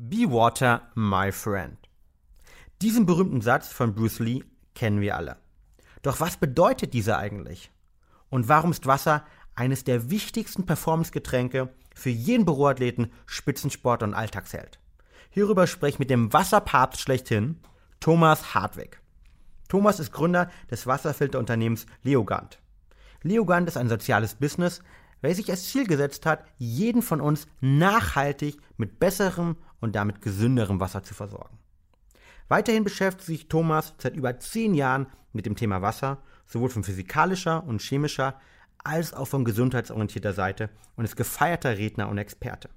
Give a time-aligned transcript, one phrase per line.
[0.00, 1.76] Be Water, my friend.
[2.82, 4.44] Diesen berühmten Satz von Bruce Lee
[4.76, 5.38] kennen wir alle.
[6.02, 7.72] Doch was bedeutet dieser eigentlich?
[8.30, 9.24] Und warum ist Wasser
[9.56, 14.78] eines der wichtigsten Performance-Getränke für jeden Büroathleten, Spitzensport und Alltagsheld?
[15.30, 17.58] Hierüber spreche ich mit dem Wasserpapst schlechthin,
[17.98, 19.00] Thomas Hartwig.
[19.68, 22.60] Thomas ist Gründer des Wasserfilterunternehmens Leogand.
[23.24, 24.80] Leogand ist ein soziales Business,
[25.22, 30.80] welches sich als Ziel gesetzt hat, jeden von uns nachhaltig mit besserem und damit gesünderem
[30.80, 31.58] Wasser zu versorgen.
[32.48, 37.64] Weiterhin beschäftigt sich Thomas seit über zehn Jahren mit dem Thema Wasser, sowohl von physikalischer
[37.64, 38.40] und chemischer
[38.82, 42.70] als auch von gesundheitsorientierter Seite und ist gefeierter Redner und Experte.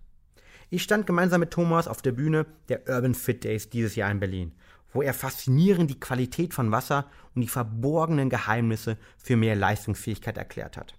[0.70, 4.20] Ich stand gemeinsam mit Thomas auf der Bühne der Urban Fit Days dieses Jahr in
[4.20, 4.54] Berlin
[4.94, 10.78] wo er faszinierend die Qualität von Wasser und die verborgenen Geheimnisse für mehr Leistungsfähigkeit erklärt
[10.78, 10.96] hat.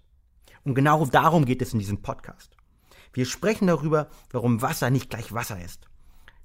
[0.63, 2.55] Und genau darum geht es in diesem Podcast.
[3.11, 5.87] Wir sprechen darüber, warum Wasser nicht gleich Wasser ist.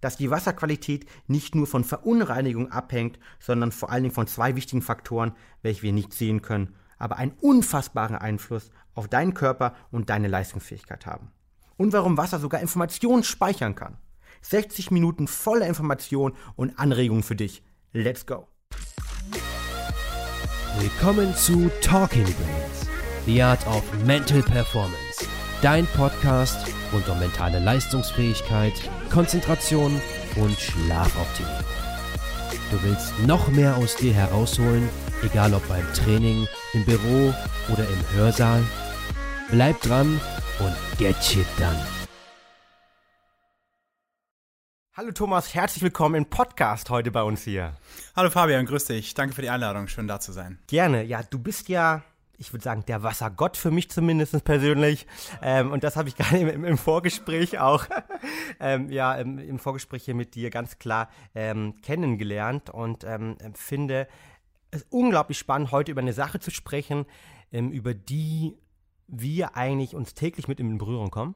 [0.00, 4.82] Dass die Wasserqualität nicht nur von Verunreinigung abhängt, sondern vor allen Dingen von zwei wichtigen
[4.82, 10.28] Faktoren, welche wir nicht sehen können, aber einen unfassbaren Einfluss auf deinen Körper und deine
[10.28, 11.30] Leistungsfähigkeit haben.
[11.76, 13.96] Und warum Wasser sogar Informationen speichern kann.
[14.42, 17.62] 60 Minuten voller Information und Anregungen für dich.
[17.92, 18.48] Let's go!
[20.78, 22.88] Willkommen zu Talking Brains,
[23.26, 25.07] The Art of Mental Performance.
[25.60, 28.74] Dein Podcast rund um mentale Leistungsfähigkeit,
[29.10, 30.00] Konzentration
[30.36, 31.64] und Schlafoptimierung.
[32.70, 34.88] Du willst noch mehr aus dir herausholen,
[35.24, 37.34] egal ob beim Training, im Büro
[37.72, 38.62] oder im Hörsaal?
[39.50, 40.20] Bleib dran
[40.60, 41.76] und get shit done.
[44.96, 47.74] Hallo Thomas, herzlich willkommen im Podcast heute bei uns hier.
[48.14, 49.14] Hallo Fabian, grüß dich.
[49.14, 50.60] Danke für die Einladung, schön da zu sein.
[50.68, 52.02] Gerne, ja, du bist ja,
[52.38, 55.06] ich würde sagen, der Wassergott für mich zumindest persönlich.
[55.42, 57.84] Ähm, und das habe ich gerade im, im, Vorgespräch auch,
[58.60, 64.08] ähm, ja, im, im, Vorgespräch hier mit dir ganz klar ähm, kennengelernt und ähm, finde
[64.70, 67.06] es unglaublich spannend, heute über eine Sache zu sprechen,
[67.52, 68.56] ähm, über die
[69.08, 71.34] wir eigentlich uns täglich mit in Berührung kommen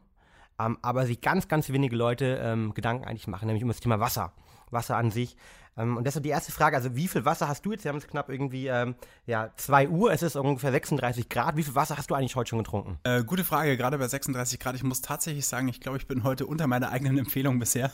[0.58, 4.32] ähm, aber sich ganz, ganz wenige Leute Gedanken eigentlich machen, nämlich um das Thema Wasser.
[4.72, 5.36] Wasser an sich.
[5.76, 7.84] Ähm, und deshalb die erste Frage, also wie viel Wasser hast du jetzt?
[7.84, 8.94] Wir haben es knapp irgendwie, ähm,
[9.26, 11.56] ja, 2 Uhr, es ist ungefähr 36 Grad.
[11.56, 12.98] Wie viel Wasser hast du eigentlich heute schon getrunken?
[13.04, 14.74] Äh, gute Frage, gerade bei 36 Grad.
[14.74, 17.90] Ich muss tatsächlich sagen, ich glaube, ich bin heute unter meiner eigenen Empfehlung bisher.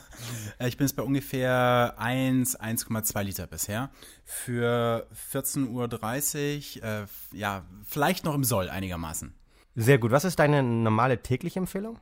[0.59, 3.91] Äh, ich bin jetzt bei ungefähr 1, 1,2 Liter bisher.
[4.25, 9.35] Für 14.30 Uhr, äh, ja, vielleicht noch im Soll einigermaßen.
[9.77, 10.11] Sehr gut.
[10.11, 11.99] Was ist deine normale tägliche Empfehlung?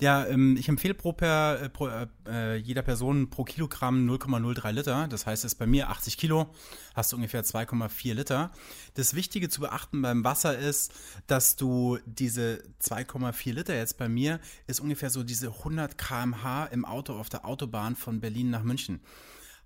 [0.00, 1.88] Ja, ähm, ich empfehle pro, per, äh, pro
[2.28, 5.08] äh, jeder Person pro Kilogramm 0,03 Liter.
[5.08, 6.52] Das heißt, es ist bei mir 80 Kilo,
[6.94, 8.50] hast du ungefähr 2,4 Liter.
[8.94, 10.92] Das Wichtige zu beachten beim Wasser ist,
[11.26, 16.84] dass du diese 2,4 Liter jetzt bei mir ist ungefähr so diese 100 km/h im
[16.84, 19.00] Auto auf der Autobahn von Berlin nach München.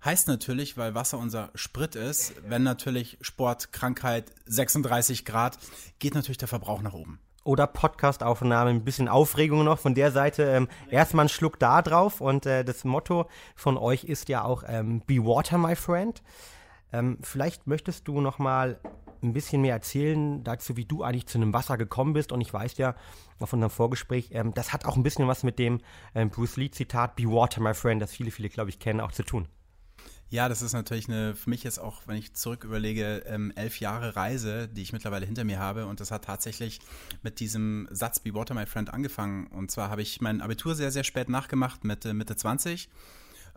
[0.03, 5.57] Heißt natürlich, weil Wasser unser Sprit ist, wenn natürlich Sport, Krankheit, 36 Grad,
[5.99, 10.43] geht natürlich der Verbrauch nach oben oder Podcastaufnahme, ein bisschen Aufregung noch von der Seite.
[10.43, 14.63] Ähm, erstmal einen Schluck da drauf und äh, das Motto von euch ist ja auch
[14.67, 16.21] ähm, Be Water, my friend.
[16.91, 18.79] Ähm, vielleicht möchtest du noch mal
[19.21, 22.31] ein bisschen mehr erzählen dazu, wie du eigentlich zu einem Wasser gekommen bist.
[22.31, 22.95] Und ich weiß ja
[23.39, 25.79] auf unserem Vorgespräch, ähm, das hat auch ein bisschen was mit dem
[26.15, 29.11] ähm, Bruce Lee Zitat Be Water, my friend, das viele, viele, glaube ich, kennen, auch
[29.11, 29.47] zu tun.
[30.31, 33.79] Ja, das ist natürlich eine, für mich jetzt auch, wenn ich zurück überlege, ähm, elf
[33.79, 35.87] Jahre Reise, die ich mittlerweile hinter mir habe.
[35.87, 36.79] Und das hat tatsächlich
[37.23, 39.47] mit diesem Satz Be Water, my friend angefangen.
[39.47, 42.89] Und zwar habe ich mein Abitur sehr, sehr spät nachgemacht, mit Mitte 20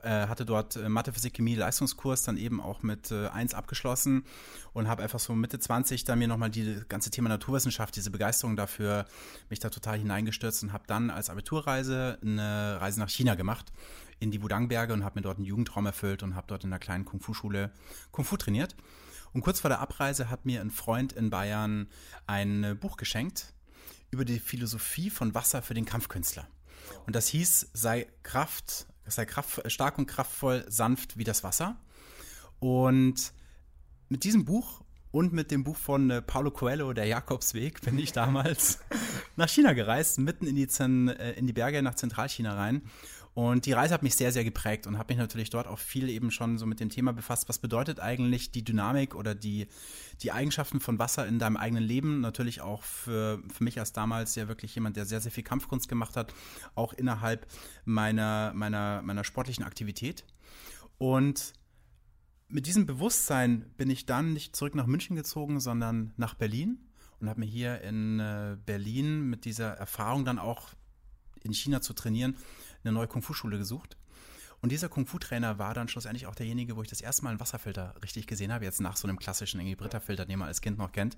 [0.03, 4.25] äh, hatte dort äh, Mathe, Physik, Chemie, Leistungskurs dann eben auch mit äh, 1 abgeschlossen
[4.73, 8.57] und habe einfach so Mitte 20 dann mir nochmal die ganze Thema Naturwissenschaft, diese Begeisterung
[8.57, 9.07] dafür,
[9.49, 13.73] mich da total hineingestürzt und habe dann als Abiturreise eine Reise nach China gemacht
[14.23, 16.79] in die Wudangberge und habe mir dort einen Jugendtraum erfüllt und habe dort in einer
[16.79, 17.73] kleinen Kung-Fu-Schule
[18.13, 18.77] Kung-Fu trainiert.
[19.33, 21.89] Und kurz vor der Abreise hat mir ein Freund in Bayern
[22.27, 23.53] ein Buch geschenkt
[24.13, 26.47] über die Philosophie von Wasser für den Kampfkünstler.
[27.07, 31.77] Und das hieß, sei Kraft, sei Kraft, stark und kraftvoll, sanft wie das Wasser.
[32.61, 33.33] Und
[34.09, 38.13] mit diesem Buch und mit dem Buch von äh, Paulo Coelho, Der Jakobsweg, bin ich
[38.13, 38.79] damals
[39.37, 42.83] nach China gereist, mitten in die, äh, in die Berge nach Zentralchina rein
[43.35, 46.11] und die Reise hat mich sehr, sehr geprägt und habe mich natürlich dort auch viel
[46.11, 47.49] eben schon so mit dem Thema befasst.
[47.49, 49.69] Was bedeutet eigentlich die Dynamik oder die,
[50.21, 52.21] die Eigenschaften von Wasser in deinem eigenen Leben?
[52.21, 55.89] Natürlich auch für, für mich als damals ja wirklich jemand, der sehr, sehr viel Kampfkunst
[55.89, 56.35] gemacht hat,
[56.75, 57.47] auch innerhalb
[57.87, 60.27] meiner, meiner, meiner sportlichen Aktivität.
[60.99, 61.55] Und
[62.49, 66.87] mit diesem Bewusstsein bin ich dann nicht zurück nach München gezogen, sondern nach Berlin
[67.19, 70.69] und habe mir hier in äh, Berlin mit dieser Erfahrung dann auch
[71.45, 72.37] in China zu trainieren,
[72.85, 73.97] eine neue Kung-Fu-Schule gesucht
[74.61, 77.95] Und dieser Kung-Fu-Trainer war dann schlussendlich auch derjenige, wo ich das erste Mal einen Wasserfilter
[78.03, 80.93] richtig gesehen habe, jetzt nach so einem klassischen irgendwie Britta-Filter, den man als Kind noch
[80.93, 81.17] kennt.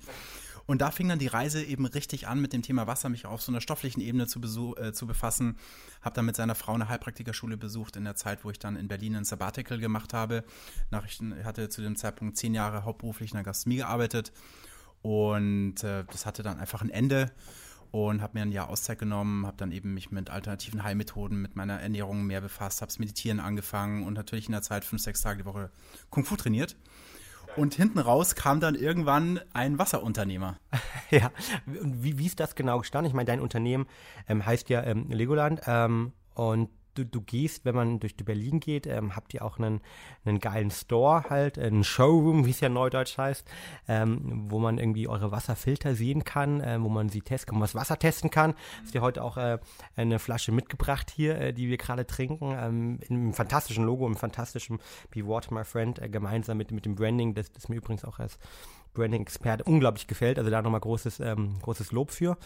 [0.66, 3.43] Und da fing dann die Reise eben richtig an, mit dem Thema Wasser mich auf
[3.43, 4.40] so einer stofflichen Ebene zu,
[4.76, 5.58] äh, zu befassen.
[6.00, 8.88] Habe dann mit seiner Frau eine Heilpraktikerschule besucht in der Zeit, wo ich dann in
[8.88, 10.43] Berlin ein Sabbatical gemacht habe.
[10.90, 14.32] Nachrichten hatte zu dem Zeitpunkt zehn Jahre hauptberuflich in der Gastronomie gearbeitet.
[15.02, 17.31] Und äh, das hatte dann einfach ein Ende
[17.94, 21.55] und habe mir ein Jahr Auszeit genommen, habe dann eben mich mit alternativen Heilmethoden, mit
[21.55, 25.23] meiner Ernährung mehr befasst, habe das Meditieren angefangen und natürlich in der Zeit fünf, sechs
[25.23, 25.70] Tage die Woche
[26.11, 26.76] Kung Fu trainiert.
[27.56, 30.58] Und hinten raus kam dann irgendwann ein Wasserunternehmer.
[31.11, 31.31] Ja,
[31.67, 33.06] wie, wie ist das genau gestanden?
[33.08, 33.87] Ich meine, dein Unternehmen
[34.26, 38.87] ähm, heißt ja ähm, Legoland ähm, und du, du gehst, wenn man durch Berlin geht,
[38.87, 39.81] ähm, habt ihr auch einen,
[40.25, 43.46] einen geilen Store halt, einen Showroom, wie es ja neudeutsch heißt,
[43.88, 47.61] ähm, wo man irgendwie eure Wasserfilter sehen kann, äh, wo man sie testen kann, wo
[47.61, 48.55] man das Wasser testen kann.
[48.82, 49.58] Hast dir heute auch äh,
[49.96, 54.79] eine Flasche mitgebracht hier, äh, die wir gerade trinken, ähm, im fantastischen Logo, im fantastischen
[55.11, 58.19] Be Water My Friend, äh, gemeinsam mit, mit dem Branding, das, das mir übrigens auch
[58.19, 58.38] als
[58.94, 60.38] Branding-Experte unglaublich gefällt.
[60.38, 62.38] Also da nochmal großes, ähm, großes Lob für.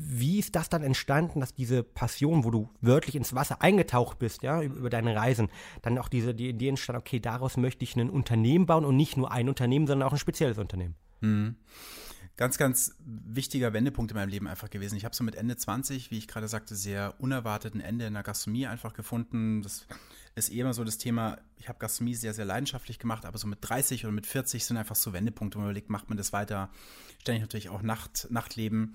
[0.00, 4.42] Wie ist das dann entstanden, dass diese Passion, wo du wörtlich ins Wasser eingetaucht bist,
[4.42, 5.48] ja, über deine Reisen,
[5.82, 9.16] dann auch diese die Idee entstand, okay, daraus möchte ich ein Unternehmen bauen und nicht
[9.16, 10.94] nur ein Unternehmen, sondern auch ein spezielles Unternehmen?
[11.20, 11.56] Mhm.
[12.36, 14.94] Ganz, ganz wichtiger Wendepunkt in meinem Leben einfach gewesen.
[14.94, 18.22] Ich habe so mit Ende 20, wie ich gerade sagte, sehr unerwarteten Ende in der
[18.22, 19.62] Gastronomie einfach gefunden.
[19.62, 19.88] Das
[20.36, 23.48] ist eh immer so das Thema, ich habe Gastronomie sehr, sehr leidenschaftlich gemacht, aber so
[23.48, 26.32] mit 30 oder mit 40 sind einfach so Wendepunkte, wo man überlegt, macht man das
[26.32, 26.70] weiter?
[27.20, 28.94] Ständig natürlich auch Nacht, Nachtleben.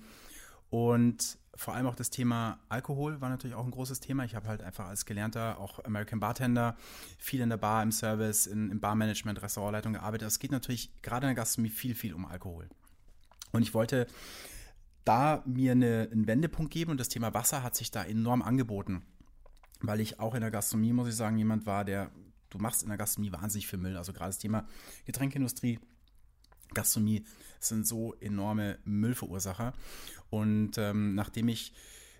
[0.74, 4.24] Und vor allem auch das Thema Alkohol war natürlich auch ein großes Thema.
[4.24, 6.76] Ich habe halt einfach als gelernter, auch American Bartender,
[7.16, 10.26] viel in der Bar, im Service, in, im Barmanagement, Restaurantleitung gearbeitet.
[10.26, 12.68] Es geht natürlich gerade in der Gastronomie viel, viel um Alkohol.
[13.52, 14.08] Und ich wollte
[15.04, 19.04] da mir eine, einen Wendepunkt geben und das Thema Wasser hat sich da enorm angeboten,
[19.80, 22.10] weil ich auch in der Gastronomie, muss ich sagen, jemand war, der,
[22.50, 23.96] du machst in der Gastronomie wahnsinnig viel Müll.
[23.96, 24.66] Also gerade das Thema
[25.04, 25.78] Getränkeindustrie,
[26.74, 27.24] Gastronomie
[27.60, 29.72] sind so enorme Müllverursacher.
[30.34, 31.72] Und ähm, nachdem ich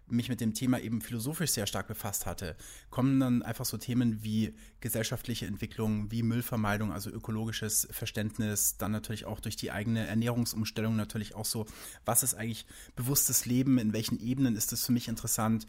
[0.06, 2.56] mich mit dem Thema eben philosophisch sehr stark befasst hatte,
[2.90, 9.24] kommen dann einfach so Themen wie gesellschaftliche Entwicklung, wie Müllvermeidung, also ökologisches Verständnis, dann natürlich
[9.24, 11.66] auch durch die eigene Ernährungsumstellung natürlich auch so,
[12.04, 15.66] was ist eigentlich bewusstes Leben, in welchen Ebenen ist das für mich interessant?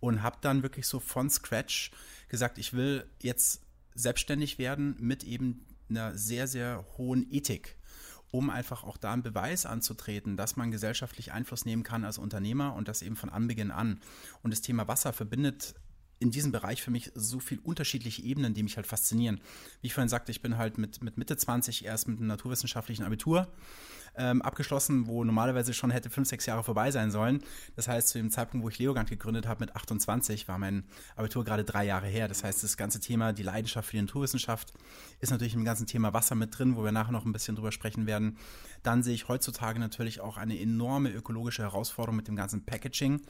[0.00, 1.90] Und habe dann wirklich so von Scratch
[2.28, 3.62] gesagt, ich will jetzt
[3.94, 7.76] selbstständig werden mit eben einer sehr, sehr hohen Ethik
[8.34, 12.74] um einfach auch da einen Beweis anzutreten, dass man gesellschaftlich Einfluss nehmen kann als Unternehmer
[12.74, 14.00] und das eben von Anbeginn an.
[14.42, 15.76] Und das Thema Wasser verbindet
[16.18, 19.40] in diesem Bereich für mich so viele unterschiedliche Ebenen, die mich halt faszinieren.
[19.80, 23.04] Wie ich vorhin sagte, ich bin halt mit, mit Mitte 20 erst mit einem naturwissenschaftlichen
[23.04, 23.46] Abitur
[24.16, 27.42] ähm, abgeschlossen, wo normalerweise schon hätte fünf, sechs Jahre vorbei sein sollen.
[27.76, 30.84] Das heißt, zu dem Zeitpunkt, wo ich Leogant gegründet habe mit 28, war mein
[31.16, 32.28] Abitur gerade drei Jahre her.
[32.28, 34.72] Das heißt, das ganze Thema, die Leidenschaft für die Naturwissenschaft
[35.20, 37.72] ist natürlich im ganzen Thema Wasser mit drin, wo wir nachher noch ein bisschen drüber
[37.72, 38.38] sprechen werden.
[38.82, 43.22] Dann sehe ich heutzutage natürlich auch eine enorme ökologische Herausforderung mit dem ganzen Packaging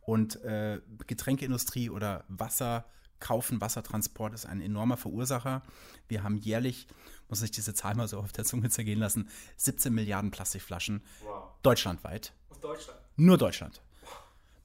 [0.00, 2.86] und äh, Getränkeindustrie oder Wasser
[3.22, 3.60] kaufen.
[3.60, 5.62] Wassertransport ist ein enormer Verursacher.
[6.08, 6.88] Wir haben jährlich,
[7.32, 9.26] muss ich diese Zahl mal so auf der Zunge zergehen lassen,
[9.56, 11.44] 17 Milliarden Plastikflaschen wow.
[11.62, 12.34] deutschlandweit.
[12.50, 13.00] Aus Deutschland?
[13.16, 13.80] Nur Deutschland.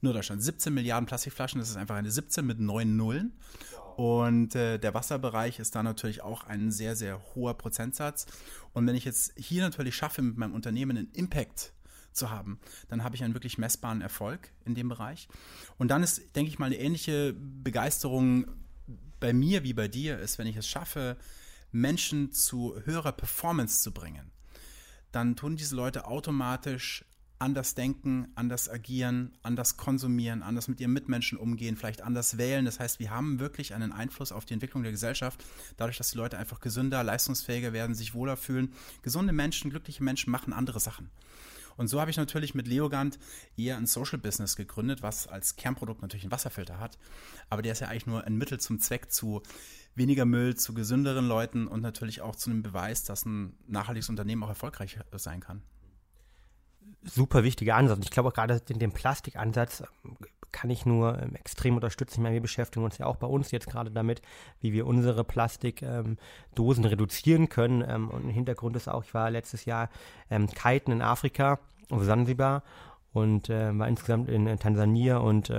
[0.02, 0.42] Nur Deutschland.
[0.42, 3.32] 17 Milliarden Plastikflaschen, das ist einfach eine 17 mit neun Nullen.
[3.96, 8.26] Und äh, der Wasserbereich ist da natürlich auch ein sehr, sehr hoher Prozentsatz.
[8.74, 11.72] Und wenn ich jetzt hier natürlich schaffe, mit meinem Unternehmen einen Impact
[12.12, 12.60] zu haben,
[12.90, 15.26] dann habe ich einen wirklich messbaren Erfolg in dem Bereich.
[15.78, 18.44] Und dann ist, denke ich mal, eine ähnliche Begeisterung
[19.20, 21.16] bei mir wie bei dir ist, wenn ich es schaffe,
[21.72, 24.30] Menschen zu höherer Performance zu bringen,
[25.12, 27.04] dann tun diese Leute automatisch
[27.38, 32.64] anders denken, anders agieren, anders konsumieren, anders mit ihren Mitmenschen umgehen, vielleicht anders wählen.
[32.64, 35.44] Das heißt, wir haben wirklich einen Einfluss auf die Entwicklung der Gesellschaft,
[35.76, 38.72] dadurch, dass die Leute einfach gesünder, leistungsfähiger werden, sich wohler fühlen.
[39.02, 41.10] Gesunde Menschen, glückliche Menschen machen andere Sachen.
[41.78, 43.18] Und so habe ich natürlich mit Leogant
[43.56, 46.98] eher ein Social Business gegründet, was als Kernprodukt natürlich einen Wasserfilter hat.
[47.48, 49.42] Aber der ist ja eigentlich nur ein Mittel zum Zweck zu
[49.94, 54.42] weniger Müll, zu gesünderen Leuten und natürlich auch zu einem Beweis, dass ein nachhaltiges Unternehmen
[54.42, 55.62] auch erfolgreich sein kann
[57.04, 58.00] super wichtiger Ansatz.
[58.02, 60.16] Ich glaube auch gerade den, den Plastikansatz ähm,
[60.52, 62.14] kann ich nur ähm, extrem unterstützen.
[62.14, 64.22] Ich meine, wir beschäftigen uns ja auch bei uns jetzt gerade damit,
[64.60, 67.84] wie wir unsere Plastikdosen ähm, reduzieren können.
[67.86, 69.90] Ähm, und ein Hintergrund ist auch, ich war letztes Jahr
[70.30, 71.58] ähm, kiten in Afrika,
[71.90, 72.62] auf Sansibar
[73.12, 75.50] und äh, war insgesamt in, in Tansania und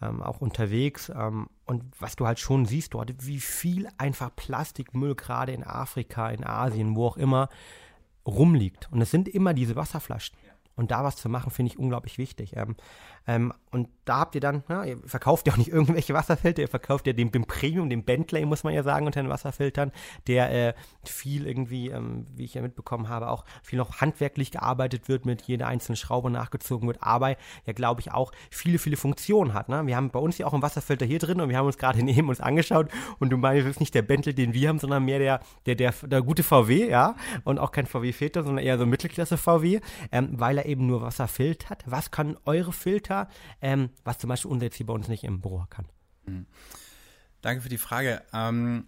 [0.00, 1.10] auch unterwegs.
[1.10, 6.44] und was du halt schon siehst dort, wie viel einfach Plastikmüll gerade in Afrika, in
[6.44, 7.48] Asien, wo auch immer,
[8.28, 8.88] rumliegt.
[8.92, 10.36] Und es sind immer diese Wasserflaschen.
[10.76, 12.54] Und da was zu machen, finde ich unglaublich wichtig.
[12.54, 12.76] Ähm,
[13.26, 16.68] ähm, und da habt ihr dann, ja, ihr verkauft ja auch nicht irgendwelche Wasserfilter, ihr
[16.68, 19.92] verkauft ja den, den Premium, den Bentley, muss man ja sagen, unter den Wasserfiltern,
[20.26, 25.08] der äh, viel irgendwie, ähm, wie ich ja mitbekommen habe, auch viel noch handwerklich gearbeitet
[25.08, 27.30] wird, mit jeder einzelnen Schraube nachgezogen wird, aber
[27.66, 29.68] ja, glaube ich, auch viele, viele Funktionen hat.
[29.68, 29.86] Ne?
[29.86, 32.02] Wir haben bei uns ja auch einen Wasserfilter hier drin und wir haben uns gerade
[32.02, 35.04] neben uns angeschaut und du meinst, es ist nicht der Bentley, den wir haben, sondern
[35.04, 38.86] mehr der, der, der, der gute VW, ja, und auch kein VW-Filter, sondern eher so
[38.86, 39.80] Mittelklasse VW,
[40.12, 41.84] ähm, weil er eben nur Wasser filtert.
[41.86, 43.28] Was kann eure Filter,
[43.60, 45.86] ähm, was zum Beispiel unser hier bei uns nicht im Büro kann?
[46.26, 46.46] Mhm.
[47.40, 48.22] Danke für die Frage.
[48.32, 48.86] Ähm,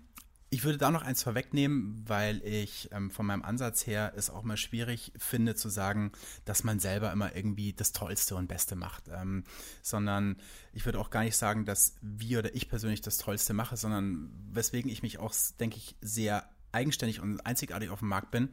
[0.53, 4.43] ich würde da noch eins vorwegnehmen, weil ich ähm, von meinem Ansatz her es auch
[4.43, 6.11] mal schwierig finde zu sagen,
[6.45, 9.45] dass man selber immer irgendwie das Tollste und Beste macht, ähm,
[9.81, 10.37] sondern
[10.73, 14.33] ich würde auch gar nicht sagen, dass wir oder ich persönlich das Tollste mache, sondern
[14.51, 18.49] weswegen ich mich auch, denke ich, sehr eigenständig und einzigartig auf dem Markt bin,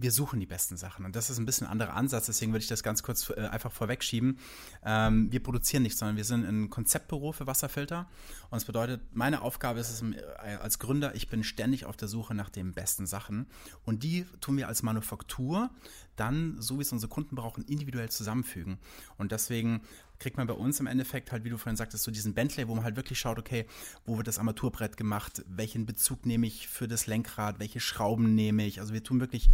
[0.00, 1.04] wir suchen die besten Sachen.
[1.04, 3.48] Und das ist ein bisschen ein anderer Ansatz, deswegen würde ich das ganz kurz äh,
[3.50, 4.38] einfach vorwegschieben.
[4.82, 8.08] Ähm, wir produzieren nichts, sondern wir sind ein Konzeptbüro für Wasserfilter.
[8.44, 12.08] Und das bedeutet, meine Aufgabe ist es äh, als Gründer, ich bin ständig auf der
[12.08, 13.46] Suche nach den besten Sachen.
[13.84, 15.70] Und die tun wir als Manufaktur
[16.16, 18.78] dann, so wie es unsere Kunden brauchen, individuell zusammenfügen.
[19.18, 19.82] Und deswegen
[20.20, 22.74] kriegt man bei uns im Endeffekt halt, wie du vorhin sagtest, so diesen Bentley, wo
[22.74, 23.66] man halt wirklich schaut, okay,
[24.04, 28.64] wo wird das Armaturbrett gemacht, welchen Bezug nehme ich für das Lenkrad, welche Schrauben nehme
[28.64, 28.80] ich.
[28.80, 29.48] Also wir tun wirklich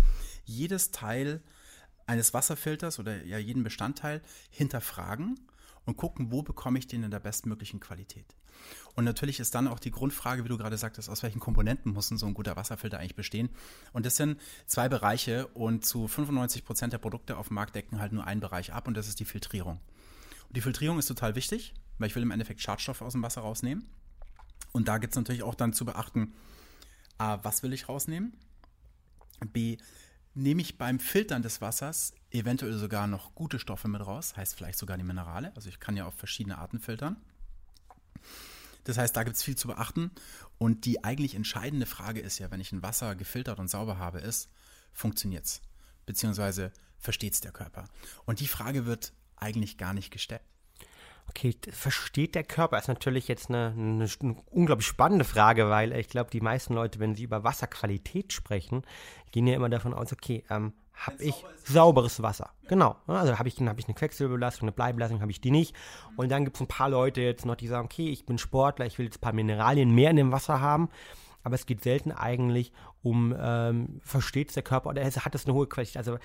[0.45, 1.41] jedes Teil
[2.07, 4.21] eines Wasserfilters oder ja jeden Bestandteil
[4.51, 5.41] hinterfragen
[5.87, 8.37] und gucken, wo bekomme ich den in der bestmöglichen Qualität.
[8.95, 12.09] Und natürlich ist dann auch die Grundfrage, wie du gerade sagtest, aus welchen Komponenten muss
[12.09, 13.51] so ein guter Wasserfilter eigentlich bestehen?
[13.93, 18.01] Und das sind zwei Bereiche und zu 95 Prozent der Produkte auf dem Markt decken
[18.01, 19.81] halt nur einen Bereich ab und das ist die Filtrierung.
[20.57, 23.87] Die Filtrierung ist total wichtig, weil ich will im Endeffekt Schadstoffe aus dem Wasser rausnehmen.
[24.73, 26.33] Und da gibt es natürlich auch dann zu beachten,
[27.19, 28.33] A, was will ich rausnehmen?
[29.53, 29.77] B,
[30.33, 34.79] nehme ich beim Filtern des Wassers eventuell sogar noch gute Stoffe mit raus, heißt vielleicht
[34.79, 35.55] sogar die Minerale.
[35.55, 37.19] Also ich kann ja auf verschiedene Arten filtern.
[38.85, 40.11] Das heißt, da gibt es viel zu beachten.
[40.57, 44.21] Und die eigentlich entscheidende Frage ist ja, wenn ich ein Wasser gefiltert und sauber habe,
[44.21, 44.49] ist,
[44.95, 45.61] funktioniert es?
[46.07, 47.91] Beziehungsweise versteht es der Körper?
[48.25, 50.43] Und die Frage wird eigentlich gar nicht gestellt.
[51.29, 52.79] Okay, versteht der Körper?
[52.79, 57.01] Ist natürlich jetzt eine, eine, eine unglaublich spannende Frage, weil ich glaube, die meisten Leute,
[57.01, 58.83] wenn sie über Wasserqualität sprechen,
[59.33, 62.51] gehen ja immer davon aus, okay, ähm, habe ich sauberes Wasser.
[62.69, 62.97] Genau.
[63.07, 65.77] Also habe ich, hab ich eine Quecksilberbelastung, eine Bleibelastung, habe ich die nicht.
[66.17, 68.87] Und dann gibt es ein paar Leute jetzt noch, die sagen, okay, ich bin Sportler,
[68.87, 70.89] ich will jetzt ein paar Mineralien mehr in dem Wasser haben.
[71.43, 75.55] Aber es geht selten eigentlich um, ähm, versteht es der Körper oder hat es eine
[75.55, 75.99] hohe Qualität.
[75.99, 76.19] Also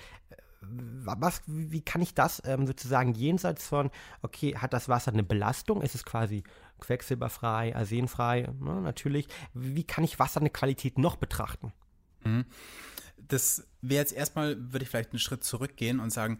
[0.62, 3.90] was, wie kann ich das ähm, sozusagen jenseits von,
[4.22, 5.82] okay, hat das Wasser eine Belastung?
[5.82, 6.42] Ist es quasi
[6.80, 8.48] quecksilberfrei, arsenfrei?
[8.60, 9.28] Ne, natürlich.
[9.54, 11.72] Wie kann ich Wasser eine Qualität noch betrachten?
[12.24, 12.44] Mhm
[13.28, 16.38] das wäre jetzt erstmal, würde ich vielleicht einen Schritt zurückgehen und sagen,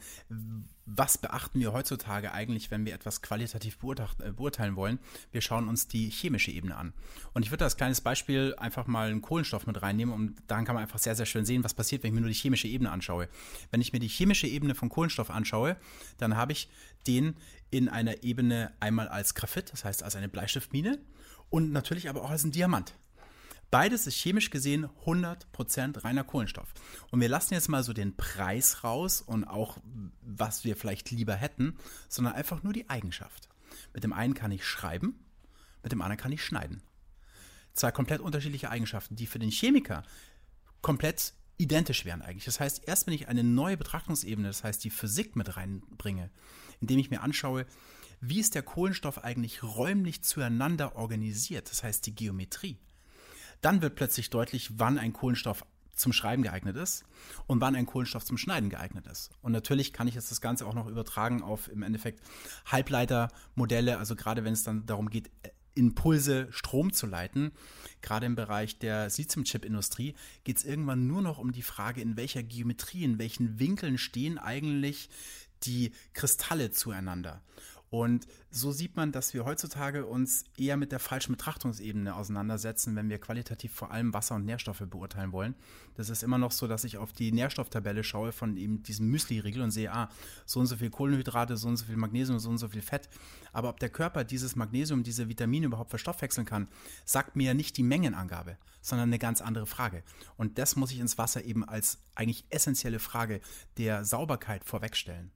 [0.84, 4.98] was beachten wir heutzutage eigentlich, wenn wir etwas qualitativ äh, beurteilen wollen?
[5.30, 6.92] Wir schauen uns die chemische Ebene an.
[7.34, 10.74] Und ich würde als kleines Beispiel einfach mal einen Kohlenstoff mit reinnehmen und daran kann
[10.74, 12.90] man einfach sehr, sehr schön sehen, was passiert, wenn ich mir nur die chemische Ebene
[12.90, 13.28] anschaue.
[13.70, 15.76] Wenn ich mir die chemische Ebene von Kohlenstoff anschaue,
[16.18, 16.68] dann habe ich
[17.06, 17.36] den
[17.70, 20.98] in einer Ebene einmal als Graphit, das heißt als eine Bleistiftmine
[21.48, 22.94] und natürlich aber auch als ein Diamant.
[23.72, 26.74] Beides ist chemisch gesehen 100% reiner Kohlenstoff.
[27.10, 29.78] Und wir lassen jetzt mal so den Preis raus und auch,
[30.20, 33.48] was wir vielleicht lieber hätten, sondern einfach nur die Eigenschaft.
[33.94, 35.24] Mit dem einen kann ich schreiben,
[35.82, 36.82] mit dem anderen kann ich schneiden.
[37.72, 40.02] Zwei komplett unterschiedliche Eigenschaften, die für den Chemiker
[40.82, 42.44] komplett identisch wären eigentlich.
[42.44, 46.28] Das heißt, erst wenn ich eine neue Betrachtungsebene, das heißt die Physik mit reinbringe,
[46.82, 47.64] indem ich mir anschaue,
[48.20, 52.78] wie ist der Kohlenstoff eigentlich räumlich zueinander organisiert, das heißt die Geometrie,
[53.62, 55.64] dann wird plötzlich deutlich, wann ein Kohlenstoff
[55.94, 57.04] zum Schreiben geeignet ist
[57.46, 59.30] und wann ein Kohlenstoff zum Schneiden geeignet ist.
[59.40, 62.20] Und natürlich kann ich jetzt das Ganze auch noch übertragen auf im Endeffekt
[62.66, 65.30] Halbleitermodelle, also gerade wenn es dann darum geht,
[65.74, 67.52] Impulse Strom zu leiten.
[68.02, 70.14] Gerade im Bereich der Siliziumchip-Industrie
[70.44, 74.38] geht es irgendwann nur noch um die Frage, in welcher Geometrie, in welchen Winkeln stehen
[74.38, 75.08] eigentlich
[75.62, 77.40] die Kristalle zueinander.
[77.92, 83.10] Und so sieht man, dass wir heutzutage uns eher mit der falschen Betrachtungsebene auseinandersetzen, wenn
[83.10, 85.54] wir qualitativ vor allem Wasser und Nährstoffe beurteilen wollen.
[85.96, 89.60] Das ist immer noch so, dass ich auf die Nährstofftabelle schaue von eben diesem Müsli-Riegel
[89.60, 90.08] und sehe, ah,
[90.46, 93.10] so und so viel Kohlenhydrate, so und so viel Magnesium, so und so viel Fett.
[93.52, 96.68] Aber ob der Körper dieses Magnesium, diese Vitamine überhaupt verstoffwechseln kann,
[97.04, 100.02] sagt mir nicht die Mengenangabe, sondern eine ganz andere Frage.
[100.38, 103.42] Und das muss ich ins Wasser eben als eigentlich essentielle Frage
[103.76, 105.30] der Sauberkeit vorwegstellen.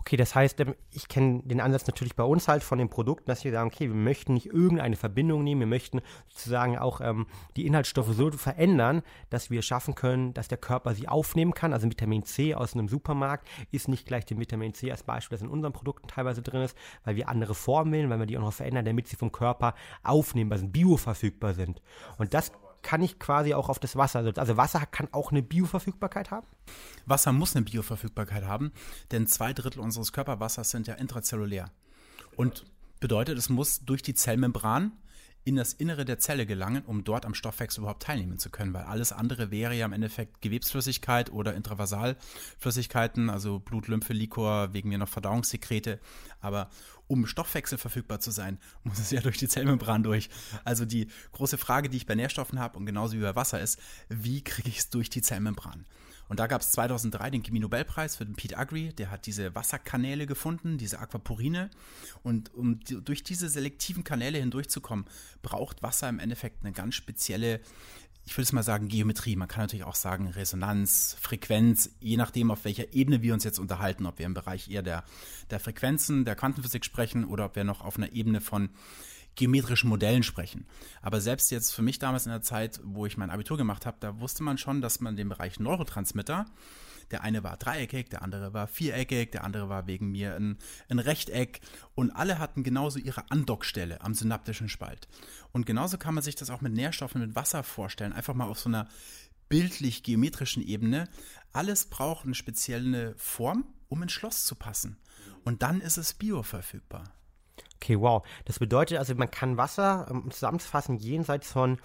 [0.00, 3.26] Okay, das heißt, ähm, ich kenne den Ansatz natürlich bei uns halt von den Produkten,
[3.26, 7.26] dass wir sagen, okay, wir möchten nicht irgendeine Verbindung nehmen, wir möchten sozusagen auch ähm,
[7.54, 11.74] die Inhaltsstoffe so verändern, dass wir schaffen können, dass der Körper sie aufnehmen kann.
[11.74, 15.42] Also Vitamin C aus einem Supermarkt ist nicht gleich dem Vitamin C als Beispiel, das
[15.42, 18.42] in unseren Produkten teilweise drin ist, weil wir andere Formen wählen, weil wir die auch
[18.42, 21.82] noch verändern, damit sie vom Körper aufnehmbar sind, bioverfügbar sind.
[22.16, 22.52] Und das
[22.82, 24.40] kann ich quasi auch auf das Wasser setzen.
[24.40, 26.46] Also Wasser kann auch eine Bioverfügbarkeit haben?
[27.06, 28.72] Wasser muss eine Bioverfügbarkeit haben,
[29.10, 31.70] denn zwei Drittel unseres Körperwassers sind ja intrazellulär.
[32.36, 32.64] Und
[33.00, 34.92] bedeutet, es muss durch die Zellmembran
[35.50, 38.84] in das Innere der Zelle gelangen, um dort am Stoffwechsel überhaupt teilnehmen zu können, weil
[38.84, 44.98] alles andere wäre ja im Endeffekt Gewebsflüssigkeit oder Intravasalflüssigkeiten, also Blut, Lymphe, Likor, wegen mir
[44.98, 45.98] noch Verdauungssekrete.
[46.40, 46.70] Aber
[47.08, 50.30] um Stoffwechsel verfügbar zu sein, muss es ja durch die Zellmembran durch.
[50.62, 53.80] Also die große Frage, die ich bei Nährstoffen habe und genauso wie bei Wasser ist,
[54.08, 55.84] wie kriege ich es durch die Zellmembran?
[56.30, 58.92] Und da gab es 2003 den Chemie-Nobelpreis für den Pete Agri.
[58.92, 61.70] Der hat diese Wasserkanäle gefunden, diese Aquaporine.
[62.22, 65.06] Und um durch diese selektiven Kanäle hindurchzukommen,
[65.42, 67.60] braucht Wasser im Endeffekt eine ganz spezielle
[68.26, 69.34] ich würde es mal sagen, Geometrie.
[69.34, 73.58] Man kann natürlich auch sagen Resonanz, Frequenz, je nachdem, auf welcher Ebene wir uns jetzt
[73.58, 75.04] unterhalten, ob wir im Bereich eher der,
[75.50, 78.68] der Frequenzen, der Quantenphysik sprechen oder ob wir noch auf einer Ebene von
[79.40, 80.66] geometrischen Modellen sprechen.
[81.00, 83.96] Aber selbst jetzt für mich damals in der Zeit, wo ich mein Abitur gemacht habe,
[83.98, 86.44] da wusste man schon, dass man den Bereich Neurotransmitter,
[87.10, 90.58] der eine war dreieckig, der andere war viereckig, der andere war wegen mir ein,
[90.90, 91.60] ein Rechteck
[91.94, 95.08] und alle hatten genauso ihre Andockstelle am synaptischen Spalt.
[95.52, 98.60] Und genauso kann man sich das auch mit Nährstoffen, mit Wasser vorstellen, einfach mal auf
[98.60, 98.88] so einer
[99.48, 101.08] bildlich geometrischen Ebene.
[101.52, 104.98] Alles braucht eine spezielle Form, um ins Schloss zu passen.
[105.44, 107.04] Und dann ist es bioverfügbar.
[107.82, 108.26] Okay, wow.
[108.44, 111.78] Das bedeutet also, man kann Wasser um zusammenzufassen jenseits von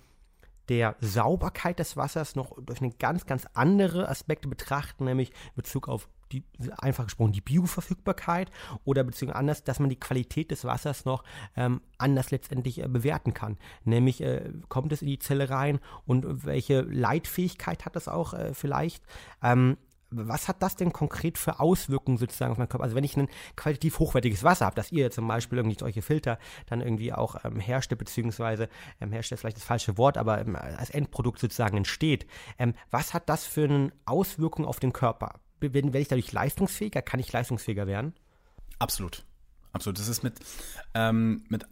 [0.68, 5.88] der Sauberkeit des Wassers noch durch eine ganz, ganz andere Aspekte betrachten, nämlich in Bezug
[5.88, 6.44] auf die,
[6.78, 8.52] einfach gesprochen, die Bioverfügbarkeit
[8.84, 11.24] oder beziehungsweise anders, dass man die Qualität des Wassers noch
[11.56, 13.58] ähm, anders letztendlich äh, bewerten kann.
[13.84, 18.54] Nämlich äh, kommt es in die Zelle rein und welche Leitfähigkeit hat das auch äh,
[18.54, 19.04] vielleicht?
[19.44, 19.78] Ähm,
[20.15, 22.84] was hat das denn konkret für Auswirkungen sozusagen auf meinen Körper?
[22.84, 26.39] Also wenn ich ein qualitativ hochwertiges Wasser habe, dass ihr zum Beispiel irgendwie solche Filter
[26.67, 28.69] dann irgendwie auch ähm, herstellt, beziehungsweise
[29.01, 32.25] ähm, herstellt vielleicht das falsche Wort, aber ähm, als Endprodukt sozusagen entsteht,
[32.57, 35.40] ähm, was hat das für eine Auswirkung auf den Körper?
[35.59, 37.01] Werde ich dadurch leistungsfähiger?
[37.01, 38.13] Kann ich leistungsfähiger werden?
[38.77, 39.25] Absolut.
[39.72, 40.00] Absolut.
[40.00, 40.35] Das ist mit,
[40.94, 41.66] ähm, mit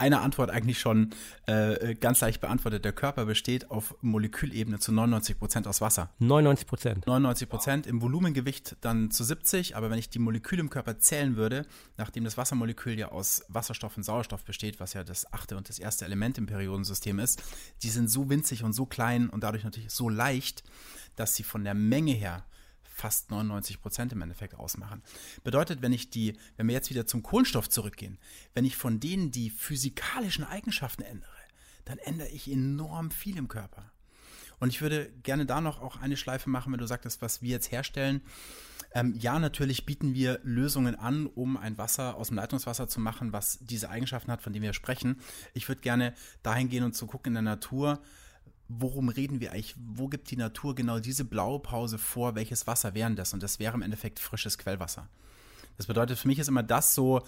[0.00, 1.10] eine Antwort eigentlich schon
[1.46, 2.84] äh, ganz leicht beantwortet.
[2.84, 6.10] Der Körper besteht auf Molekülebene zu 99 Prozent aus Wasser.
[6.18, 7.06] 99 Prozent.
[7.06, 9.76] 99 Prozent im Volumengewicht dann zu 70.
[9.76, 11.66] Aber wenn ich die Moleküle im Körper zählen würde,
[11.98, 15.78] nachdem das Wassermolekül ja aus Wasserstoff und Sauerstoff besteht, was ja das achte und das
[15.78, 17.42] erste Element im Periodensystem ist,
[17.82, 20.64] die sind so winzig und so klein und dadurch natürlich so leicht,
[21.16, 22.44] dass sie von der Menge her
[23.00, 25.02] fast 99 Prozent im Endeffekt ausmachen.
[25.42, 28.18] Bedeutet, wenn ich die, wenn wir jetzt wieder zum Kohlenstoff zurückgehen,
[28.54, 31.30] wenn ich von denen die physikalischen Eigenschaften ändere,
[31.86, 33.90] dann ändere ich enorm viel im Körper.
[34.58, 37.48] Und ich würde gerne da noch auch eine Schleife machen, wenn du sagtest, was wir
[37.48, 38.20] jetzt herstellen.
[38.92, 43.32] Ähm, ja, natürlich bieten wir Lösungen an, um ein Wasser aus dem Leitungswasser zu machen,
[43.32, 45.20] was diese Eigenschaften hat, von denen wir sprechen.
[45.54, 48.02] Ich würde gerne dahin gehen und zu gucken in der Natur,
[48.70, 49.74] worum reden wir eigentlich?
[49.78, 52.36] Wo gibt die Natur genau diese Blaupause vor?
[52.36, 53.34] Welches Wasser wären das?
[53.34, 55.08] Und das wäre im Endeffekt frisches Quellwasser.
[55.76, 57.22] Das bedeutet, für mich ist immer das so,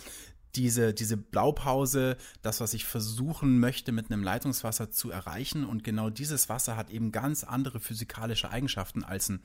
[0.55, 5.65] diese, diese Blaupause, das, was ich versuchen möchte, mit einem Leitungswasser zu erreichen.
[5.65, 9.41] Und genau dieses Wasser hat eben ganz andere physikalische Eigenschaften als ein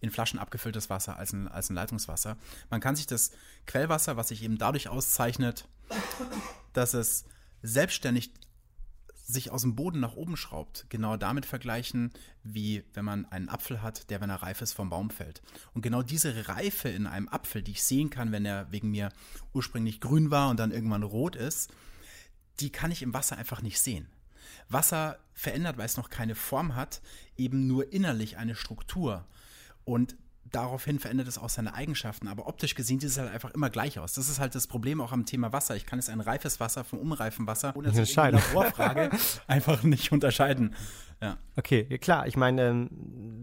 [0.00, 2.36] in Flaschen abgefülltes Wasser, als ein, als ein Leitungswasser.
[2.70, 3.30] Man kann sich das
[3.66, 5.68] Quellwasser, was sich eben dadurch auszeichnet,
[6.72, 7.24] dass es
[7.62, 8.32] selbstständig
[9.32, 13.82] sich aus dem Boden nach oben schraubt, genau damit vergleichen, wie wenn man einen Apfel
[13.82, 15.42] hat, der, wenn er reif ist, vom Baum fällt.
[15.74, 19.10] Und genau diese Reife in einem Apfel, die ich sehen kann, wenn er wegen mir
[19.52, 21.72] ursprünglich grün war und dann irgendwann rot ist,
[22.60, 24.06] die kann ich im Wasser einfach nicht sehen.
[24.68, 27.00] Wasser verändert, weil es noch keine Form hat,
[27.36, 29.26] eben nur innerlich eine Struktur.
[29.84, 30.16] Und
[30.52, 32.28] daraufhin verändert es auch seine Eigenschaften.
[32.28, 34.12] Aber optisch gesehen sieht es halt einfach immer gleich aus.
[34.12, 35.74] Das ist halt das Problem auch am Thema Wasser.
[35.76, 39.10] Ich kann es ein reifes Wasser vom unreifen Wasser ohne dass ich Laborfrage
[39.46, 40.74] einfach nicht unterscheiden.
[41.22, 41.38] Ja.
[41.54, 42.26] Okay, ja, klar.
[42.26, 42.88] Ich meine, ähm,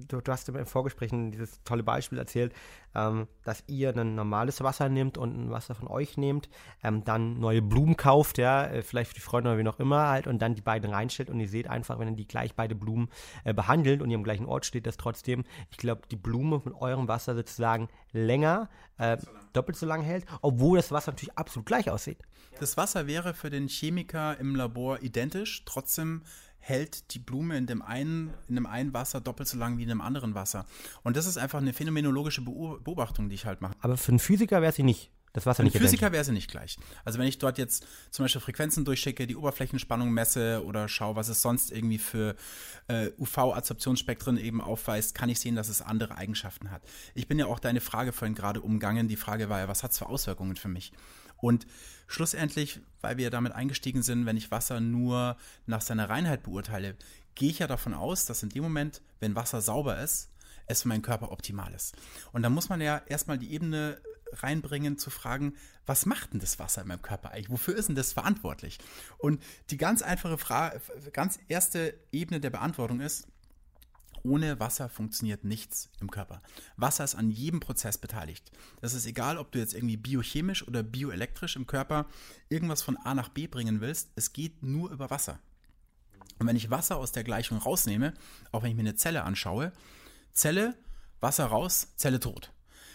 [0.10, 2.54] du, du, hast im Vorgespräch dieses tolle Beispiel erzählt,
[2.94, 6.50] ähm, dass ihr ein normales Wasser nehmt und ein Wasser von euch nehmt,
[6.84, 10.10] ähm, dann neue Blumen kauft, ja, äh, vielleicht für die Freunde oder wie noch immer
[10.10, 12.76] halt, und dann die beiden reinstellt und ihr seht einfach, wenn ihr die gleich beide
[12.76, 13.08] Blumen
[13.46, 16.74] äh, behandelt und ihr am gleichen Ort steht, dass trotzdem, ich glaube, die Blume mit
[16.74, 21.66] eurem Wasser sozusagen länger, äh, so doppelt so lang hält, obwohl das Wasser natürlich absolut
[21.66, 22.20] gleich aussieht.
[22.60, 26.24] Das Wasser wäre für den Chemiker im Labor identisch, trotzdem
[26.70, 29.90] hält die Blume in dem einen, in dem einen Wasser doppelt so lang wie in
[29.90, 30.66] dem anderen Wasser.
[31.04, 33.76] Und das ist einfach eine phänomenologische Beobachtung, die ich halt mache.
[33.82, 36.78] Aber für einen Physiker wäre sie nicht Das Wasser nicht Physiker wäre sie nicht gleich.
[37.04, 41.28] Also wenn ich dort jetzt zum Beispiel Frequenzen durchschicke, die Oberflächenspannung messe oder schaue, was
[41.28, 42.36] es sonst irgendwie für
[42.88, 46.84] äh, UV-Adsorptionsspektren eben aufweist, kann ich sehen, dass es andere Eigenschaften hat.
[47.16, 49.08] Ich bin ja auch deine Frage vorhin gerade umgangen.
[49.08, 50.94] Die Frage war ja, was hat es für Auswirkungen für mich?
[51.42, 51.68] Und
[52.08, 56.96] schlussendlich, weil wir damit eingestiegen sind, wenn ich Wasser nur nach seiner Reinheit beurteile,
[57.36, 60.30] gehe ich ja davon aus, dass in dem Moment, wenn Wasser sauber ist,
[60.68, 61.96] es für meinen Körper optimal ist.
[62.32, 64.00] Und da muss man ja erstmal die Ebene
[64.32, 67.50] reinbringen, zu fragen, was macht denn das Wasser in meinem Körper eigentlich?
[67.50, 68.78] Wofür ist denn das verantwortlich?
[69.18, 70.82] Und die ganz einfache Frage,
[71.14, 73.28] ganz erste Ebene der Beantwortung ist,
[74.24, 76.42] ohne Wasser funktioniert nichts im Körper.
[76.78, 78.52] Wasser ist an jedem Prozess beteiligt.
[78.82, 82.08] Das ist egal, ob du jetzt irgendwie biochemisch oder bioelektrisch im Körper
[82.50, 84.12] irgendwas von A nach B bringen willst.
[84.16, 85.40] Es geht nur über Wasser.
[86.40, 88.14] Und wenn ich Wasser aus der Gleichung rausnehme,
[88.52, 89.74] auch wenn ich mir eine Zelle anschaue,
[90.34, 90.76] Zelle,
[91.20, 92.54] Wasser raus, Zelle tot.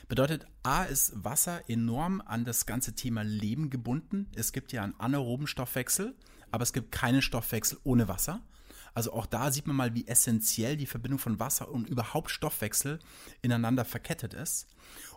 [0.09, 4.31] Bedeutet, A ist Wasser enorm an das ganze Thema Leben gebunden.
[4.35, 6.15] Es gibt ja einen anaeroben Stoffwechsel,
[6.51, 8.43] aber es gibt keinen Stoffwechsel ohne Wasser.
[8.95, 13.01] Also auch da sieht man mal, wie essentiell die Verbindung von Wasser und überhaupt Stoffwechsel
[13.43, 14.69] ineinander verkettet ist.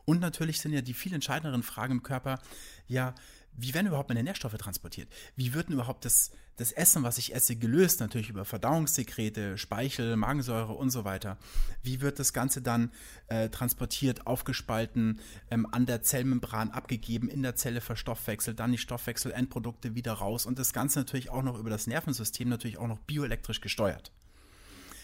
[0.06, 2.40] Und natürlich sind ja die viel entscheidenderen Fragen im Körper,
[2.88, 3.14] ja,
[3.58, 5.10] wie werden überhaupt meine Nährstoffe transportiert?
[5.36, 8.00] Wie wird denn überhaupt das, das Essen, was ich esse, gelöst?
[8.00, 11.38] Natürlich über Verdauungssekrete, Speichel, Magensäure und so weiter.
[11.82, 12.92] Wie wird das Ganze dann
[13.28, 19.96] äh, transportiert, aufgespalten, ähm, an der Zellmembran abgegeben, in der Zelle verstoffwechselt, dann die Stoffwechselendprodukte
[19.96, 23.60] wieder raus und das Ganze natürlich auch noch über das Nervensystem natürlich auch noch bioelektrisch
[23.60, 24.12] gesteuert.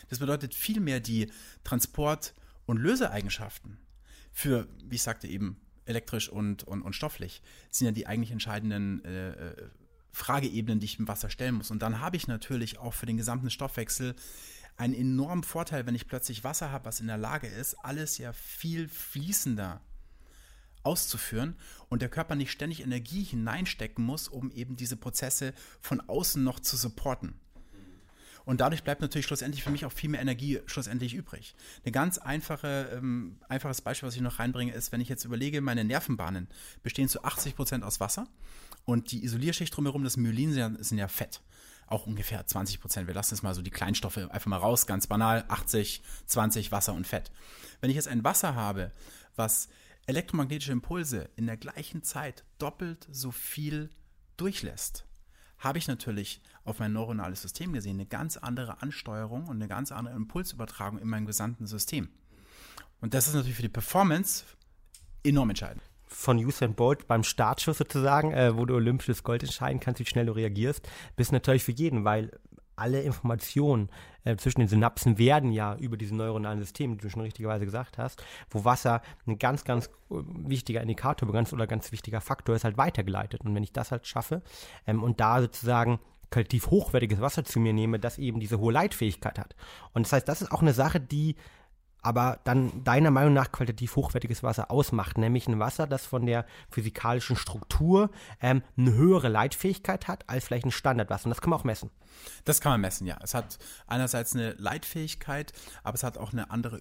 [0.09, 1.31] Das bedeutet vielmehr die
[1.63, 2.35] Transport-
[2.67, 3.79] und Löseeigenschaften
[4.31, 9.03] für, wie ich sagte eben, elektrisch und, und, und stofflich, sind ja die eigentlich entscheidenden
[9.05, 9.69] äh, äh,
[10.11, 11.71] Frageebenen, die ich im Wasser stellen muss.
[11.71, 14.15] Und dann habe ich natürlich auch für den gesamten Stoffwechsel
[14.77, 18.33] einen enormen Vorteil, wenn ich plötzlich Wasser habe, was in der Lage ist, alles ja
[18.33, 19.81] viel fließender
[20.83, 21.55] auszuführen
[21.89, 26.59] und der Körper nicht ständig Energie hineinstecken muss, um eben diese Prozesse von außen noch
[26.59, 27.35] zu supporten.
[28.45, 31.55] Und dadurch bleibt natürlich schlussendlich für mich auch viel mehr Energie schlussendlich übrig.
[31.85, 35.61] Ein ganz einfache, ähm, einfaches Beispiel, was ich noch reinbringe, ist, wenn ich jetzt überlege,
[35.61, 36.47] meine Nervenbahnen
[36.81, 38.27] bestehen zu 80 Prozent aus Wasser
[38.85, 41.41] und die Isolierschicht drumherum, das Myelin, sind ja, sind ja Fett.
[41.87, 43.07] Auch ungefähr 20 Prozent.
[43.07, 46.93] Wir lassen jetzt mal so die Kleinstoffe einfach mal raus, ganz banal, 80, 20 Wasser
[46.93, 47.31] und Fett.
[47.81, 48.91] Wenn ich jetzt ein Wasser habe,
[49.35, 49.69] was
[50.05, 53.89] elektromagnetische Impulse in der gleichen Zeit doppelt so viel
[54.37, 55.05] durchlässt,
[55.59, 59.91] habe ich natürlich auf mein neuronales System gesehen eine ganz andere Ansteuerung und eine ganz
[59.91, 62.09] andere Impulsübertragung in meinem gesamten System.
[63.01, 64.45] Und das ist natürlich für die Performance
[65.23, 65.83] enorm entscheidend.
[66.05, 70.27] Von Usain Bolt beim Startschuss sozusagen, äh, wo du olympisches Gold entscheiden kannst, wie schnell
[70.27, 72.31] du reagierst, bist natürlich für jeden, weil
[72.75, 73.89] alle Informationen
[74.23, 77.97] äh, zwischen den Synapsen werden ja über diese neuronalen Systeme, die du schon richtigerweise gesagt
[77.97, 82.63] hast, wo Wasser ein ganz, ganz äh, wichtiger Indikator ganz, oder ganz wichtiger Faktor ist,
[82.63, 83.41] halt weitergeleitet.
[83.41, 84.41] Und wenn ich das halt schaffe
[84.87, 85.99] ähm, und da sozusagen
[86.33, 89.55] qualitativ hochwertiges Wasser zu mir nehme, das eben diese hohe Leitfähigkeit hat.
[89.93, 91.35] Und das heißt, das ist auch eine Sache, die
[92.03, 96.45] aber dann deiner Meinung nach qualitativ hochwertiges Wasser ausmacht, nämlich ein Wasser, das von der
[96.69, 98.09] physikalischen Struktur
[98.41, 101.27] ähm, eine höhere Leitfähigkeit hat als vielleicht ein Standardwasser.
[101.27, 101.91] Und das kann man auch messen.
[102.43, 103.17] Das kann man messen, ja.
[103.23, 106.77] Es hat einerseits eine Leitfähigkeit, aber es hat auch eine andere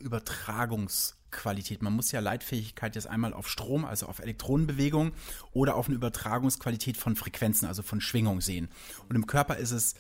[1.33, 1.83] Übertragungsqualität.
[1.83, 5.13] Man muss ja Leitfähigkeit jetzt einmal auf Strom, also auf Elektronenbewegung
[5.53, 8.69] oder auf eine Übertragungsqualität von Frequenzen, also von Schwingung sehen.
[9.09, 9.95] Und im Körper ist es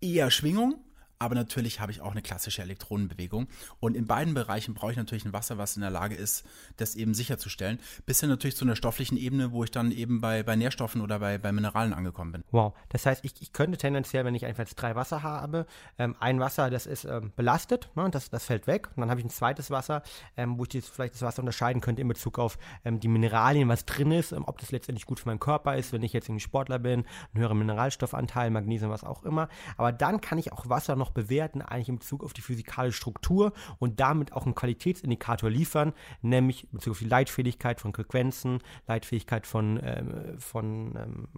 [0.00, 0.76] eher Schwingung,
[1.18, 3.48] aber natürlich habe ich auch eine klassische Elektronenbewegung.
[3.80, 6.44] Und in beiden Bereichen brauche ich natürlich ein Wasser, was in der Lage ist,
[6.76, 7.78] das eben sicherzustellen.
[8.04, 11.18] Bis hin natürlich zu einer stofflichen Ebene, wo ich dann eben bei, bei Nährstoffen oder
[11.18, 12.44] bei, bei Mineralen angekommen bin.
[12.50, 12.74] Wow.
[12.90, 15.66] Das heißt, ich, ich könnte tendenziell, wenn ich einfach jetzt drei Wasser habe,
[15.98, 18.88] ähm, ein Wasser, das ist ähm, belastet, ne, das, das fällt weg.
[18.94, 20.02] Und dann habe ich ein zweites Wasser,
[20.36, 23.68] ähm, wo ich jetzt vielleicht das Wasser unterscheiden könnte in Bezug auf ähm, die Mineralien,
[23.68, 26.28] was drin ist, ähm, ob das letztendlich gut für meinen Körper ist, wenn ich jetzt
[26.28, 29.48] irgendwie Sportler bin, einen höheren Mineralstoffanteil, Magnesium, was auch immer.
[29.76, 32.96] Aber dann kann ich auch Wasser noch noch bewerten, eigentlich in Bezug auf die physikalische
[32.96, 35.92] Struktur und damit auch einen Qualitätsindikator liefern,
[36.22, 41.28] nämlich in Bezug auf die Leitfähigkeit von Frequenzen, Leitfähigkeit von, ähm, von ähm,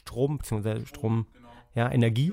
[0.00, 1.48] Strom, beziehungsweise Strom, genau.
[1.74, 2.32] ja, Energie.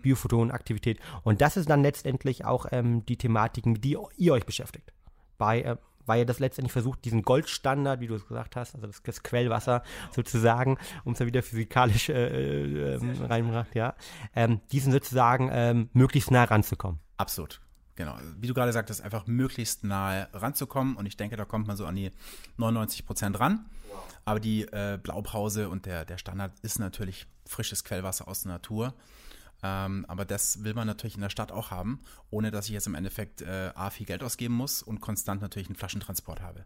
[0.00, 1.00] Biophotonenaktivität.
[1.24, 4.92] Und das ist dann letztendlich auch ähm, die Thematiken, mit die ihr euch beschäftigt.
[5.38, 5.76] Bei äh,
[6.08, 9.22] weil ihr das letztendlich versucht, diesen Goldstandard, wie du es gesagt hast, also das, das
[9.22, 9.82] Quellwasser
[10.14, 13.94] sozusagen, um es dann wieder physikalisch äh, äh, reinbracht, ja,
[14.34, 17.00] ähm, diesen sozusagen ähm, möglichst nah ranzukommen.
[17.16, 17.60] Absolut.
[17.94, 21.76] Genau, wie du gerade sagtest, einfach möglichst nahe ranzukommen und ich denke, da kommt man
[21.76, 22.12] so an die
[22.56, 23.66] 99 Prozent ran.
[24.24, 28.94] Aber die äh, Blaupause und der, der Standard ist natürlich frisches Quellwasser aus der Natur.
[29.62, 31.98] Ähm, aber das will man natürlich in der Stadt auch haben,
[32.30, 35.68] ohne dass ich jetzt im Endeffekt äh, A, viel Geld ausgeben muss und konstant natürlich
[35.68, 36.64] einen Flaschentransport habe.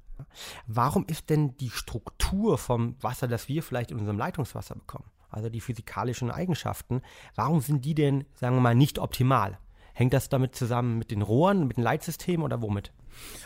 [0.66, 5.48] Warum ist denn die Struktur vom Wasser, das wir vielleicht in unserem Leitungswasser bekommen, also
[5.48, 7.00] die physikalischen Eigenschaften,
[7.34, 9.58] warum sind die denn, sagen wir mal, nicht optimal?
[9.94, 12.92] Hängt das damit zusammen mit den Rohren, mit den Leitsystemen oder womit?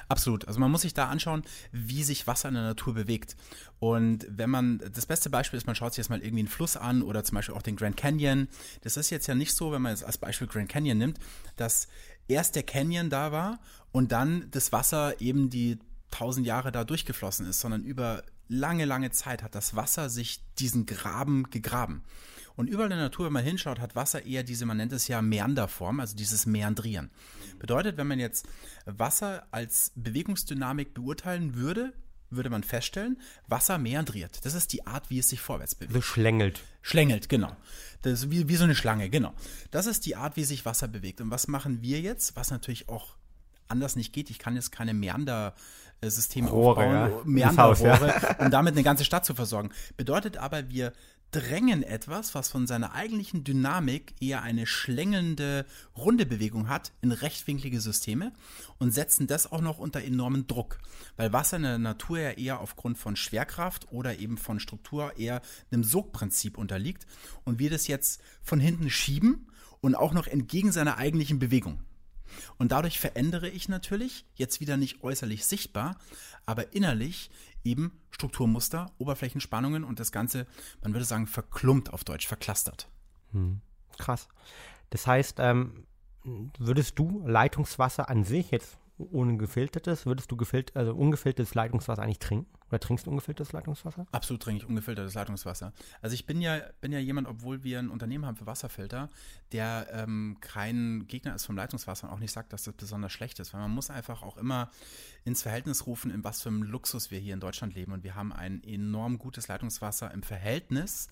[0.08, 0.46] Absolut.
[0.48, 3.36] Also man muss sich da anschauen, wie sich Wasser in der Natur bewegt.
[3.78, 6.76] Und wenn man, das beste Beispiel ist, man schaut sich jetzt mal irgendwie einen Fluss
[6.76, 8.48] an oder zum Beispiel auch den Grand Canyon.
[8.82, 11.18] Das ist jetzt ja nicht so, wenn man jetzt als Beispiel Grand Canyon nimmt,
[11.56, 11.88] dass
[12.28, 13.60] erst der Canyon da war
[13.92, 15.78] und dann das Wasser eben die
[16.10, 20.86] tausend Jahre da durchgeflossen ist, sondern über lange, lange Zeit hat das Wasser sich diesen
[20.86, 22.02] Graben gegraben.
[22.56, 25.08] Und überall in der Natur, wenn man hinschaut, hat Wasser eher diese, man nennt es
[25.08, 27.10] ja Meanderform, also dieses Meandrieren.
[27.58, 28.46] Bedeutet, wenn man jetzt
[28.86, 31.92] Wasser als Bewegungsdynamik beurteilen würde,
[32.30, 34.44] würde man feststellen, Wasser meandriert.
[34.44, 35.94] Das ist die Art, wie es sich vorwärts bewegt.
[35.94, 36.62] So schlängelt.
[36.82, 37.56] Schlängelt, genau.
[38.02, 39.32] Das ist wie, wie so eine Schlange, genau.
[39.70, 41.20] Das ist die Art, wie sich Wasser bewegt.
[41.20, 43.16] Und was machen wir jetzt, was natürlich auch
[43.68, 44.30] anders nicht geht?
[44.30, 47.22] Ich kann jetzt keine Meander-Systeme Rohre, aufbauen, ja.
[47.24, 48.36] Meanderrohre, ja.
[48.44, 49.70] um damit eine ganze Stadt zu versorgen.
[49.96, 50.92] Bedeutet aber, wir
[51.36, 57.78] drängen etwas, was von seiner eigentlichen Dynamik eher eine schlängelnde, runde Bewegung hat, in rechtwinklige
[57.78, 58.32] Systeme
[58.78, 60.78] und setzen das auch noch unter enormen Druck.
[61.18, 65.42] Weil Wasser in der Natur ja eher aufgrund von Schwerkraft oder eben von Struktur eher
[65.70, 67.06] einem Sogprinzip unterliegt
[67.44, 69.48] und wir das jetzt von hinten schieben
[69.82, 71.82] und auch noch entgegen seiner eigentlichen Bewegung.
[72.56, 75.98] Und dadurch verändere ich natürlich, jetzt wieder nicht äußerlich sichtbar,
[76.46, 77.30] aber innerlich
[77.66, 80.46] eben Strukturmuster, Oberflächenspannungen und das Ganze,
[80.82, 82.88] man würde sagen, verklumpt auf Deutsch, verklustert.
[83.32, 83.60] Hm.
[83.98, 84.28] Krass.
[84.90, 85.86] Das heißt, ähm,
[86.58, 92.18] würdest du Leitungswasser an sich jetzt ohne gefiltertes, würdest du gefilt, also ungefiltertes Leitungswasser eigentlich
[92.18, 92.50] trinken?
[92.68, 94.06] Oder trinkst du ungefiltertes Leitungswasser?
[94.10, 95.72] Absolut trinke ich ungefiltertes Leitungswasser.
[96.00, 99.08] Also ich bin ja, bin ja jemand, obwohl wir ein Unternehmen haben für Wasserfilter,
[99.52, 103.38] der ähm, kein Gegner ist vom Leitungswasser und auch nicht sagt, dass das besonders schlecht
[103.38, 103.52] ist.
[103.52, 104.70] Weil man muss einfach auch immer
[105.24, 107.92] ins Verhältnis rufen, in was für einem Luxus wir hier in Deutschland leben.
[107.92, 111.08] Und wir haben ein enorm gutes Leitungswasser im Verhältnis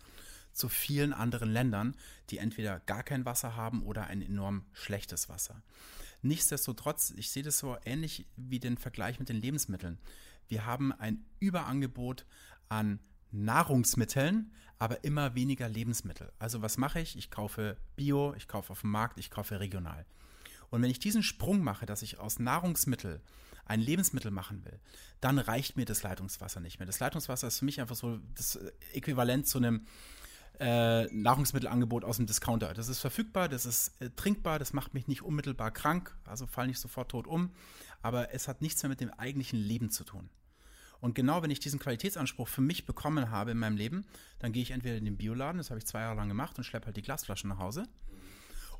[0.53, 1.95] zu vielen anderen Ländern,
[2.31, 5.63] die entweder gar kein Wasser haben oder ein enorm schlechtes Wasser.
[6.25, 9.99] Nichtsdestotrotz, ich sehe das so ähnlich wie den Vergleich mit den Lebensmitteln.
[10.49, 12.25] Wir haben ein Überangebot
[12.71, 12.99] an
[13.31, 16.33] Nahrungsmitteln, aber immer weniger Lebensmittel.
[16.39, 17.17] Also was mache ich?
[17.17, 20.07] Ich kaufe Bio, ich kaufe auf dem Markt, ich kaufe regional.
[20.71, 23.21] Und wenn ich diesen Sprung mache, dass ich aus Nahrungsmittel
[23.67, 24.81] ein Lebensmittel machen will,
[25.21, 26.87] dann reicht mir das Leitungswasser nicht mehr.
[26.87, 28.59] Das Leitungswasser ist für mich einfach so das
[28.95, 29.87] Äquivalent zu einem
[30.61, 32.75] äh, Nahrungsmittelangebot aus dem Discounter.
[32.75, 36.67] Das ist verfügbar, das ist äh, trinkbar, das macht mich nicht unmittelbar krank, also fall
[36.67, 37.51] nicht sofort tot um,
[38.03, 40.31] aber es hat nichts mehr mit dem eigentlichen Leben zu tun.
[41.01, 44.07] Und genau wenn ich diesen Qualitätsanspruch für mich bekommen habe in meinem Leben,
[44.39, 46.65] dann gehe ich entweder in den Bioladen, das habe ich zwei Jahre lang gemacht und
[46.65, 47.85] schleppe halt die Glasflaschen nach Hause.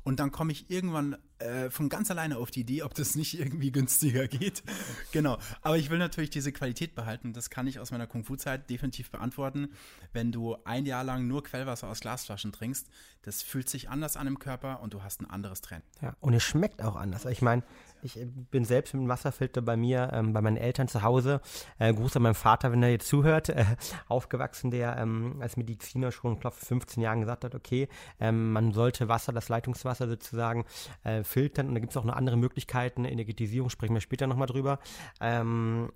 [0.03, 3.37] Und dann komme ich irgendwann äh, von ganz alleine auf die Idee, ob das nicht
[3.39, 4.63] irgendwie günstiger geht.
[5.11, 5.37] genau.
[5.61, 7.33] Aber ich will natürlich diese Qualität behalten.
[7.33, 9.69] Das kann ich aus meiner Kung-Fu-Zeit definitiv beantworten.
[10.13, 12.87] Wenn du ein Jahr lang nur Quellwasser aus Glasflaschen trinkst,
[13.21, 15.83] das fühlt sich anders an im Körper und du hast ein anderes Trend.
[16.01, 17.25] Ja, und es schmeckt auch anders.
[17.25, 17.63] Ich meine,
[18.01, 21.41] ich äh, bin selbst mit dem Wasserfilter bei mir, ähm, bei meinen Eltern zu Hause.
[21.79, 23.49] Äh, Gruß an meinen Vater, wenn er jetzt zuhört.
[23.49, 23.65] Äh,
[24.07, 29.09] aufgewachsen, der ähm, als Mediziner schon, glaube 15 Jahren gesagt hat, okay, ähm, man sollte
[29.09, 30.65] Wasser, das Leitungswasser sozusagen
[31.03, 31.67] äh, filtern.
[31.67, 33.05] Und da gibt es auch noch andere Möglichkeiten.
[33.05, 34.79] Energetisierung sprechen wir später nochmal drüber.
[35.19, 35.91] Ähm,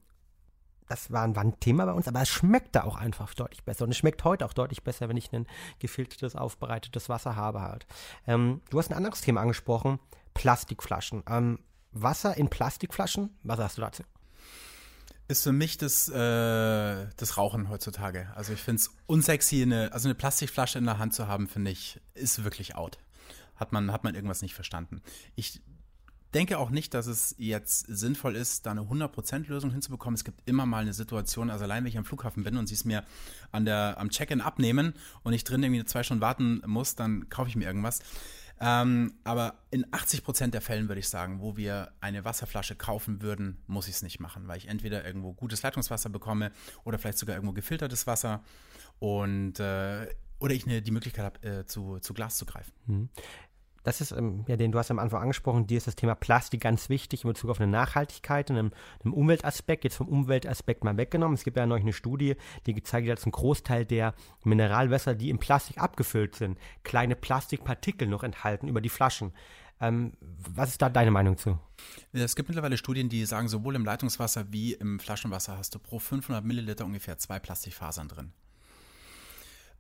[0.90, 3.86] das war, ein Thema bei uns, aber es schmeckte auch einfach deutlich besser.
[3.86, 5.46] Und es schmeckt heute auch deutlich besser, wenn ich ein
[5.78, 7.86] gefiltertes, aufbereitetes Wasser habe halt.
[8.28, 10.00] Ähm, du hast ein anderes Thema angesprochen,
[10.34, 11.24] Plastikflaschen.
[11.30, 11.60] Ähm,
[11.92, 14.04] Wasser in Plastikflaschen, was sagst du dazu?
[15.28, 18.32] Ist für mich das, äh, das Rauchen heutzutage.
[18.36, 21.70] Also ich finde es unsexy, eine, also eine Plastikflasche in der Hand zu haben, finde
[21.70, 22.98] ich, ist wirklich out.
[23.60, 25.02] Hat man, hat man irgendwas nicht verstanden.
[25.36, 25.62] Ich
[26.34, 30.16] denke auch nicht, dass es jetzt sinnvoll ist, da eine 100% Lösung hinzubekommen.
[30.16, 32.76] Es gibt immer mal eine Situation, also allein wenn ich am Flughafen bin und sie
[32.76, 33.04] es mir
[33.52, 34.94] an der, am Check-in abnehmen
[35.24, 38.00] und ich drin irgendwie zwei Stunden warten muss, dann kaufe ich mir irgendwas.
[38.62, 43.64] Ähm, aber in 80% der Fällen würde ich sagen, wo wir eine Wasserflasche kaufen würden,
[43.68, 46.52] muss ich es nicht machen, weil ich entweder irgendwo gutes Leitungswasser bekomme
[46.84, 48.44] oder vielleicht sogar irgendwo gefiltertes Wasser
[49.00, 50.08] und äh,
[50.40, 52.74] oder ich eine, die Möglichkeit habe, äh, zu, zu Glas zu greifen.
[52.86, 53.10] Mhm
[53.90, 56.62] das ist, ähm, ja, den du hast am Anfang angesprochen, dir ist das Thema Plastik
[56.62, 58.72] ganz wichtig in Bezug auf eine Nachhaltigkeit einem,
[59.04, 59.84] einem Umweltaspekt.
[59.84, 61.34] Jetzt vom Umweltaspekt mal weggenommen.
[61.34, 62.36] Es gibt ja noch eine Studie,
[62.68, 68.08] die gezeigt hat, dass ein Großteil der Mineralwässer, die in Plastik abgefüllt sind, kleine Plastikpartikel
[68.08, 69.34] noch enthalten über die Flaschen.
[69.82, 71.58] Ähm, was ist da deine Meinung zu?
[72.14, 75.98] Es gibt mittlerweile Studien, die sagen, sowohl im Leitungswasser wie im Flaschenwasser hast du pro
[75.98, 78.34] 500 Milliliter ungefähr zwei Plastikfasern drin.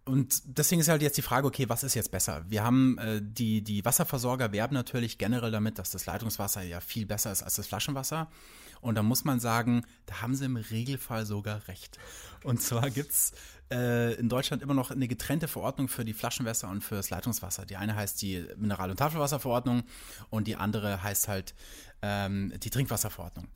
[0.10, 2.43] Und deswegen ist halt jetzt die Frage, okay, was ist jetzt besser?
[2.50, 7.06] Wir haben äh, die, die Wasserversorger werben natürlich generell damit, dass das Leitungswasser ja viel
[7.06, 8.28] besser ist als das Flaschenwasser.
[8.82, 12.00] Und da muss man sagen, da haben sie im Regelfall sogar recht.
[12.43, 13.34] Und zwar gibt's
[13.72, 17.66] äh, in Deutschland immer noch eine getrennte Verordnung für die Flaschenwässer und für das Leitungswasser.
[17.66, 19.84] Die eine heißt die Mineral- und Tafelwasserverordnung
[20.30, 21.54] und die andere heißt halt
[22.02, 23.48] ähm, die Trinkwasserverordnung.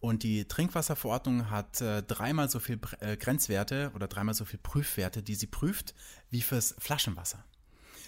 [0.00, 5.22] Und die Trinkwasserverordnung hat äh, dreimal so viel äh, Grenzwerte oder dreimal so viel Prüfwerte,
[5.22, 5.94] die sie prüft,
[6.30, 7.44] wie fürs Flaschenwasser.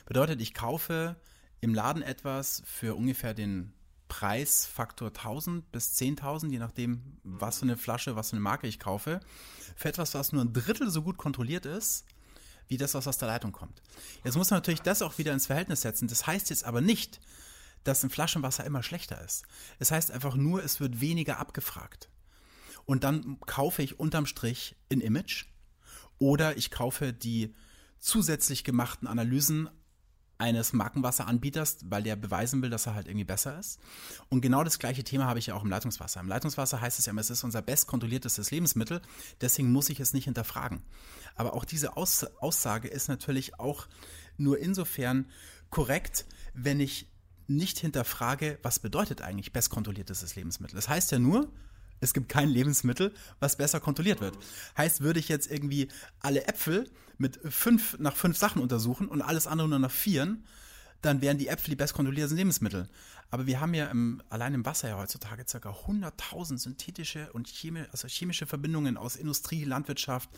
[0.07, 1.17] Bedeutet, ich kaufe
[1.61, 3.73] im Laden etwas für ungefähr den
[4.09, 8.79] Preisfaktor 1000 bis 10.000, je nachdem, was für eine Flasche, was für eine Marke ich
[8.79, 9.21] kaufe,
[9.77, 12.05] für etwas, was nur ein Drittel so gut kontrolliert ist,
[12.69, 13.83] wie das, was aus der Leitung kommt.
[14.25, 16.09] Jetzt muss man natürlich das auch wieder ins Verhältnis setzen.
[16.09, 17.21] Das heißt jetzt aber nicht,
[17.83, 19.45] dass ein Flaschenwasser immer schlechter ist.
[19.79, 22.09] Es heißt einfach nur, es wird weniger abgefragt.
[22.87, 25.47] Und dann kaufe ich unterm Strich ein Image
[26.19, 27.55] oder ich kaufe die
[27.99, 29.71] zusätzlich gemachten Analysen
[30.39, 33.79] eines Markenwasseranbieters, weil der beweisen will, dass er halt irgendwie besser ist.
[34.29, 36.21] Und genau das gleiche Thema habe ich ja auch im Leitungswasser.
[36.21, 39.01] Im Leitungswasser heißt es ja immer, es ist unser bestkontrolliertestes Lebensmittel,
[39.41, 40.83] deswegen muss ich es nicht hinterfragen.
[41.37, 43.87] Aber auch diese Aus Aussage ist natürlich auch
[44.37, 45.27] nur insofern
[45.71, 47.09] korrekt, wenn ich
[47.47, 50.77] nicht hinterfrage, was bedeutet eigentlich bestkontrolliertestes Lebensmittel.
[50.77, 51.51] Das heißt ja nur,
[52.01, 54.37] es gibt kein Lebensmittel, was besser kontrolliert wird.
[54.77, 55.89] Heißt, würde ich jetzt irgendwie
[56.21, 60.45] alle Äpfel mit fünf, nach fünf Sachen untersuchen und alles andere nur nach vieren,
[61.05, 62.89] dann wären die Äpfel die bestkontrollierten Lebensmittel.
[63.31, 65.71] Aber wir haben ja im, allein im Wasser ja heutzutage ca.
[65.71, 70.31] 100.000 synthetische und chemi also chemische Verbindungen aus Industrie, Landwirtschaft,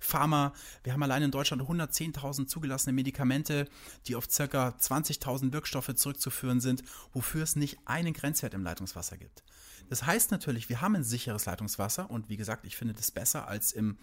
[0.00, 0.54] Pharma.
[0.82, 3.68] Wir haben allein in Deutschland 110.000 zugelassene Medikamente,
[4.06, 4.68] die auf ca.
[4.68, 9.42] 20.000 Wirkstoffe zurückzuführen sind, wofür es nicht einen Grenzwert im Leitungswasser gibt.
[9.88, 13.48] Das heißt natürlich, wir haben ein sicheres Leitungswasser und wie gesagt, ich finde das besser
[13.48, 13.96] als im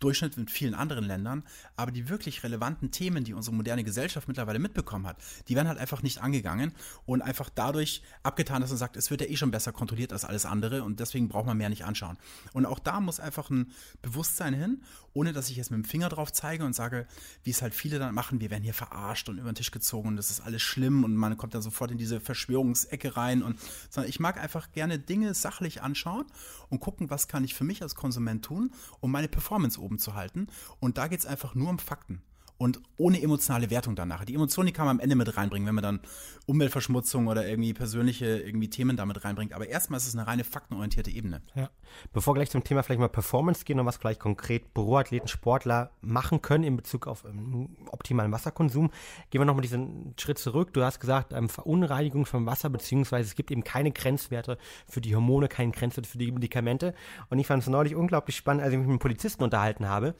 [0.00, 1.44] Durchschnitt mit vielen anderen Ländern.
[1.76, 5.16] Aber die wirklich relevanten Themen, die unsere moderne Gesellschaft mittlerweile mitbekommen hat,
[5.48, 6.72] die werden halt einfach nicht angegangen
[7.06, 10.24] und einfach dadurch abgetan, dass man sagt, es wird ja eh schon besser kontrolliert als
[10.24, 12.18] alles andere und deswegen braucht man mehr nicht anschauen.
[12.52, 16.08] Und auch da muss einfach ein Bewusstsein hin, ohne dass ich jetzt mit dem Finger
[16.08, 17.06] drauf zeige und sage,
[17.42, 20.08] wie es halt viele dann machen, wir werden hier verarscht und über den Tisch gezogen
[20.08, 23.58] und das ist alles schlimm und man kommt dann sofort in diese Verschwörungsecke rein und
[23.90, 26.24] sondern ich mag einfach gerne Dinge sachlich anschauen
[26.68, 30.14] und gucken, was kann ich für mich als Konsument tun, um meine Performance oben zu
[30.14, 30.48] halten.
[30.80, 32.22] Und da geht es einfach nur um Fakten
[32.64, 34.24] und ohne emotionale Wertung danach.
[34.24, 36.00] Die Emotion, die kann man am Ende mit reinbringen, wenn man dann
[36.46, 39.52] Umweltverschmutzung oder irgendwie persönliche irgendwie Themen damit reinbringt.
[39.52, 41.42] Aber erstmal ist es eine reine faktenorientierte Ebene.
[41.54, 41.68] Ja.
[42.14, 45.90] Bevor wir gleich zum Thema vielleicht mal Performance gehen und was vielleicht konkret Büroathleten, Sportler
[46.00, 48.90] machen können in Bezug auf ähm, optimalen Wasserkonsum,
[49.28, 50.72] gehen wir nochmal diesen Schritt zurück.
[50.72, 54.56] Du hast gesagt, ähm, Verunreinigung vom Wasser, beziehungsweise es gibt eben keine Grenzwerte
[54.88, 56.94] für die Hormone, keine Grenzwerte für die Medikamente.
[57.28, 60.14] Und ich fand es neulich unglaublich spannend, als ich mich mit einem Polizisten unterhalten habe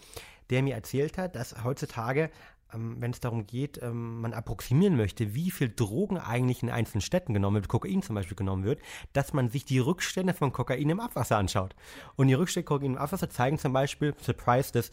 [0.54, 2.30] der mir erzählt hat, dass heutzutage,
[2.72, 7.00] ähm, wenn es darum geht, ähm, man approximieren möchte, wie viel Drogen eigentlich in einzelnen
[7.00, 8.78] Städten genommen wird, Kokain zum Beispiel genommen wird,
[9.14, 11.74] dass man sich die Rückstände von Kokain im Abwasser anschaut.
[12.14, 14.92] Und die Rückstände Kokain im Abwasser zeigen zum Beispiel, Surprise, dass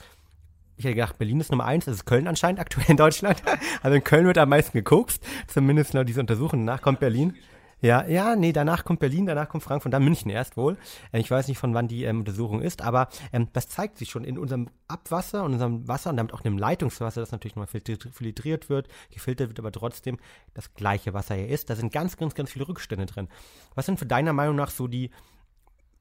[0.78, 3.44] ich hätte gedacht, Berlin ist Nummer eins, das ist Köln anscheinend aktuell in Deutschland.
[3.84, 6.66] Also in Köln wird am meisten gekokst, zumindest laut dieser Untersuchung.
[6.66, 7.36] Danach kommt Berlin.
[7.84, 10.78] Ja, ja, nee, danach kommt Berlin, danach kommt Frankfurt, dann München erst wohl.
[11.12, 14.12] Äh, ich weiß nicht, von wann die ähm, Untersuchung ist, aber ähm, das zeigt sich
[14.12, 17.56] schon in unserem Abwasser und unserem Wasser und damit auch in dem Leitungswasser, das natürlich
[17.56, 20.20] nochmal filtriert wird, gefiltert wird, aber trotzdem
[20.54, 21.72] das gleiche Wasser hier ist.
[21.72, 23.30] Da sind ganz, ganz, ganz viele Rückstände drin.
[23.74, 25.10] Was sind für deiner Meinung nach so die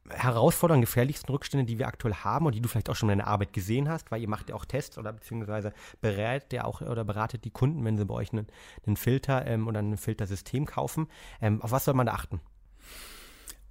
[0.09, 3.31] herausfordernden, gefährlichsten Rückstände, die wir aktuell haben und die du vielleicht auch schon in deiner
[3.31, 7.05] Arbeit gesehen hast, weil ihr macht ja auch Tests oder beziehungsweise berät ja auch oder
[7.05, 8.47] beratet die Kunden, wenn sie bei euch einen,
[8.87, 11.09] einen Filter ähm, oder ein Filtersystem kaufen.
[11.41, 12.41] Ähm, auf was soll man da achten?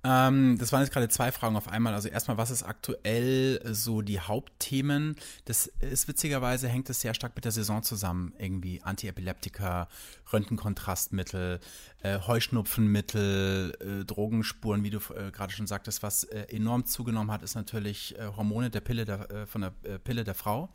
[0.01, 1.93] Ähm, das waren jetzt gerade zwei Fragen auf einmal.
[1.93, 5.15] Also erstmal, was ist aktuell so die Hauptthemen?
[5.45, 8.33] Das ist witzigerweise hängt es sehr stark mit der Saison zusammen.
[8.37, 9.89] Irgendwie Antiepileptika,
[10.31, 11.59] Röntgenkontrastmittel,
[12.03, 16.01] äh, Heuschnupfenmittel, äh, Drogenspuren, wie du äh, gerade schon sagtest.
[16.01, 19.71] Was äh, enorm zugenommen hat, ist natürlich äh, Hormone der Pille der, äh, von der
[19.99, 20.69] Pille der Frau.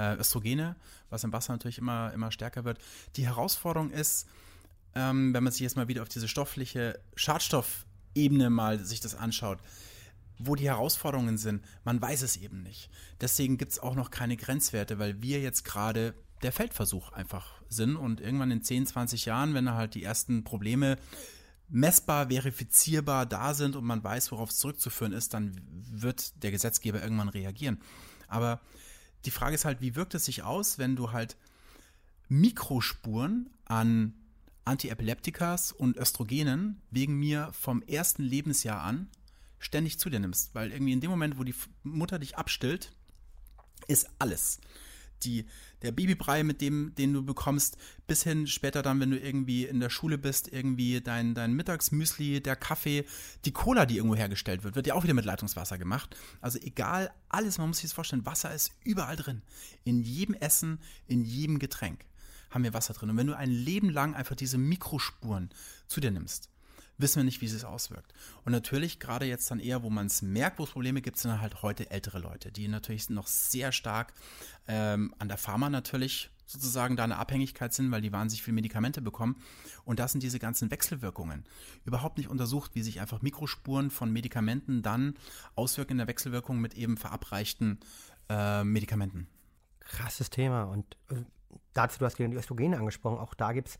[0.00, 0.76] Östrogene,
[1.10, 2.78] was im Wasser natürlich immer, immer stärker wird.
[3.16, 4.28] Die Herausforderung ist,
[4.94, 7.84] ähm, wenn man sich jetzt mal wieder auf diese stoffliche Schadstoff
[8.18, 9.58] Ebene mal sich das anschaut,
[10.38, 12.90] wo die Herausforderungen sind, man weiß es eben nicht.
[13.20, 17.96] Deswegen gibt es auch noch keine Grenzwerte, weil wir jetzt gerade der Feldversuch einfach sind
[17.96, 20.96] und irgendwann in 10, 20 Jahren, wenn halt die ersten Probleme
[21.68, 27.02] messbar, verifizierbar da sind und man weiß, worauf es zurückzuführen ist, dann wird der Gesetzgeber
[27.02, 27.78] irgendwann reagieren.
[28.28, 28.60] Aber
[29.24, 31.36] die Frage ist halt, wie wirkt es sich aus, wenn du halt
[32.28, 34.14] Mikrospuren an
[34.68, 39.08] Antiepileptikas und Östrogenen wegen mir vom ersten Lebensjahr an
[39.58, 40.54] ständig zu dir nimmst.
[40.54, 42.92] Weil irgendwie in dem Moment, wo die Mutter dich abstillt,
[43.88, 44.60] ist alles.
[45.24, 45.46] die,
[45.82, 49.80] der Babybrei, mit dem, den du bekommst, bis hin später dann, wenn du irgendwie in
[49.80, 53.04] der Schule bist, irgendwie dein, dein Mittagsmüsli, der Kaffee,
[53.44, 56.16] die Cola, die irgendwo hergestellt wird, wird ja auch wieder mit Leitungswasser gemacht.
[56.40, 59.42] Also egal, alles, man muss sich das vorstellen, Wasser ist überall drin.
[59.84, 62.04] In jedem Essen, in jedem Getränk
[62.50, 63.10] haben wir Wasser drin.
[63.10, 65.50] Und wenn du ein Leben lang einfach diese Mikrospuren
[65.86, 66.50] zu dir nimmst,
[66.98, 68.12] wissen wir nicht, wie es auswirkt.
[68.44, 71.40] Und natürlich, gerade jetzt dann eher, wo man es merkt, wo es Probleme gibt, sind
[71.40, 74.12] halt heute ältere Leute, die natürlich noch sehr stark
[74.66, 79.02] ähm, an der Pharma natürlich sozusagen da eine Abhängigkeit sind, weil die wahnsinnig viele Medikamente
[79.02, 79.36] bekommen.
[79.84, 81.44] Und das sind diese ganzen Wechselwirkungen.
[81.84, 85.14] Überhaupt nicht untersucht, wie sich einfach Mikrospuren von Medikamenten dann
[85.54, 87.78] auswirken in der Wechselwirkung mit eben verabreichten
[88.30, 89.28] äh, Medikamenten.
[89.80, 90.64] Krasses Thema.
[90.64, 91.16] Und äh,
[91.74, 93.78] dazu, du hast die Östrogene angesprochen, auch da gibt es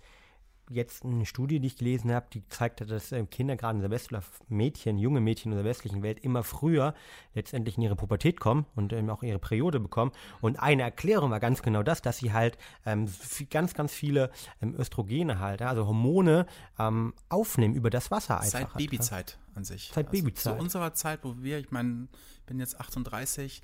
[0.71, 3.91] jetzt eine Studie, die ich gelesen habe, die zeigte, dass äh, Kinder gerade in der
[3.91, 6.95] westlichen Mädchen, junge Mädchen in der westlichen Welt immer früher
[7.35, 10.13] letztendlich in ihre Pubertät kommen und ähm, auch ihre Periode bekommen.
[10.41, 13.09] Und eine Erklärung war ganz genau das, dass sie halt ähm,
[13.51, 16.47] ganz, ganz viele ähm, Östrogene halt, also Hormone
[16.79, 18.51] ähm, aufnehmen über das Wasser einfach.
[18.51, 19.91] Seit Babyzeit an sich.
[19.95, 20.57] Seit also Babyzeit.
[20.57, 23.63] Zu unserer Zeit, wo wir, ich meine, ich bin jetzt 38,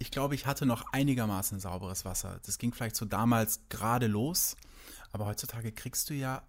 [0.00, 2.40] ich glaube, ich hatte noch einigermaßen sauberes Wasser.
[2.46, 4.56] Das ging vielleicht so damals gerade los.
[5.12, 6.42] Aber heutzutage kriegst du ja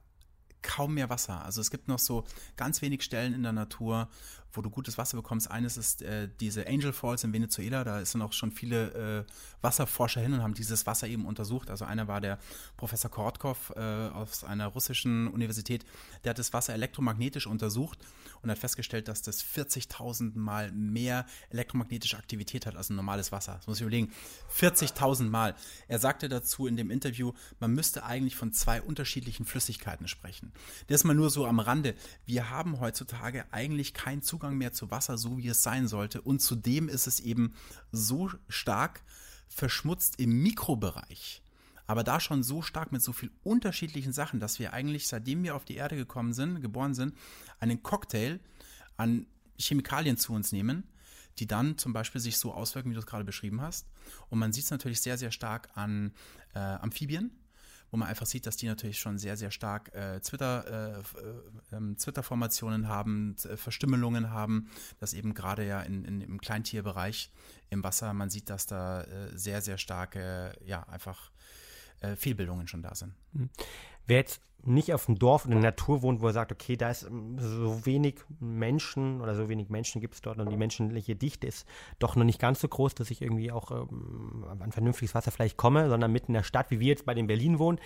[0.61, 1.43] kaum mehr Wasser.
[1.43, 2.23] Also es gibt noch so
[2.55, 4.07] ganz wenig Stellen in der Natur,
[4.53, 5.49] wo du gutes Wasser bekommst.
[5.49, 7.83] Eines ist äh, diese Angel Falls in Venezuela.
[7.83, 9.31] Da sind auch schon viele äh,
[9.61, 11.69] Wasserforscher hin und haben dieses Wasser eben untersucht.
[11.69, 12.39] Also einer war der
[12.77, 15.85] Professor Korotkov äh, aus einer russischen Universität.
[16.23, 17.99] Der hat das Wasser elektromagnetisch untersucht
[18.41, 23.55] und hat festgestellt, dass das 40.000 Mal mehr elektromagnetische Aktivität hat als ein normales Wasser.
[23.55, 24.11] Das muss ich überlegen.
[24.57, 25.55] 40.000 Mal.
[25.87, 30.51] Er sagte dazu in dem Interview, man müsste eigentlich von zwei unterschiedlichen Flüssigkeiten sprechen.
[30.87, 31.95] Das mal nur so am Rande.
[32.25, 36.19] Wir haben heutzutage eigentlich keinen Zugang Zugang mehr zu Wasser, so wie es sein sollte.
[36.19, 37.53] Und zudem ist es eben
[37.91, 39.03] so stark
[39.47, 41.43] verschmutzt im Mikrobereich.
[41.85, 45.55] Aber da schon so stark mit so vielen unterschiedlichen Sachen, dass wir eigentlich, seitdem wir
[45.55, 47.15] auf die Erde gekommen sind, geboren sind,
[47.59, 48.39] einen Cocktail
[48.97, 49.27] an
[49.59, 50.85] Chemikalien zu uns nehmen,
[51.37, 53.85] die dann zum Beispiel sich so auswirken, wie du es gerade beschrieben hast.
[54.29, 56.13] Und man sieht es natürlich sehr, sehr stark an
[56.55, 57.29] äh, Amphibien,
[57.91, 60.95] wo man einfach sieht, dass die natürlich schon sehr, sehr stark äh, Twitter,
[61.71, 64.69] äh, äh, Twitter-Formationen haben, äh, Verstümmelungen haben,
[64.99, 67.29] dass eben gerade ja in, in, im Kleintierbereich
[67.69, 71.31] im Wasser, man sieht, dass da äh, sehr, sehr starke, ja, einfach
[72.01, 73.13] äh, Fehlbildungen schon da sind.
[73.33, 73.49] Mhm.
[74.05, 76.75] Wer jetzt nicht auf dem Dorf oder in der Natur wohnt, wo er sagt, okay,
[76.75, 80.57] da ist ähm, so wenig Menschen oder so wenig Menschen gibt es dort und die
[80.57, 81.67] menschliche Dichte ist
[81.99, 85.57] doch noch nicht ganz so groß, dass ich irgendwie auch ähm, an vernünftiges Wasser vielleicht
[85.57, 87.79] komme, sondern mitten in der Stadt, wie wir jetzt bei den Berlin wohnen.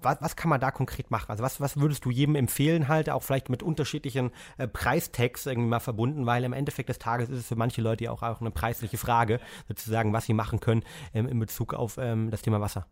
[0.00, 1.28] Was, was kann man da konkret machen?
[1.28, 5.68] Also was, was würdest du jedem empfehlen halt, auch vielleicht mit unterschiedlichen äh, Preistags irgendwie
[5.68, 8.40] mal verbunden, weil im Endeffekt des Tages ist es für manche Leute ja auch, auch
[8.40, 12.60] eine preisliche Frage, sozusagen, was sie machen können ähm, in Bezug auf ähm, das Thema
[12.60, 12.86] Wasser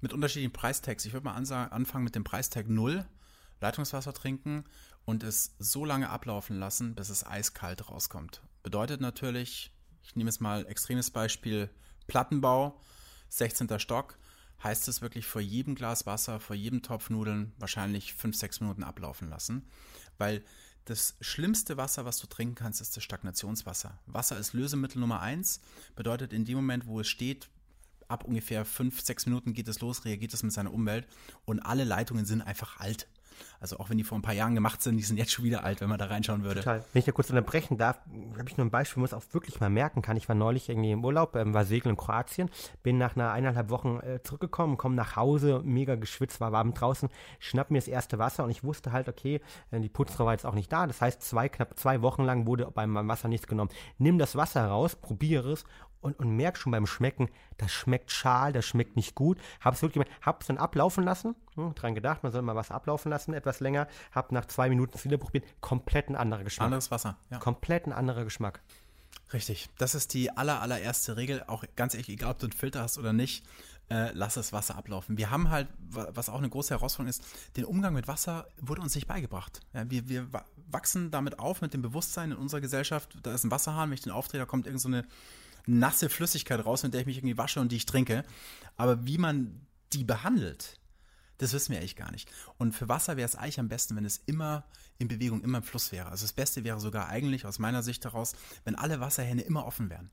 [0.00, 1.04] mit unterschiedlichen Preistags.
[1.04, 3.04] Ich würde mal anfangen mit dem Preistag 0,
[3.60, 4.64] Leitungswasser trinken
[5.04, 8.42] und es so lange ablaufen lassen, bis es eiskalt rauskommt.
[8.62, 9.72] Bedeutet natürlich,
[10.02, 11.70] ich nehme jetzt mal extremes Beispiel,
[12.06, 12.80] Plattenbau,
[13.28, 13.78] 16.
[13.78, 14.18] Stock,
[14.62, 18.82] heißt es wirklich vor jedem Glas Wasser, vor jedem Topf Nudeln wahrscheinlich 5, 6 Minuten
[18.82, 19.68] ablaufen lassen,
[20.18, 20.44] weil
[20.84, 23.98] das schlimmste Wasser, was du trinken kannst, ist das Stagnationswasser.
[24.06, 25.60] Wasser ist Lösemittel Nummer 1,
[25.96, 27.48] bedeutet in dem Moment, wo es steht,
[28.08, 31.06] ab ungefähr fünf, sechs Minuten geht es los, reagiert es mit seiner Umwelt
[31.44, 33.08] und alle Leitungen sind einfach alt.
[33.60, 35.64] Also auch wenn die vor ein paar Jahren gemacht sind, die sind jetzt schon wieder
[35.64, 36.60] alt, wenn man da reinschauen würde.
[36.60, 36.84] Total.
[36.92, 37.98] Wenn ich da kurz unterbrechen darf,
[38.38, 40.16] habe ich nur ein Beispiel, es auch wirklich mal merken kann.
[40.16, 42.50] Ich war neulich irgendwie im Urlaub, ähm, war segeln in Kroatien,
[42.82, 47.08] bin nach einer eineinhalb Wochen äh, zurückgekommen, komme nach Hause, mega geschwitzt, war warm draußen,
[47.38, 49.40] schnapp mir das erste Wasser und ich wusste halt, okay,
[49.70, 50.86] äh, die Putzfrau war jetzt auch nicht da.
[50.86, 53.70] Das heißt, zwei, knapp zwei Wochen lang wurde beim Wasser nichts genommen.
[53.98, 55.64] Nimm das Wasser raus, probiere es
[56.06, 59.38] und, und merk schon beim Schmecken, das schmeckt schal, das schmeckt nicht gut.
[59.60, 63.34] Hab's wirklich, hab's dann ablaufen lassen, hm, dran gedacht, man soll mal was ablaufen lassen,
[63.34, 63.88] etwas länger.
[64.12, 66.66] Hab nach zwei Minuten wieder probiert, komplett ein anderer Geschmack.
[66.66, 67.38] Anderes Wasser, ja.
[67.38, 68.60] Komplett ein anderer Geschmack.
[69.32, 69.68] Richtig.
[69.78, 71.42] Das ist die aller, allererste Regel.
[71.48, 73.44] Auch ganz ehrlich, egal ob du einen Filter hast oder nicht,
[73.90, 75.18] äh, lass das Wasser ablaufen.
[75.18, 77.24] Wir haben halt, was auch eine große Herausforderung ist,
[77.56, 79.60] den Umgang mit Wasser wurde uns nicht beigebracht.
[79.72, 80.28] Ja, wir, wir
[80.70, 84.02] wachsen damit auf, mit dem Bewusstsein in unserer Gesellschaft, da ist ein Wasserhahn, wenn ich
[84.02, 85.08] den aufdrehe, da kommt irgendeine so
[85.66, 88.24] nasse Flüssigkeit raus, mit der ich mich irgendwie wasche und die ich trinke.
[88.76, 90.78] Aber wie man die behandelt,
[91.38, 92.30] das wissen wir eigentlich gar nicht.
[92.56, 94.64] Und für Wasser wäre es eigentlich am besten, wenn es immer
[94.98, 96.08] in Bewegung, immer im Fluss wäre.
[96.08, 99.90] Also das Beste wäre sogar eigentlich aus meiner Sicht heraus, wenn alle Wasserhähne immer offen
[99.90, 100.10] wären.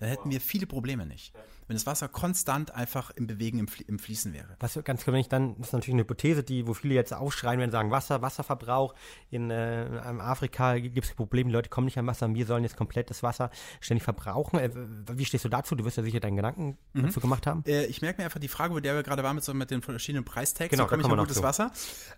[0.00, 1.34] Dann hätten wir viele Probleme nicht.
[1.68, 4.56] Wenn das Wasser konstant einfach im Bewegen, im, Flie im Fließen wäre.
[4.58, 7.12] Was ganz klar, wenn ich dann, das ist natürlich eine Hypothese, die, wo viele jetzt
[7.12, 8.94] aufschreien, wenn sie sagen, Wasser, Wasserverbrauch.
[9.30, 12.64] In, äh, in Afrika gibt es Probleme, die Leute kommen nicht an Wasser, wir sollen
[12.64, 14.58] jetzt komplett das Wasser ständig verbrauchen.
[14.58, 14.70] Äh,
[15.12, 15.74] wie stehst du dazu?
[15.74, 17.02] Du wirst ja sicher deinen Gedanken mhm.
[17.02, 17.62] dazu gemacht haben.
[17.66, 19.70] Äh, ich merke mir einfach die Frage, wo der wir gerade waren mit, so, mit
[19.70, 21.42] den verschiedenen Preistags, genau, so komme ich an gutes zu.
[21.42, 21.70] Wasser.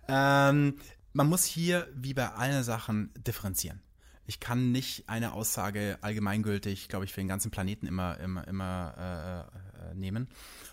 [0.06, 0.76] Ähm,
[1.12, 3.82] man muss hier, wie bei allen Sachen, differenzieren
[4.26, 9.48] ich kann nicht eine Aussage allgemeingültig, glaube ich, für den ganzen Planeten immer, immer, immer
[9.82, 10.28] äh, äh, nehmen.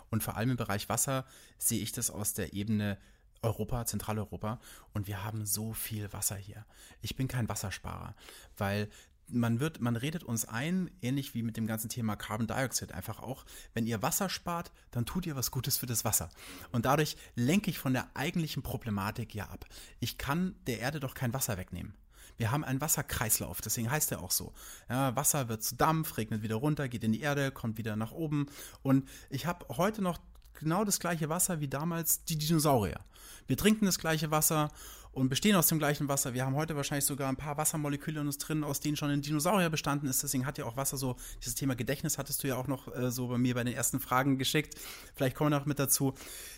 [0.09, 1.25] Und vor allem im Bereich Wasser
[1.57, 2.97] sehe ich das aus der Ebene
[3.41, 4.59] Europa, Zentraleuropa.
[4.93, 6.65] Und wir haben so viel Wasser hier.
[7.01, 8.15] Ich bin kein Wassersparer,
[8.57, 8.89] weil
[9.31, 13.19] man wird, man redet uns ein, ähnlich wie mit dem ganzen Thema Carbon Dioxide, einfach
[13.19, 16.29] auch, wenn ihr Wasser spart, dann tut ihr was Gutes für das Wasser.
[16.71, 19.65] Und dadurch lenke ich von der eigentlichen Problematik ja ab.
[19.99, 21.93] Ich kann der Erde doch kein Wasser wegnehmen.
[22.39, 24.53] Wir haben einen Wasserkreislauf, deswegen heißt er auch so.
[24.89, 28.13] Ja, Wasser wird zu Dampf, regnet wieder runter, geht in die Erde, kommt wieder nach
[28.13, 28.45] oben.
[28.81, 30.19] Und ich habe heute noch
[30.53, 33.01] genau das gleiche Wasser wie damals die Dinosaurier.
[33.47, 34.71] Wir trinken das gleiche Wasser
[35.11, 36.33] und bestehen aus dem gleichen Wasser.
[36.33, 39.21] Wir haben heute wahrscheinlich sogar ein paar Wassermoleküle in uns drin, aus denen schon ein
[39.21, 40.23] Dinosaurier bestanden ist.
[40.23, 43.11] Deswegen hat ja auch Wasser so, dieses Thema Gedächtnis hattest du ja auch noch äh,
[43.11, 44.79] so bei mir bei den ersten Fragen geschickt.
[45.13, 46.13] Vielleicht kommen wir noch mit dazu.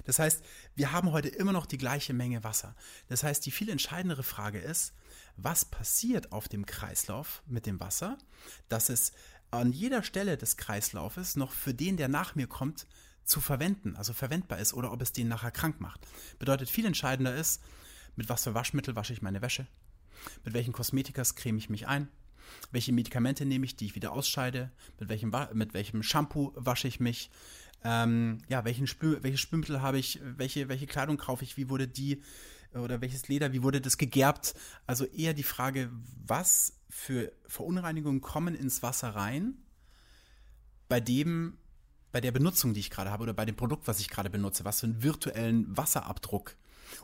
[0.05, 0.43] Das heißt,
[0.75, 2.75] wir haben heute immer noch die gleiche Menge Wasser.
[3.07, 4.93] Das heißt, die viel entscheidendere Frage ist,
[5.37, 8.17] was passiert auf dem Kreislauf mit dem Wasser,
[8.69, 9.11] dass es
[9.51, 12.87] an jeder Stelle des Kreislaufes noch für den, der nach mir kommt,
[13.23, 16.07] zu verwenden, also verwendbar ist oder ob es den nachher krank macht.
[16.39, 17.61] Bedeutet viel entscheidender ist,
[18.15, 19.67] mit was für Waschmittel wasche ich meine Wäsche,
[20.43, 22.09] mit welchen Kosmetikas creme ich mich ein,
[22.71, 26.99] welche Medikamente nehme ich, die ich wieder ausscheide, mit welchem, mit welchem Shampoo wasche ich
[26.99, 27.29] mich,
[27.83, 31.87] ähm, ja, welchen Spül, welche Spülmittel habe ich, welche, welche Kleidung kaufe ich, wie wurde
[31.87, 32.21] die
[32.73, 34.53] oder welches Leder, wie wurde das gegerbt?
[34.87, 35.89] Also eher die Frage,
[36.25, 39.57] was für Verunreinigungen kommen ins Wasser rein,
[40.87, 41.57] bei dem,
[42.11, 44.65] bei der Benutzung, die ich gerade habe oder bei dem Produkt, was ich gerade benutze,
[44.65, 46.55] was für einen virtuellen Wasserabdruck.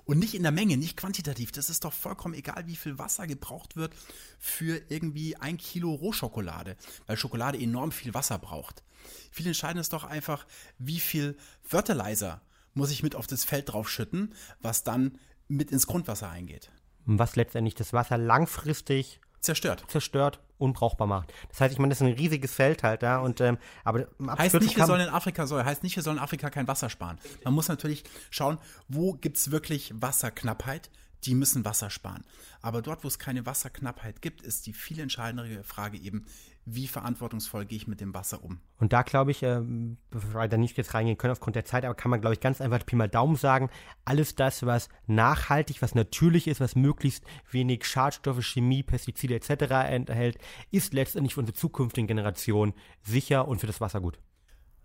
[0.03, 1.53] Und nicht in der Menge, nicht quantitativ.
[1.53, 3.93] Das ist doch vollkommen egal, wie viel Wasser gebraucht wird
[4.37, 8.83] für irgendwie ein Kilo Rohschokolade, weil Schokolade enorm viel Wasser braucht.
[9.31, 10.45] Viel entscheidend ist doch einfach,
[10.77, 12.41] wie viel Fertilizer
[12.73, 16.71] muss ich mit auf das Feld draufschütten, was dann mit ins Grundwasser eingeht.
[17.05, 19.85] Was letztendlich das Wasser langfristig zerstört.
[19.87, 21.33] Zerstört, unbrauchbar macht.
[21.49, 24.59] Das heißt, ich meine, das ist ein riesiges Feld halt da und ähm, aber heißt
[24.59, 27.17] nicht, wir sollen in Afrika soll, heißt nicht, wir sollen in Afrika kein Wasser sparen.
[27.43, 30.89] Man muss natürlich schauen, wo gibt es wirklich Wasserknappheit
[31.23, 32.23] die müssen Wasser sparen.
[32.61, 36.25] Aber dort, wo es keine Wasserknappheit gibt, ist die viel entscheidendere Frage eben,
[36.69, 38.59] wie verantwortungsvoll gehe ich mit dem Wasser um?
[38.77, 39.61] Und da glaube ich, äh,
[40.09, 42.41] bevor wir da nicht jetzt reingehen können aufgrund der Zeit, aber kann man, glaube ich,
[42.41, 43.69] ganz einfach Pi mal Daumen sagen,
[44.03, 49.71] alles das, was nachhaltig, was natürlich ist, was möglichst wenig Schadstoffe, Chemie, Pestizide etc.
[49.89, 50.37] enthält,
[50.69, 54.19] ist letztendlich für unsere zukünftigen Generationen sicher und für das Wasser gut.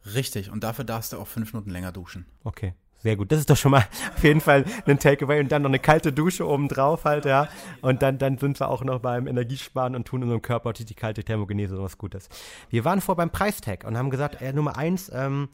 [0.04, 2.26] Richtig, und dafür darfst du auch fünf Minuten länger duschen.
[2.44, 2.74] Okay.
[3.02, 3.32] Sehr gut.
[3.32, 3.84] Das ist doch schon mal
[4.16, 7.48] auf jeden Fall ein Takeaway und dann noch eine kalte Dusche oben drauf halt, ja.
[7.80, 11.24] Und dann, dann sind wir auch noch beim Energiesparen und tun unserem Körper die kalte
[11.24, 12.28] Thermogenese was Gutes.
[12.70, 15.48] Wir waren vor beim Preistag und haben gesagt, äh, Nummer eins, ähm,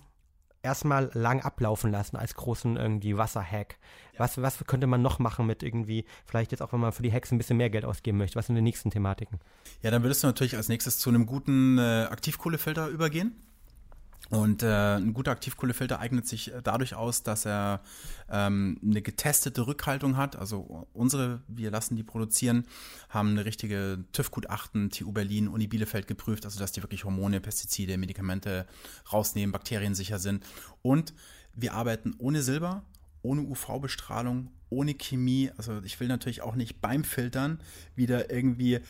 [0.63, 3.79] erstmal lang ablaufen lassen als großen irgendwie Wasserhack.
[4.19, 7.13] Was, was könnte man noch machen mit irgendwie, vielleicht jetzt auch, wenn man für die
[7.13, 8.37] Hacks ein bisschen mehr Geld ausgeben möchte?
[8.37, 9.39] Was sind die nächsten Thematiken?
[9.83, 13.37] Ja, dann würdest du natürlich als nächstes zu einem guten äh, Aktivkohlefilter übergehen.
[14.31, 17.81] Und äh, ein guter Aktivkohlefilter eignet sich äh, dadurch aus, dass er
[18.31, 20.37] ähm, eine getestete Rückhaltung hat.
[20.37, 22.67] Also unsere, wir lassen die produzieren,
[23.09, 27.97] haben eine richtige TÜV-Gutachten, TU Berlin, Uni Bielefeld geprüft, also dass die wirklich Hormone, Pestizide,
[27.97, 28.67] Medikamente
[29.11, 30.45] rausnehmen, Bakterien sicher sind.
[30.83, 31.15] Und
[31.55, 32.83] wir arbeiten ohne Silber,
[33.23, 35.51] ohne UV-Bestrahlung, ohne Chemie.
[35.57, 37.61] Also ich will natürlich auch nicht beim Filtern
[37.95, 38.81] wieder irgendwie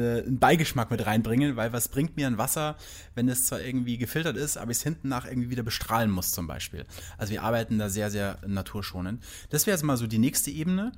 [0.00, 2.76] äh, einen Beigeschmack mit reinbringen, weil was bringt mir ein Wasser,
[3.14, 6.32] wenn es zwar irgendwie gefiltert ist, aber ich es hinten nach irgendwie wieder bestrahlen muss
[6.32, 6.84] zum Beispiel.
[7.18, 9.22] Also wir arbeiten da sehr, sehr naturschonend.
[9.50, 10.92] Das wäre jetzt mal so die nächste Ebene.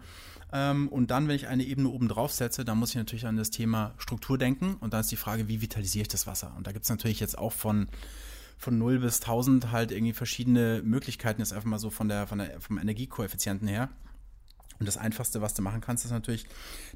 [0.52, 3.36] Ähm, und dann, wenn ich eine Ebene oben drauf setze, dann muss ich natürlich an
[3.36, 4.76] das Thema Struktur denken.
[4.80, 6.54] Und dann ist die Frage, wie vitalisiere ich das Wasser?
[6.56, 7.88] Und da gibt es natürlich jetzt auch von
[8.60, 12.38] von 0 bis 1000 halt irgendwie verschiedene Möglichkeiten, jetzt einfach mal so von der, von
[12.38, 13.88] der, vom Energiekoeffizienten her.
[14.78, 16.46] Und das Einfachste, was du machen kannst, ist natürlich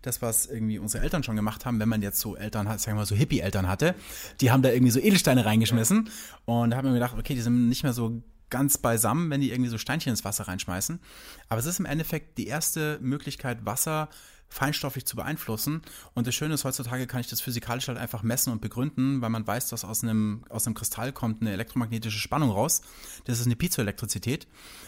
[0.03, 2.97] das, was irgendwie unsere Eltern schon gemacht haben, wenn man jetzt so Eltern hat, sagen
[2.97, 3.95] wir mal so Hippie-Eltern hatte.
[4.41, 6.09] Die haben da irgendwie so Edelsteine reingeschmissen
[6.45, 9.51] und da haben wir gedacht, okay, die sind nicht mehr so ganz beisammen, wenn die
[9.51, 11.01] irgendwie so Steinchen ins Wasser reinschmeißen.
[11.49, 14.11] Aber es ist im Endeffekt die erste Möglichkeit, Wasser
[14.53, 15.83] feinstofflich zu beeinflussen.
[16.15, 19.31] Und das Schöne ist, heutzutage kann ich das physikalisch halt einfach messen und begründen, weil
[19.31, 22.83] man weiß, dass aus einem, aus einem Kristall kommt eine elektromagnetische Spannung raus.
[23.25, 24.47] Das ist eine Piezoelektrizität.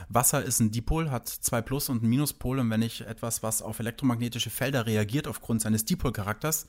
[0.08, 2.58] Wasser ist ein Dipol, hat zwei Plus- und Minuspol.
[2.58, 6.68] Und wenn ich etwas, was auf elektromagnetische Felder reagiert aufgrund seines Dipolcharakters,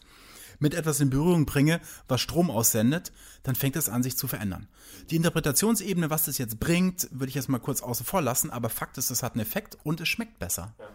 [0.59, 3.11] mit etwas in Berührung bringe, was Strom aussendet,
[3.43, 4.69] dann fängt es an, sich zu verändern.
[5.09, 8.69] Die Interpretationsebene, was das jetzt bringt, würde ich jetzt mal kurz außen vor lassen, aber
[8.69, 10.73] Fakt ist, es hat einen Effekt und es schmeckt besser.
[10.79, 10.87] Ja.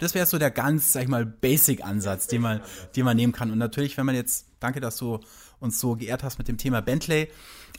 [0.00, 2.60] Das wäre so der ganz, sag ich mal, Basic-Ansatz, den man,
[2.96, 3.50] den man nehmen kann.
[3.50, 5.20] Und natürlich, wenn man jetzt, danke, dass du
[5.60, 7.28] uns so geehrt hast mit dem Thema Bentley,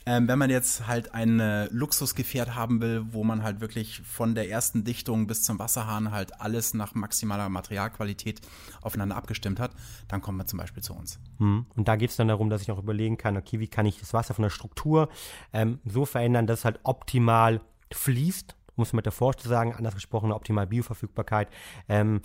[0.06, 4.34] ähm, wenn man jetzt halt ein äh, Luxusgefährt haben will, wo man halt wirklich von
[4.34, 8.40] der ersten Dichtung bis zum Wasserhahn halt alles nach maximaler Materialqualität
[8.80, 9.72] aufeinander abgestimmt hat,
[10.08, 11.18] dann kommt man zum Beispiel zu uns.
[11.38, 11.66] Hm.
[11.76, 14.00] Und da geht es dann darum, dass ich auch überlegen kann, okay, wie kann ich
[14.00, 15.08] das Wasser von der Struktur
[15.52, 17.60] ähm, so verändern, dass es halt optimal
[17.92, 21.48] fließt, um es metaphorisch zu sagen, anders gesprochen, eine optimale Bioverfügbarkeit.
[21.88, 22.22] Ähm,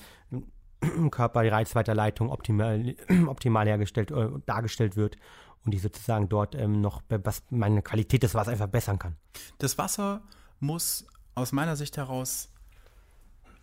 [1.12, 2.96] Körper, die Reizweiterleitung optimal,
[3.28, 5.18] optimal hergestellt, äh, dargestellt wird
[5.66, 9.18] und die sozusagen dort ähm, noch was meine Qualität des Wassers einfach bessern kann.
[9.58, 10.22] Das Wasser
[10.60, 12.54] muss aus meiner Sicht heraus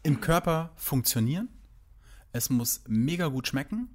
[0.02, 1.48] im Körper funktionieren.
[2.32, 3.88] Es muss mega gut schmecken.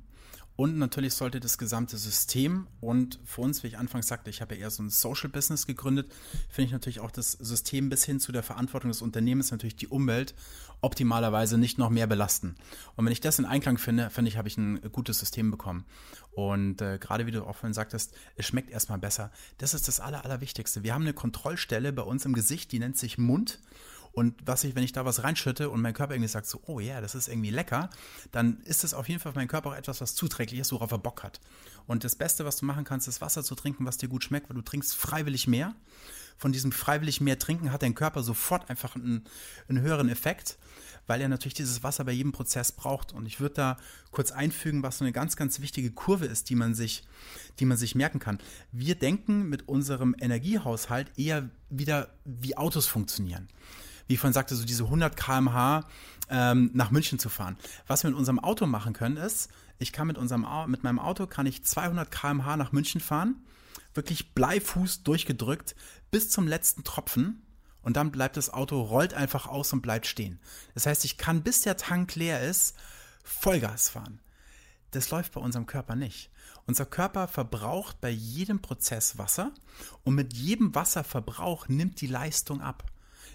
[0.58, 4.56] Und natürlich sollte das gesamte System und für uns, wie ich anfangs sagte, ich habe
[4.56, 6.12] ja eher so ein Social Business gegründet,
[6.50, 9.88] finde ich natürlich auch das System bis hin zu der Verantwortung des Unternehmens, natürlich die
[9.88, 10.34] Umwelt,
[10.82, 12.56] optimalerweise nicht noch mehr belasten.
[12.96, 15.86] Und wenn ich das in Einklang finde, finde ich, habe ich ein gutes System bekommen.
[16.32, 19.32] Und äh, gerade wie du auch vorhin sagtest, es schmeckt erstmal besser.
[19.60, 20.82] Das ist das Aller, Allerwichtigste.
[20.82, 23.60] Wir haben eine Kontrollstelle bei uns im Gesicht, die nennt sich Mund.
[24.18, 26.80] Und was ich, wenn ich da was reinschütte und mein Körper irgendwie sagt so, oh
[26.80, 27.92] ja, yeah, das ist irgendwie lecker,
[28.32, 30.90] dann ist es auf jeden Fall für meinen Körper auch etwas, was zuträglich ist, worauf
[30.90, 31.40] er Bock hat.
[31.86, 34.50] Und das Beste, was du machen kannst, ist Wasser zu trinken, was dir gut schmeckt,
[34.50, 35.76] weil du trinkst freiwillig mehr.
[36.36, 39.24] Von diesem freiwillig mehr trinken hat dein Körper sofort einfach einen,
[39.70, 40.58] einen höheren Effekt,
[41.06, 43.14] weil er natürlich dieses Wasser bei jedem Prozess braucht.
[43.14, 43.78] Und ich würde da
[44.10, 47.04] kurz einfügen, was so eine ganz, ganz wichtige Kurve ist, die man sich,
[47.60, 48.40] die man sich merken kann.
[48.72, 53.48] Wir denken mit unserem Energiehaushalt eher wieder, wie Autos funktionieren
[54.08, 55.86] wie ich vorhin sagte, so diese 100 km/h
[56.30, 57.58] ähm, nach München zu fahren.
[57.88, 59.50] Was wir mit unserem Auto machen können, ist,
[59.80, 63.36] ich kann mit, unserem, mit meinem Auto kann ich 200 km/h nach München fahren,
[63.94, 65.76] wirklich Bleifuß durchgedrückt
[66.12, 67.42] bis zum letzten Tropfen
[67.82, 70.40] und dann bleibt das Auto, rollt einfach aus und bleibt stehen.
[70.74, 72.76] Das heißt, ich kann bis der Tank leer ist,
[73.24, 74.20] Vollgas fahren.
[74.92, 76.30] Das läuft bei unserem Körper nicht.
[76.66, 79.54] Unser Körper verbraucht bei jedem Prozess Wasser
[80.04, 82.84] und mit jedem Wasserverbrauch nimmt die Leistung ab.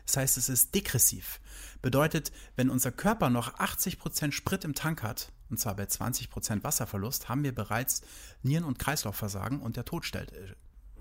[0.07, 1.41] Das heißt, es ist degressiv.
[1.81, 7.29] Bedeutet, wenn unser Körper noch 80% Sprit im Tank hat, und zwar bei 20% Wasserverlust,
[7.29, 8.03] haben wir bereits
[8.43, 10.55] Nieren- und Kreislaufversagen und der Tod stellt, äh,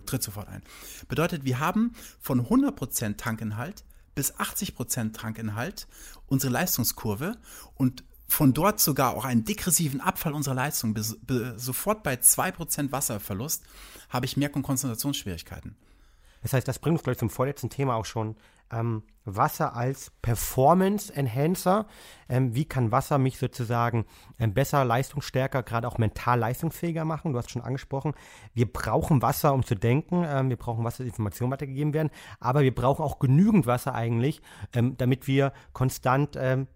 [0.05, 0.63] tritt sofort ein.
[1.07, 3.83] Bedeutet, wir haben von 100% Tankinhalt
[4.15, 5.87] bis 80% Tankinhalt
[6.27, 7.37] unsere Leistungskurve
[7.75, 10.93] und von dort sogar auch einen degressiven Abfall unserer Leistung.
[10.93, 13.63] Bis, bis, sofort bei 2% Wasserverlust
[14.09, 15.75] habe ich Merk- und Konzentrationsschwierigkeiten.
[16.41, 18.35] Das heißt, das bringt uns gleich zum vorletzten Thema auch schon
[18.71, 21.85] ähm, Wasser als Performance Enhancer.
[22.27, 24.05] Ähm, wie kann Wasser mich sozusagen
[24.39, 27.33] ähm, besser, leistungsstärker, gerade auch mental leistungsfähiger machen?
[27.33, 28.13] Du hast schon angesprochen,
[28.53, 30.23] wir brauchen Wasser, um zu denken.
[30.27, 32.09] Ähm, wir brauchen Wasser, dass Informationen weitergegeben werden.
[32.39, 34.41] Aber wir brauchen auch genügend Wasser eigentlich,
[34.73, 36.67] ähm, damit wir konstant ähm,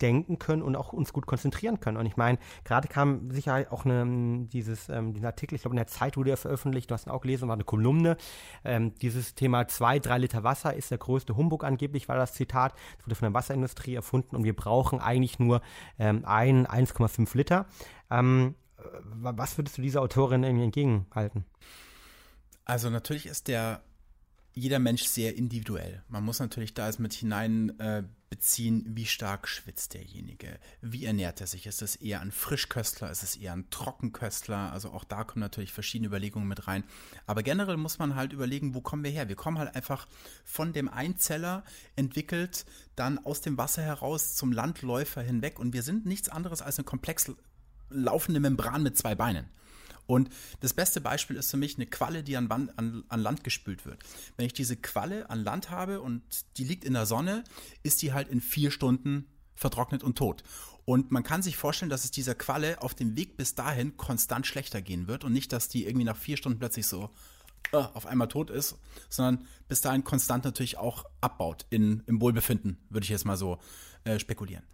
[0.00, 1.96] denken können und auch uns gut konzentrieren können.
[1.96, 5.78] Und ich meine, gerade kam sicher auch eine, dieses, ähm, diesen Artikel, ich glaube in
[5.78, 8.16] der Zeit wurde er veröffentlicht, du hast ihn auch gelesen, war eine Kolumne.
[8.64, 12.74] Ähm, dieses Thema zwei, drei Liter Wasser ist der größte Humbug angeblich, war das Zitat.
[12.98, 15.60] Es wurde von der Wasserindustrie erfunden und wir brauchen eigentlich nur
[15.98, 17.66] ähm, ein, 1,5 Liter.
[18.10, 18.54] Ähm,
[19.14, 21.44] was würdest du dieser Autorin irgendwie entgegenhalten?
[22.64, 23.82] Also natürlich ist der
[24.54, 26.02] jeder Mensch sehr individuell.
[26.08, 31.40] Man muss natürlich da es mit hinein äh, beziehen, wie stark schwitzt derjenige, wie ernährt
[31.40, 31.66] er sich.
[31.66, 34.72] Ist es eher ein Frischköstler, ist es eher ein Trockenköstler?
[34.72, 36.84] Also auch da kommen natürlich verschiedene Überlegungen mit rein.
[37.26, 39.28] Aber generell muss man halt überlegen, wo kommen wir her?
[39.28, 40.06] Wir kommen halt einfach
[40.44, 41.64] von dem Einzeller
[41.96, 46.78] entwickelt, dann aus dem Wasser heraus zum Landläufer hinweg und wir sind nichts anderes als
[46.78, 47.32] eine komplex
[47.90, 49.46] laufende Membran mit zwei Beinen.
[50.06, 50.30] Und
[50.60, 54.02] das beste Beispiel ist für mich eine Qualle, die an, an, an, Land gespült wird.
[54.36, 56.22] Wenn ich diese Qualle an Land habe und
[56.56, 57.44] die liegt in der Sonne,
[57.82, 60.42] ist die halt in vier Stunden vertrocknet und tot.
[60.84, 64.46] Und man kann sich vorstellen, dass es dieser Qualle auf dem Weg bis dahin konstant
[64.46, 67.10] schlechter gehen wird und nicht, dass die irgendwie nach vier Stunden plötzlich so
[67.72, 68.76] äh, auf einmal tot ist,
[69.08, 73.58] sondern bis dahin konstant natürlich auch abbaut in, im Wohlbefinden, würde ich jetzt mal so
[74.04, 74.64] äh, spekulieren.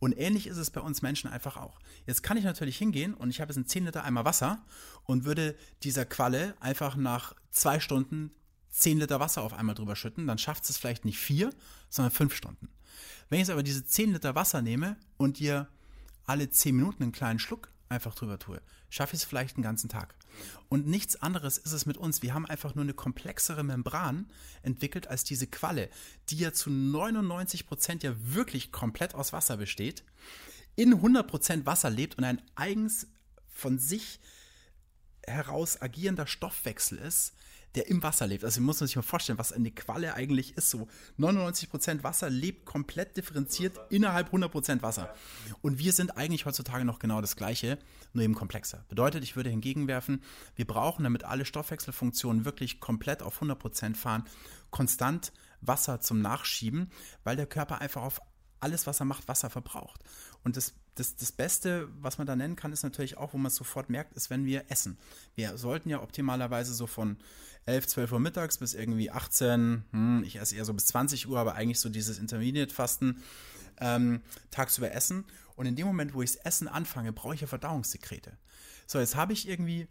[0.00, 1.78] Und ähnlich ist es bei uns Menschen einfach auch.
[2.06, 4.64] Jetzt kann ich natürlich hingehen und ich habe jetzt einen 10 Liter Eimer Wasser
[5.04, 8.32] und würde dieser Qualle einfach nach zwei Stunden
[8.70, 11.52] 10 Liter Wasser auf einmal drüber schütten, dann schafft es vielleicht nicht vier,
[11.90, 12.68] sondern fünf Stunden.
[13.28, 15.68] Wenn ich jetzt aber diese 10 Liter Wasser nehme und ihr
[16.24, 19.88] alle zehn Minuten einen kleinen Schluck einfach drüber tue, schaffe ich es vielleicht einen ganzen
[19.88, 20.14] Tag.
[20.68, 22.22] Und nichts anderes ist es mit uns.
[22.22, 24.30] Wir haben einfach nur eine komplexere Membran
[24.62, 25.88] entwickelt als diese Qualle,
[26.28, 30.04] die ja zu 99 Prozent ja wirklich komplett aus Wasser besteht,
[30.76, 33.06] in 100 Prozent Wasser lebt und ein eigens
[33.48, 34.20] von sich
[35.26, 37.34] heraus agierender Stoffwechsel ist,
[37.74, 38.44] der im Wasser lebt.
[38.44, 40.70] Also muss man sich mal vorstellen, was eine Qualle eigentlich ist.
[40.70, 45.14] So 99% Wasser lebt komplett differenziert innerhalb 100% Wasser.
[45.62, 47.78] Und wir sind eigentlich heutzutage noch genau das Gleiche,
[48.12, 48.84] nur eben komplexer.
[48.88, 50.22] Bedeutet, ich würde hingegenwerfen,
[50.56, 54.24] wir brauchen, damit alle Stoffwechselfunktionen wirklich komplett auf 100% fahren,
[54.70, 56.90] konstant Wasser zum Nachschieben,
[57.22, 58.20] weil der Körper einfach auf
[58.60, 60.02] alles, was er macht, Wasser verbraucht.
[60.42, 63.46] Und das das, das Beste, was man da nennen kann, ist natürlich auch, wo man
[63.46, 64.98] es sofort merkt, ist, wenn wir essen.
[65.34, 67.16] Wir sollten ja optimalerweise so von
[67.66, 71.38] 11, 12 Uhr mittags bis irgendwie 18, hm, ich esse eher so bis 20 Uhr,
[71.38, 73.22] aber eigentlich so dieses Intermediate-Fasten
[73.80, 75.24] ähm, tagsüber essen.
[75.56, 78.36] Und in dem Moment, wo ich das Essen anfange, brauche ich ja Verdauungssekrete.
[78.86, 79.88] So, jetzt habe ich irgendwie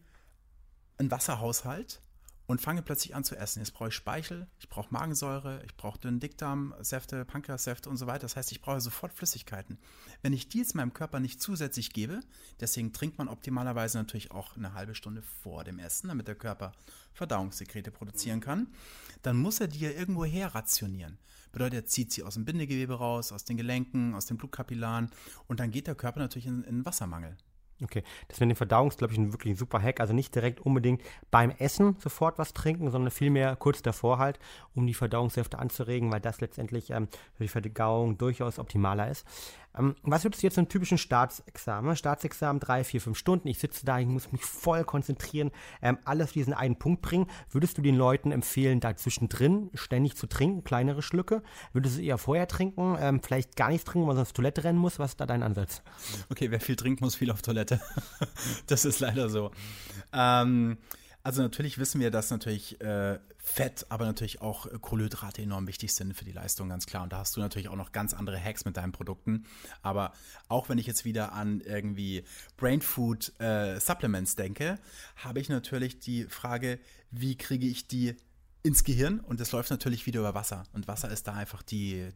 [0.98, 2.02] einen Wasserhaushalt
[2.50, 3.60] und fange plötzlich an zu essen.
[3.60, 8.08] Jetzt brauche ich Speichel, ich brauche Magensäure, ich brauche dünnen Dickdarm, Säfte, Pankreassäfte und so
[8.08, 8.22] weiter.
[8.22, 9.78] Das heißt, ich brauche sofort Flüssigkeiten.
[10.24, 12.22] Wenn ich die jetzt meinem Körper nicht zusätzlich gebe,
[12.60, 16.72] deswegen trinkt man optimalerweise natürlich auch eine halbe Stunde vor dem Essen, damit der Körper
[17.14, 18.66] Verdauungssekrete produzieren kann,
[19.22, 21.20] dann muss er die ja irgendwo her rationieren.
[21.52, 25.12] Bedeutet, er zieht sie aus dem Bindegewebe raus, aus den Gelenken, aus den Blutkapillaren
[25.46, 27.38] und dann geht der Körper natürlich in, in Wassermangel.
[27.82, 30.02] Okay, das mit dem Verdauungs, glaube ich, ein wirklich super Hack.
[30.02, 31.02] Also nicht direkt unbedingt
[31.32, 34.40] beim Essen sofort was trinken, sondern vielmehr kurz davor halt,
[34.76, 39.26] um die Verdauungssäfte anzuregen, weil das letztendlich ähm, für die Verdauung durchaus optimaler ist.
[39.78, 41.96] Ähm, was würdest du jetzt so einem typischen Staatsexamen?
[41.96, 45.52] Staatsexamen, drei, vier, fünf Stunden, ich sitze da, ich muss mich voll konzentrieren,
[45.82, 47.28] ähm, alles diesen einen Punkt bringen.
[47.50, 51.44] Würdest du den Leuten empfehlen, da zwischendrin ständig zu trinken, kleinere Schlücke?
[51.74, 55.00] Würdest du eher vorher trinken, ähm, vielleicht gar nichts trinken, weil sonst Toilette rennen muss?
[55.00, 55.82] Was ist da dein Ansatz?
[56.30, 57.80] Okay, wer viel trinkt, muss viel auf Toilette.
[58.68, 59.52] das ist leider so.
[60.14, 60.78] Ähm,
[61.24, 63.20] also natürlich wissen wir, dass natürlich äh,
[63.50, 67.02] Fett, aber natürlich auch äh, Kohlenhydrate enorm wichtig sind für die Leistung, ganz klar.
[67.02, 69.46] Und da hast du natürlich auch noch ganz andere Hacks mit deinen Produkten.
[69.82, 70.14] Aber
[70.48, 72.24] auch wenn ich jetzt wieder an irgendwie
[72.58, 74.78] Brain Food äh, Supplements denke,
[75.16, 76.80] habe ich natürlich die Frage,
[77.10, 78.16] wie kriege ich die
[78.62, 79.20] ins Gehirn?
[79.20, 80.64] Und das läuft natürlich wieder über Wasser.
[80.74, 82.08] Und Wasser ist da einfach die,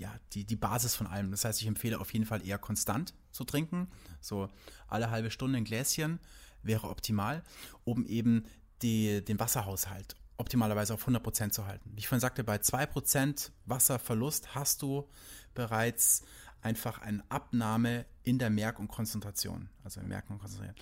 [0.00, 1.30] ja, die, die Basis von allem.
[1.30, 3.88] Das heißt, ich empfehle auf jeden Fall eher konstant zu trinken.
[4.20, 4.50] So
[4.88, 6.18] alle halbe Stunde ein Gläschen
[6.64, 7.44] wäre optimal,
[7.84, 8.44] um eben
[8.82, 11.90] die, den Wasserhaushalt optimalerweise auf 100% zu halten.
[11.94, 15.08] Wie ich vorhin sagte, bei 2% Wasserverlust hast du
[15.54, 16.22] bereits
[16.62, 19.68] einfach eine Abnahme in der Merk- und Konzentration.
[19.84, 20.76] Also im Merken und Konzentrieren.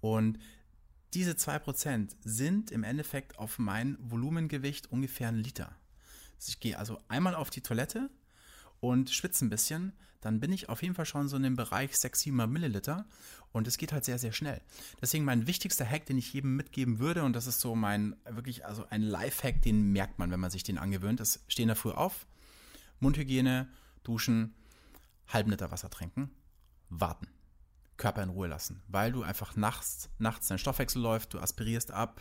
[0.00, 0.38] Und
[1.14, 5.74] diese 2% sind im Endeffekt auf mein Volumengewicht ungefähr ein Liter.
[6.46, 8.10] Ich gehe also einmal auf die Toilette
[8.82, 11.96] und schwitze ein bisschen, dann bin ich auf jeden Fall schon so in dem Bereich
[11.96, 13.06] 600, 700 Milliliter
[13.52, 14.60] und es geht halt sehr, sehr schnell.
[15.00, 18.66] Deswegen mein wichtigster Hack, den ich jedem mitgeben würde und das ist so mein, wirklich,
[18.66, 21.92] also ein Life-Hack, den merkt man, wenn man sich den angewöhnt, ist, stehen da früh
[21.92, 22.26] auf,
[22.98, 23.68] Mundhygiene,
[24.02, 24.52] duschen,
[25.28, 26.30] halben Liter Wasser trinken,
[26.88, 27.28] warten.
[27.98, 32.20] Körper in Ruhe lassen, weil du einfach nachts, nachts dein Stoffwechsel läuft, du aspirierst ab,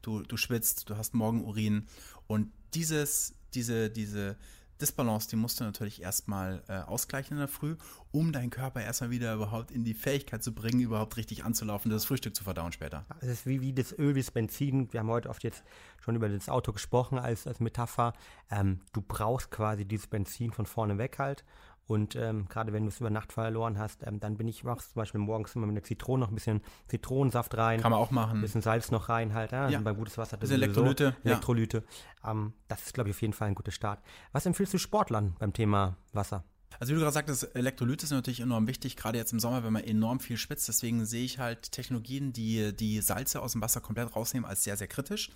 [0.00, 1.86] du, du schwitzt, du hast Morgenurin
[2.26, 4.38] und dieses, diese, diese,
[4.80, 7.76] Disbalance, die musst du natürlich erstmal äh, ausgleichen in der Früh,
[8.12, 12.04] um deinen Körper erstmal wieder überhaupt in die Fähigkeit zu bringen, überhaupt richtig anzulaufen, das
[12.04, 13.04] Frühstück zu verdauen später.
[13.20, 14.92] Es ist wie, wie das Öl, wie das Benzin.
[14.92, 15.62] Wir haben heute oft jetzt
[16.00, 18.12] schon über das Auto gesprochen als, als Metapher.
[18.50, 21.44] Ähm, du brauchst quasi dieses Benzin von vorne weg halt.
[21.88, 24.92] Und ähm, gerade wenn du es über Nacht verloren hast, ähm, dann bin ich, machst
[24.92, 27.80] zum Beispiel morgens immer mit der Zitrone noch ein bisschen Zitronensaft rein.
[27.80, 28.38] Kann man auch machen.
[28.38, 29.52] Ein bisschen Salz noch rein halt.
[29.52, 29.78] Ja, ja.
[29.78, 30.36] Also bei gutes Wasser.
[30.36, 31.16] Das Elektrolyte.
[31.22, 31.84] So, Elektrolyte.
[32.22, 32.32] Ja.
[32.32, 34.02] Ähm, das ist, glaube ich, auf jeden Fall ein guter Start.
[34.32, 36.44] Was empfiehlst du Sportlern beim Thema Wasser?
[36.78, 39.72] Also wie du gerade sagtest, Elektrolyte sind natürlich enorm wichtig, gerade jetzt im Sommer, wenn
[39.72, 40.68] man enorm viel schwitzt.
[40.68, 44.76] Deswegen sehe ich halt Technologien, die die Salze aus dem Wasser komplett rausnehmen, als sehr,
[44.76, 45.30] sehr kritisch.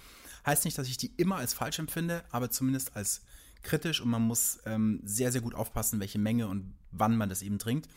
[0.45, 3.23] Heißt nicht, dass ich die immer als falsch empfinde, aber zumindest als
[3.63, 7.43] kritisch und man muss ähm, sehr, sehr gut aufpassen, welche Menge und wann man das
[7.43, 7.89] eben trinkt.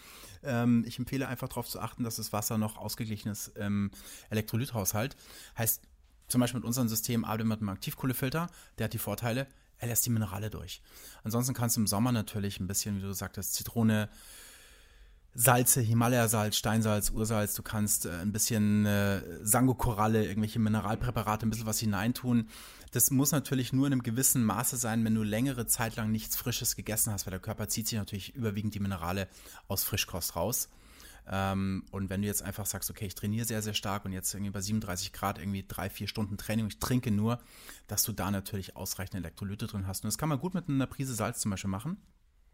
[0.44, 3.92] Ähm, ich empfehle einfach darauf zu achten, dass das Wasser noch ausgeglichen ist im
[4.30, 5.16] Elektrolythaushalt.
[5.58, 5.82] Heißt,
[6.28, 8.48] zum Beispiel mit unserem System arbeitet mit einem Aktivkohlefilter,
[8.78, 9.48] der hat die Vorteile,
[9.78, 10.82] er lässt die Minerale durch.
[11.24, 14.10] Ansonsten kannst du im Sommer natürlich ein bisschen, wie du sagtest, Zitrone,
[15.38, 21.66] Salze, Himalaya-Salz, Steinsalz, Ursalz, du kannst äh, ein bisschen äh, Sangokoralle, irgendwelche Mineralpräparate, ein bisschen
[21.66, 22.48] was hineintun.
[22.92, 26.38] Das muss natürlich nur in einem gewissen Maße sein, wenn du längere Zeit lang nichts
[26.38, 29.28] Frisches gegessen hast, weil der Körper zieht sich natürlich überwiegend die Minerale
[29.68, 30.70] aus Frischkost raus.
[31.28, 34.34] Ähm, und wenn du jetzt einfach sagst, okay, ich trainiere sehr, sehr stark und jetzt
[34.34, 37.42] irgendwie bei 37 Grad irgendwie drei, vier Stunden Training ich trinke nur,
[37.88, 40.06] dass du da natürlich ausreichend Elektrolyte drin hast.
[40.06, 41.98] Und das kann man gut mit einer Prise Salz zum Beispiel machen.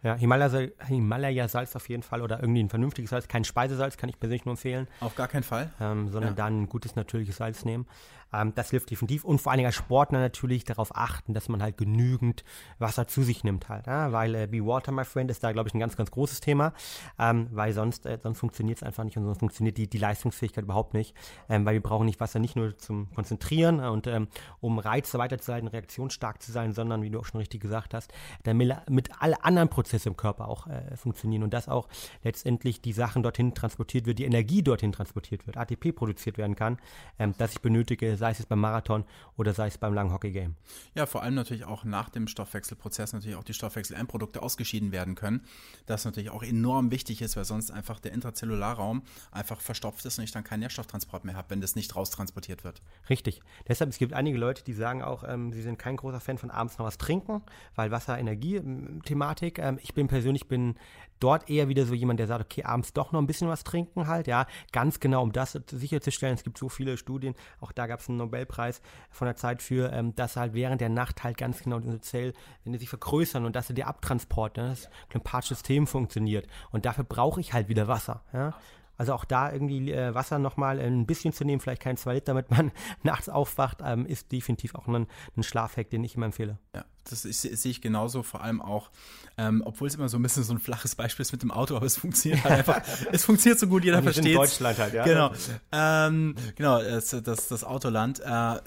[0.03, 3.27] Ja, Himalaya- Himalaya-Salz auf jeden Fall oder irgendwie ein vernünftiges Salz.
[3.27, 5.69] Kein Speisesalz kann ich persönlich nur empfehlen, Auf gar keinen Fall.
[5.79, 6.35] ähm, sondern Ja.
[6.37, 7.85] dann ein gutes natürliches Salz nehmen.
[8.33, 9.23] Ähm, das hilft definitiv.
[9.23, 12.43] Und vor allen Dingen als Sportler natürlich darauf achten, dass man halt genügend
[12.79, 13.87] Wasser zu sich nimmt halt.
[13.87, 14.11] Ja?
[14.11, 16.73] Weil äh, Be Water, my friend, ist da, glaube ich, ein ganz, ganz großes Thema.
[17.19, 20.63] Ähm, weil sonst, äh, sonst funktioniert es einfach nicht und sonst funktioniert die, die Leistungsfähigkeit
[20.63, 21.15] überhaupt nicht.
[21.49, 24.27] Ähm, weil wir brauchen nicht Wasser nicht nur zum Konzentrieren äh, und ähm,
[24.59, 28.11] um Reize weiterzuleiten, reaktionsstark zu sein, sondern, wie du auch schon richtig gesagt hast,
[28.43, 31.87] damit mit alle anderen Prozesse im Körper auch äh, funktionieren und dass auch
[32.23, 36.77] letztendlich die Sachen dorthin transportiert wird, die Energie dorthin transportiert wird, ATP produziert werden kann,
[37.19, 39.03] ähm, das ich benötige, sei es jetzt beim Marathon
[39.35, 40.55] oder sei es beim langen Hockey-Game.
[40.95, 45.41] Ja, vor allem natürlich auch nach dem Stoffwechselprozess natürlich auch die Stoffwechselendprodukte ausgeschieden werden können.
[45.87, 49.01] Das natürlich auch enorm wichtig ist, weil sonst einfach der Intrazellularraum
[49.31, 52.81] einfach verstopft ist und ich dann keinen Nährstofftransport mehr habe, wenn das nicht raustransportiert wird.
[53.09, 53.41] Richtig.
[53.67, 56.51] Deshalb, es gibt einige Leute, die sagen auch, ähm, sie sind kein großer Fan von
[56.51, 57.41] abends noch was trinken,
[57.75, 59.57] weil Wasser, Energie, ähm.
[59.57, 60.75] Ähm, ich bin persönlich, bin
[61.21, 64.07] dort eher wieder so jemand, der sagt, okay, abends doch noch ein bisschen was trinken
[64.07, 66.35] halt, ja, ganz genau, um das sicherzustellen.
[66.35, 69.91] Es gibt so viele Studien, auch da gab es einen Nobelpreis von der Zeit für,
[69.93, 73.45] ähm, dass halt während der Nacht halt ganz genau diese Zellen, wenn die sich vergrößern
[73.45, 76.47] und dass der Abtransport, ne, das lymphatische System funktioniert.
[76.71, 78.53] Und dafür brauche ich halt wieder Wasser, ja.
[78.97, 82.33] Also auch da irgendwie äh, Wasser nochmal ein bisschen zu nehmen, vielleicht kein zwei Liter,
[82.35, 82.71] damit man
[83.03, 86.59] nachts aufwacht, ähm, ist definitiv auch ein, ein Schlafhack, den ich immer empfehle.
[86.75, 88.91] Ja, das sehe ich genauso, vor allem auch,
[89.37, 91.75] ähm, obwohl es immer so ein bisschen so ein flaches Beispiel ist mit dem Auto,
[91.75, 92.81] aber es funktioniert halt einfach,
[93.11, 95.03] es funktioniert so gut, jeder versteht in Deutschland halt, ja.
[95.03, 95.31] Genau,
[95.71, 98.19] ähm, genau, das, das, das Autoland.
[98.19, 98.61] Äh,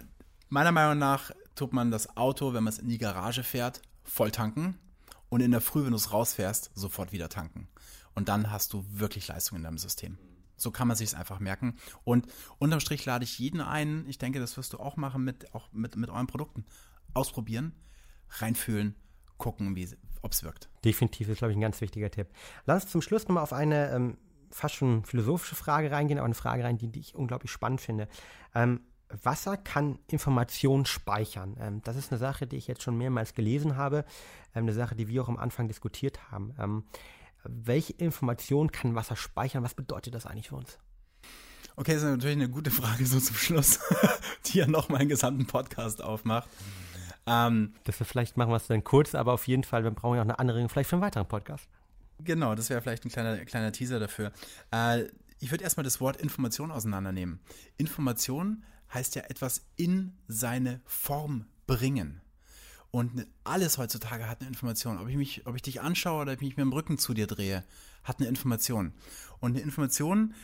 [0.49, 4.30] meiner Meinung nach tut man das Auto, wenn man es in die Garage fährt, voll
[4.30, 4.78] tanken
[5.28, 7.68] und in der Früh, wenn du es rausfährst, sofort wieder tanken.
[8.14, 10.18] Und dann hast du wirklich Leistung in deinem System.
[10.57, 11.76] So kann man sich es einfach merken.
[12.05, 12.26] Und
[12.59, 15.72] unterm Strich lade ich jeden ein, ich denke, das wirst du auch machen mit, auch
[15.72, 16.64] mit, mit euren Produkten.
[17.12, 17.72] Ausprobieren,
[18.41, 18.95] reinfühlen,
[19.39, 19.76] gucken,
[20.22, 20.68] ob es wirkt.
[20.85, 22.28] Definitiv ist, glaube ich, ein ganz wichtiger Tipp.
[22.66, 24.18] Lass uns zum Schluss nochmal auf eine ähm,
[24.51, 28.09] fast schon philosophische Frage reingehen, aber eine Frage rein, die, die ich unglaublich spannend finde.
[28.55, 28.80] Ähm,
[29.22, 31.57] Wasser kann Informationen speichern.
[31.61, 34.05] Ähm, das ist eine Sache, die ich jetzt schon mehrmals gelesen habe.
[34.55, 36.55] Ähm, eine Sache, die wir auch am Anfang diskutiert haben.
[36.59, 36.85] Ähm,
[37.45, 39.62] welche Information kann Wasser speichern?
[39.62, 40.78] Was bedeutet das eigentlich für uns?
[41.76, 43.80] Okay, das ist natürlich eine gute Frage so zum Schluss,
[44.47, 46.49] die ja noch mal einen gesamten Podcast aufmacht.
[47.27, 50.16] Ähm, das wir vielleicht machen wir es dann kurz, aber auf jeden Fall, wir brauchen
[50.16, 51.68] ja auch eine Anregung vielleicht für einen weiteren Podcast.
[52.18, 54.33] Genau, das wäre vielleicht ein kleiner, kleiner Teaser dafür.
[54.70, 55.05] Äh,
[55.41, 57.41] ich würde erstmal das Wort Information auseinandernehmen.
[57.77, 62.20] Information heißt ja etwas in seine Form bringen.
[62.91, 64.99] Und alles heutzutage hat eine Information.
[64.99, 67.12] Ob ich, mich, ob ich dich anschaue oder ob ich mich mit dem Rücken zu
[67.12, 67.64] dir drehe,
[68.05, 68.93] hat eine Information.
[69.41, 70.35] Und eine Information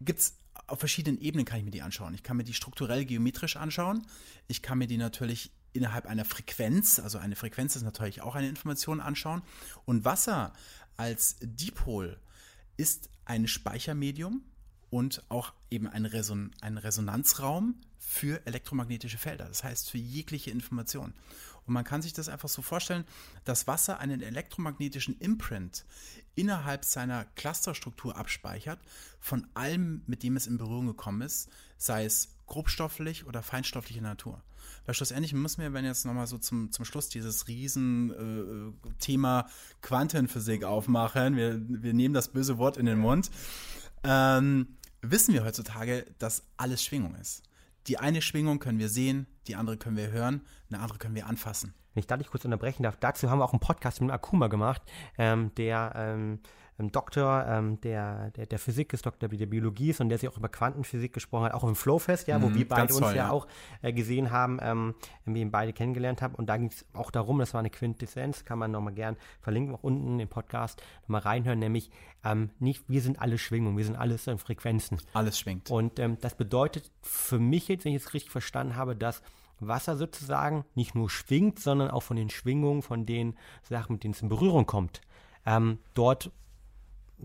[0.00, 0.36] gibt es
[0.66, 2.14] auf verschiedenen Ebenen, kann ich mir die anschauen.
[2.14, 4.04] Ich kann mir die strukturell geometrisch anschauen.
[4.48, 8.48] Ich kann mir die natürlich innerhalb einer Frequenz, also eine Frequenz ist natürlich auch eine
[8.48, 9.42] Information anschauen.
[9.84, 10.52] Und Wasser
[10.96, 12.18] als Dipol
[12.76, 14.42] ist ein Speichermedium
[14.90, 21.14] und auch eben ein, Reson ein Resonanzraum für elektromagnetische Felder, das heißt für jegliche Information.
[21.66, 23.04] Und man kann sich das einfach so vorstellen,
[23.44, 25.84] dass Wasser einen elektromagnetischen Imprint
[26.34, 28.80] innerhalb seiner Clusterstruktur abspeichert
[29.20, 34.42] von allem, mit dem es in Berührung gekommen ist, sei es grobstofflich oder feinstoffliche Natur.
[34.86, 39.46] Weil schlussendlich müssen wir, wenn jetzt nochmal so zum, zum Schluss dieses riesen äh, Thema
[39.82, 43.30] Quantenphysik aufmachen, wir, wir nehmen das böse Wort in den Mund,
[44.04, 47.42] ähm, wissen wir heutzutage, dass alles Schwingung ist.
[47.86, 51.26] Die eine Schwingung können wir sehen, die andere können wir hören, eine andere können wir
[51.26, 51.74] anfassen.
[51.94, 54.46] Wenn ich da nicht kurz unterbrechen darf, dazu haben wir auch einen Podcast mit Akuma
[54.46, 54.82] gemacht,
[55.18, 56.40] ähm, der ähm,
[56.88, 60.36] Doktor ähm, der, der, der Physik ist, Doktor der Biologie ist und der sich auch
[60.36, 63.26] über Quantenphysik gesprochen hat, auch im Flowfest, ja, wo Mhm, wir beide uns toll, ja,
[63.26, 63.30] ja.
[63.30, 63.46] auch
[63.82, 66.34] äh, gesehen haben, ähm, wir ihn beide kennengelernt haben.
[66.34, 69.74] Und da ging es auch darum, das war eine Quintessenz, kann man nochmal gern verlinken,
[69.74, 71.90] auch unten im Podcast nochmal reinhören, nämlich
[72.24, 74.98] ähm, nicht, wir sind alle Schwingungen, wir sind alles in Frequenzen.
[75.12, 75.70] Alles schwingt.
[75.70, 79.22] Und ähm, das bedeutet für mich jetzt, wenn ich es richtig verstanden habe, dass
[79.60, 84.14] Wasser sozusagen nicht nur schwingt, sondern auch von den Schwingungen, von den Sachen, mit denen
[84.14, 85.02] es in Berührung kommt,
[85.46, 86.30] ähm, dort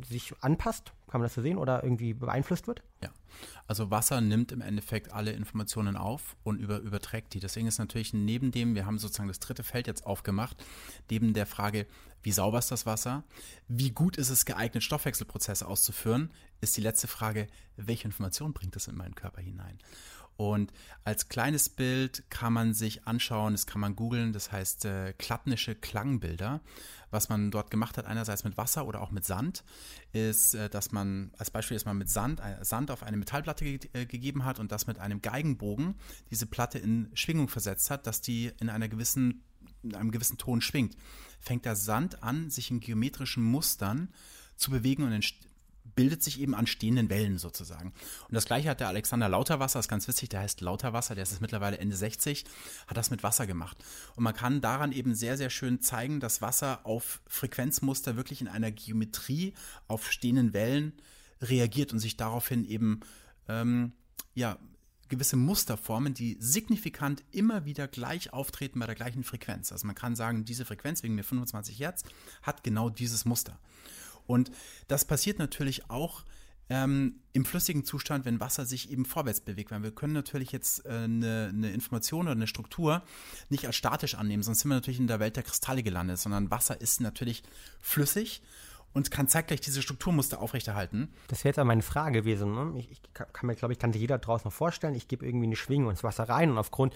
[0.03, 2.83] sich anpasst, kann man das so sehen, oder irgendwie beeinflusst wird?
[3.03, 3.09] Ja,
[3.67, 7.39] also Wasser nimmt im Endeffekt alle Informationen auf und über, überträgt die.
[7.39, 10.63] Deswegen ist natürlich neben dem, wir haben sozusagen das dritte Feld jetzt aufgemacht,
[11.09, 11.85] neben der Frage,
[12.23, 13.23] wie sauber ist das Wasser,
[13.67, 16.31] wie gut ist es geeignet, Stoffwechselprozesse auszuführen,
[16.61, 19.77] ist die letzte Frage, welche Information bringt es in meinen Körper hinein?
[20.37, 20.73] Und
[21.03, 25.75] als kleines Bild kann man sich anschauen, das kann man googeln, das heißt äh, klattnische
[25.75, 26.61] Klangbilder.
[27.11, 29.63] Was man dort gemacht hat, einerseits mit Wasser oder auch mit Sand,
[30.11, 33.79] ist, äh, dass man, als Beispiel, man mit Sand, äh, Sand auf eine Metallplatte ge
[33.93, 35.95] äh, gegeben hat und das mit einem Geigenbogen
[36.31, 39.45] diese Platte in Schwingung versetzt hat, dass die in einer gewissen,
[39.83, 40.97] in einem gewissen Ton schwingt.
[41.39, 44.09] Fängt der Sand an, sich in geometrischen Mustern
[44.57, 45.13] zu bewegen und
[45.95, 47.93] bildet sich eben an stehenden Wellen sozusagen.
[48.27, 51.23] Und das gleiche hat der Alexander Lauterwasser, das ist ganz witzig, der heißt Lauterwasser, der
[51.23, 52.45] ist mittlerweile Ende 60,
[52.87, 53.77] hat das mit Wasser gemacht.
[54.15, 58.47] Und man kann daran eben sehr, sehr schön zeigen, dass Wasser auf Frequenzmuster wirklich in
[58.47, 59.53] einer Geometrie
[59.87, 60.93] auf stehenden Wellen
[61.41, 63.01] reagiert und sich daraufhin eben,
[63.47, 63.93] ähm,
[64.33, 64.57] ja,
[65.07, 69.71] gewisse Muster formen, die signifikant immer wieder gleich auftreten bei der gleichen Frequenz.
[69.71, 72.03] Also man kann sagen, diese Frequenz wegen mir 25 Hertz
[72.41, 73.59] hat genau dieses Muster.
[74.27, 74.51] Und
[74.87, 76.23] das passiert natürlich auch
[76.69, 79.71] ähm, im flüssigen Zustand, wenn Wasser sich eben vorwärts bewegt.
[79.71, 83.03] Weil wir können natürlich jetzt äh, eine, Information oder eine Struktur
[83.49, 86.51] nicht als statisch annehmen, sonst sind wir natürlich in der Welt der Kristalle gelandet, sondern
[86.51, 87.43] Wasser ist natürlich
[87.81, 88.41] flüssig
[88.93, 91.09] und kann zeitgleich diese Strukturmuster aufrechterhalten.
[91.27, 92.55] Das wäre jetzt auch meine Frage gewesen.
[92.55, 92.79] Ne?
[92.79, 95.57] Ich, ich, kann mir, glaube ich, kann sich jeder draußen vorstellen, ich gebe irgendwie eine
[95.57, 96.95] Schwingung ins Wasser rein und aufgrund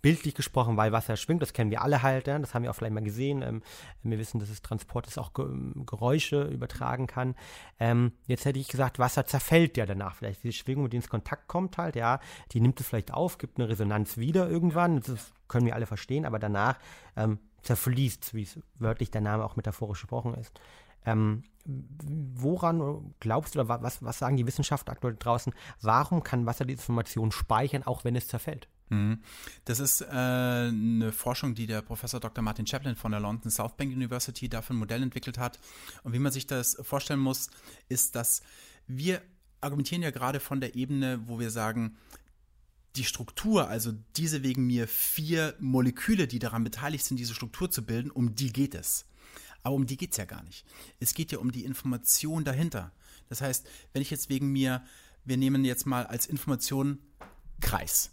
[0.00, 2.74] bildlich gesprochen, weil Wasser schwingt, das kennen wir alle halt, ja, das haben wir auch
[2.74, 3.42] vielleicht mal gesehen.
[3.42, 3.62] Ähm,
[4.02, 7.34] wir wissen, dass es Transport ist, auch Geräusche übertragen kann.
[7.78, 10.42] Ähm, jetzt hätte ich gesagt, Wasser zerfällt ja danach vielleicht.
[10.42, 12.20] Diese Schwingung, mit der ins Kontakt kommt halt, ja,
[12.52, 16.24] die nimmt es vielleicht auf, gibt eine Resonanz wieder irgendwann, das können wir alle verstehen,
[16.24, 16.78] aber danach
[17.16, 20.52] ähm, zerfließt wie es wörtlich der Name auch metaphorisch gesprochen ist.
[21.04, 25.52] Ähm, woran glaubst du oder was, was sagen die Wissenschaftler aktuell draußen?
[25.80, 28.68] Warum kann Wasser die Information speichern, auch wenn es zerfällt?
[28.92, 29.20] Mhm.
[29.64, 32.44] Das ist äh, eine Forschung, die der Professor Dr.
[32.44, 35.58] Martin Chaplin von der London South Bank University dafür ein Modell entwickelt hat.
[36.02, 37.48] Und wie man sich das vorstellen muss,
[37.88, 38.42] ist, dass
[38.86, 39.22] wir
[39.62, 41.96] argumentieren ja gerade von der Ebene, wo wir sagen,
[42.96, 47.86] die Struktur, also diese wegen mir vier Moleküle, die daran beteiligt sind, diese Struktur zu
[47.86, 49.06] bilden, um die geht es.
[49.62, 50.66] Aber um die geht es ja gar nicht.
[51.00, 52.92] Es geht ja um die Information dahinter.
[53.30, 54.84] Das heißt, wenn ich jetzt wegen mir,
[55.24, 56.98] wir nehmen jetzt mal als Information
[57.62, 58.10] Kreis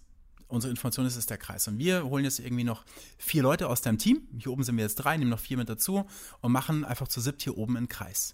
[0.50, 1.68] unsere Information ist, ist der Kreis.
[1.68, 2.84] Und wir holen jetzt irgendwie noch
[3.18, 4.28] vier Leute aus deinem Team.
[4.38, 6.06] Hier oben sind wir jetzt drei, nehmen noch vier mit dazu
[6.42, 8.34] und machen einfach zu siebt hier oben einen Kreis.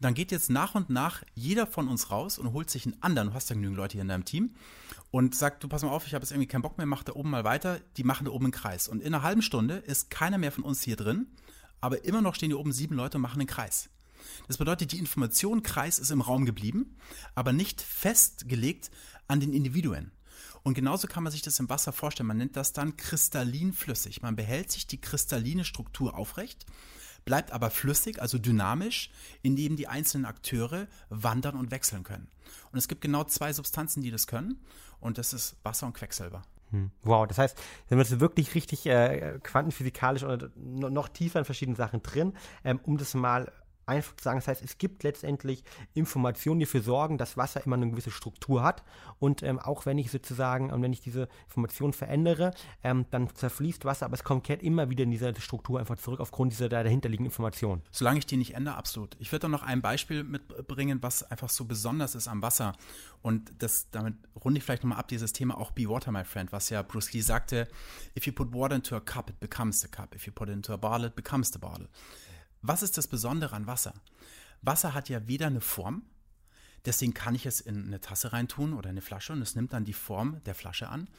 [0.00, 3.28] Dann geht jetzt nach und nach jeder von uns raus und holt sich einen anderen.
[3.28, 4.54] Du hast ja genügend Leute hier in deinem Team
[5.10, 7.12] und sagt, du pass mal auf, ich habe jetzt irgendwie keinen Bock mehr, mach da
[7.12, 7.80] oben mal weiter.
[7.96, 8.88] Die machen da oben einen Kreis.
[8.88, 11.28] Und in einer halben Stunde ist keiner mehr von uns hier drin,
[11.80, 13.88] aber immer noch stehen hier oben sieben Leute und machen einen Kreis.
[14.48, 16.96] Das bedeutet, die Information Kreis ist im Raum geblieben,
[17.34, 18.90] aber nicht festgelegt
[19.28, 20.10] an den Individuen.
[20.64, 22.26] Und genauso kann man sich das im Wasser vorstellen.
[22.26, 24.22] Man nennt das dann kristallinflüssig.
[24.22, 26.64] Man behält sich die kristalline Struktur aufrecht,
[27.26, 29.10] bleibt aber flüssig, also dynamisch,
[29.42, 32.28] indem die einzelnen Akteure wandern und wechseln können.
[32.72, 34.58] Und es gibt genau zwei Substanzen, die das können.
[35.00, 36.42] Und das ist Wasser und Quecksilber.
[36.70, 36.90] Hm.
[37.02, 37.58] Wow, das heißt,
[37.90, 42.32] wir sind wirklich richtig äh, quantenphysikalisch oder noch tiefer in verschiedenen Sachen drin,
[42.64, 43.52] ähm, um das mal
[43.86, 44.38] einfach zu sagen.
[44.38, 45.64] Das heißt, es gibt letztendlich
[45.94, 48.82] Informationen, die dafür sorgen, dass Wasser immer eine gewisse Struktur hat.
[49.18, 53.84] Und ähm, auch wenn ich sozusagen, und wenn ich diese Information verändere, ähm, dann zerfließt
[53.84, 57.82] Wasser, aber es kommt immer wieder in diese Struktur einfach zurück aufgrund dieser dahinterliegenden Information.
[57.90, 59.16] Solange ich die nicht ändere, absolut.
[59.18, 62.74] Ich würde dann noch ein Beispiel mitbringen, was einfach so besonders ist am Wasser.
[63.22, 64.14] Und das, damit
[64.44, 67.12] runde ich vielleicht nochmal ab, dieses Thema auch Be Water, my friend, was ja Bruce
[67.14, 67.68] Lee sagte,
[68.16, 70.14] if you put water into a cup, it becomes the cup.
[70.14, 71.88] If you put it into a bottle, it becomes the bottle.
[72.66, 73.92] Was ist das Besondere an Wasser?
[74.62, 76.00] Wasser hat ja weder eine Form,
[76.86, 79.84] deswegen kann ich es in eine Tasse reintun oder eine Flasche und es nimmt dann
[79.84, 81.10] die Form der Flasche an.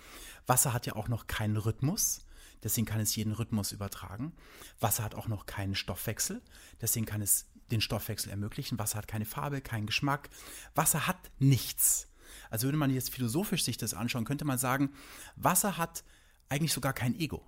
[0.47, 2.25] Wasser hat ja auch noch keinen Rhythmus,
[2.63, 4.33] deswegen kann es jeden Rhythmus übertragen.
[4.79, 6.41] Wasser hat auch noch keinen Stoffwechsel,
[6.81, 8.79] deswegen kann es den Stoffwechsel ermöglichen.
[8.79, 10.31] Wasser hat keine Farbe, keinen Geschmack.
[10.73, 12.07] Wasser hat nichts.
[12.49, 14.95] Also würde man jetzt philosophisch sich das anschauen, könnte man sagen,
[15.35, 16.03] Wasser hat
[16.49, 17.45] eigentlich sogar kein Ego,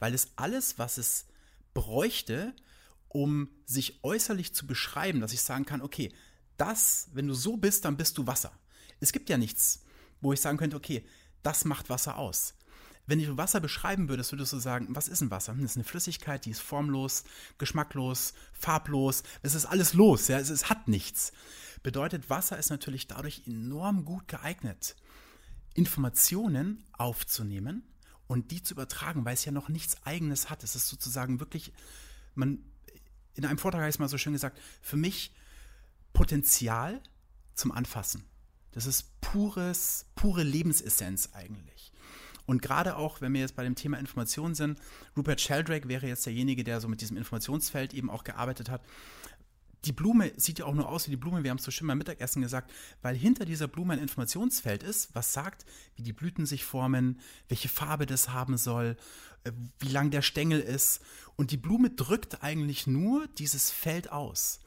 [0.00, 1.28] weil es alles, was es
[1.72, 2.56] bräuchte,
[3.08, 6.12] um sich äußerlich zu beschreiben, dass ich sagen kann, okay,
[6.56, 8.52] das, wenn du so bist, dann bist du Wasser.
[9.00, 9.84] Es gibt ja nichts,
[10.20, 11.04] wo ich sagen könnte, okay,
[11.42, 12.54] das macht Wasser aus.
[13.06, 15.54] Wenn du Wasser beschreiben würdest, würdest du sagen, was ist ein Wasser?
[15.54, 17.24] Das ist eine Flüssigkeit, die ist formlos,
[17.56, 19.22] geschmacklos, farblos.
[19.40, 21.32] Es ist alles los, ja, es, es hat nichts.
[21.82, 24.94] Bedeutet, Wasser ist natürlich dadurch enorm gut geeignet,
[25.72, 27.82] Informationen aufzunehmen
[28.26, 30.62] und die zu übertragen, weil es ja noch nichts Eigenes hat.
[30.62, 31.72] Es ist sozusagen wirklich,
[32.34, 32.62] man
[33.38, 35.32] in einem Vortrag es mal so schön gesagt, für mich
[36.12, 37.00] Potenzial
[37.54, 38.24] zum Anfassen.
[38.72, 41.92] Das ist pures, pure Lebensessenz eigentlich.
[42.46, 44.80] Und gerade auch, wenn wir jetzt bei dem Thema Information sind,
[45.16, 48.82] Rupert Sheldrake wäre jetzt derjenige, der so mit diesem Informationsfeld eben auch gearbeitet hat.
[49.84, 51.86] die Blume sieht ja auch nur aus wie die Blume, wir haben es so schön
[51.86, 52.72] beim Mittagessen gesagt,
[53.02, 55.64] weil hinter dieser Blume ein Informationsfeld ist, was sagt,
[55.94, 58.96] wie die Blüten sich formen, welche Farbe das haben soll,
[59.78, 61.00] wie lang der Stängel ist.
[61.36, 64.60] Und die Blume drückt eigentlich nur dieses Feld aus.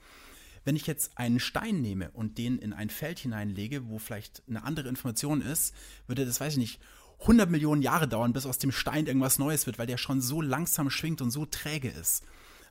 [0.63, 4.63] Wenn ich jetzt einen Stein nehme und den in ein Feld hineinlege, wo vielleicht eine
[4.63, 5.73] andere Information ist,
[6.07, 6.79] würde das, weiß ich nicht,
[7.21, 10.41] 100 Millionen Jahre dauern, bis aus dem Stein irgendwas Neues wird, weil der schon so
[10.41, 12.23] langsam schwingt und so träge ist.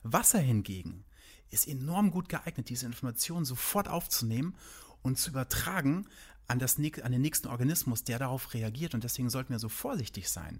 [0.03, 1.05] Wasser hingegen
[1.51, 4.55] ist enorm gut geeignet, diese Informationen sofort aufzunehmen
[5.01, 6.07] und zu übertragen
[6.51, 8.93] an, das, an den nächsten Organismus, der darauf reagiert.
[8.93, 10.59] Und deswegen sollten wir so vorsichtig sein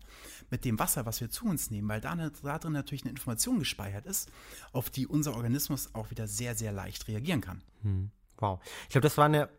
[0.50, 3.60] mit dem Wasser, was wir zu uns nehmen, weil da, da drin natürlich eine Information
[3.60, 4.32] gespeichert ist,
[4.72, 7.62] auf die unser Organismus auch wieder sehr, sehr leicht reagieren kann.
[7.84, 8.12] Hm.
[8.38, 8.60] Wow.
[8.84, 9.50] Ich glaube, das war eine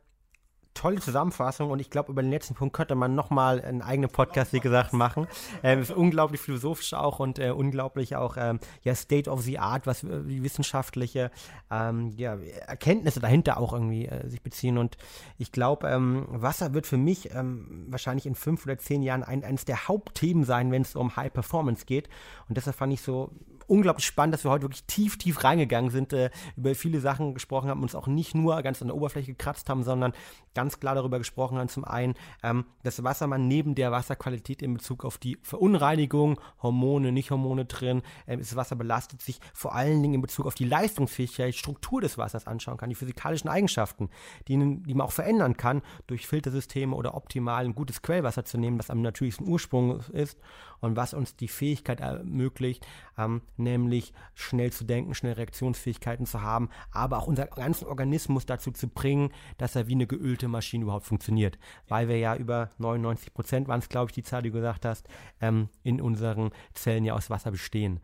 [0.74, 4.52] tolle Zusammenfassung und ich glaube, über den letzten Punkt könnte man nochmal einen eigenen Podcast,
[4.52, 5.26] wie gesagt, machen.
[5.62, 10.02] Ähm, unglaublich philosophisch auch und äh, unglaublich auch ähm, ja, State of the Art, was
[10.04, 11.30] äh, die wissenschaftliche
[11.70, 14.78] ähm, ja, Erkenntnisse dahinter auch irgendwie äh, sich beziehen.
[14.78, 14.96] Und
[15.38, 19.44] ich glaube, ähm, Wasser wird für mich ähm, wahrscheinlich in fünf oder zehn Jahren ein,
[19.44, 22.08] eines der Hauptthemen sein, wenn es um High Performance geht.
[22.48, 23.30] Und deshalb fand ich so
[23.66, 27.70] unglaublich spannend, dass wir heute wirklich tief, tief reingegangen sind, äh, über viele Sachen gesprochen
[27.70, 30.12] haben, uns auch nicht nur ganz an der Oberfläche gekratzt haben, sondern
[30.54, 35.04] ganz klar darüber gesprochen haben, zum einen, ähm, dass Wassermann neben der Wasserqualität in Bezug
[35.04, 40.14] auf die Verunreinigung, Hormone, nicht Hormone drin, äh, das Wasser belastet sich vor allen Dingen
[40.14, 44.10] in Bezug auf die Leistungsfähigkeit, Struktur des Wassers anschauen kann, die physikalischen Eigenschaften,
[44.48, 48.78] die, die man auch verändern kann durch Filtersysteme oder optimal ein gutes Quellwasser zu nehmen,
[48.78, 50.38] was am natürlichsten Ursprung ist
[50.82, 56.68] und was uns die Fähigkeit ermöglicht, ähm, nämlich schnell zu denken, schnell Reaktionsfähigkeiten zu haben,
[56.90, 61.06] aber auch unseren ganzen Organismus dazu zu bringen, dass er wie eine geölte Maschine überhaupt
[61.06, 61.58] funktioniert.
[61.88, 64.84] Weil wir ja über 99 Prozent waren es, glaube ich, die Zahl, die du gesagt
[64.84, 65.08] hast,
[65.40, 68.00] ähm, in unseren Zellen ja aus Wasser bestehen.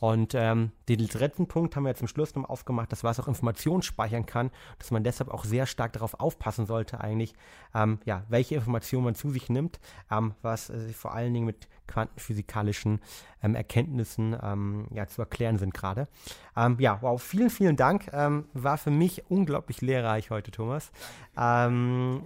[0.00, 3.82] Und ähm, den dritten Punkt haben wir zum Schluss noch aufgemacht, dass Wasser auch Informationen
[3.82, 7.34] speichern kann, dass man deshalb auch sehr stark darauf aufpassen sollte, eigentlich,
[7.74, 9.78] ähm, ja, welche Informationen man zu sich nimmt,
[10.10, 13.00] ähm, was äh, vor allen Dingen mit quantenphysikalischen
[13.42, 16.08] ähm, Erkenntnissen ähm, ja, zu erklären sind gerade.
[16.56, 18.10] Ähm, ja, wow, vielen, vielen Dank.
[18.12, 20.92] Ähm, war für mich unglaublich lehrreich heute, Thomas.
[21.36, 22.22] Ähm,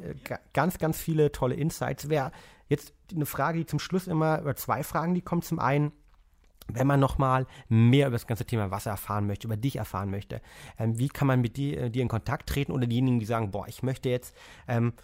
[0.53, 2.09] ganz, ganz viele tolle Insights.
[2.09, 2.31] Wäre
[2.69, 5.43] jetzt eine Frage, die zum Schluss immer, oder zwei Fragen, die kommen.
[5.43, 5.93] Zum einen,
[6.69, 10.41] wenn man nochmal mehr über das ganze Thema Wasser erfahren möchte, über dich erfahren möchte,
[10.79, 13.51] ähm, wie kann man mit dir, äh, dir, in Kontakt treten oder diejenigen, die sagen,
[13.51, 14.35] boah, ich möchte jetzt
[14.69, 14.95] ähm,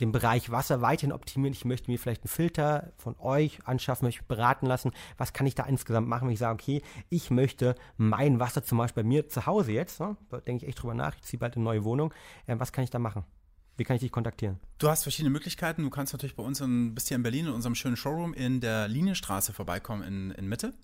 [0.00, 4.24] den Bereich Wasser weiterhin optimieren, ich möchte mir vielleicht einen Filter von euch anschaffen, möchte
[4.24, 8.40] beraten lassen, was kann ich da insgesamt machen, wenn ich sage, okay, ich möchte mein
[8.40, 11.14] Wasser zum Beispiel bei mir zu Hause jetzt, ne, da denke ich echt drüber nach,
[11.16, 12.14] ich ziehe bald eine neue Wohnung,
[12.46, 13.24] äh, was kann ich da machen?
[13.80, 14.60] Wie kann ich dich kontaktieren?
[14.76, 15.84] Du hast verschiedene Möglichkeiten.
[15.84, 18.88] Du kannst natürlich bei uns ein bisschen in Berlin in unserem schönen Showroom in der
[18.88, 20.74] Linienstraße vorbeikommen in, in Mitte.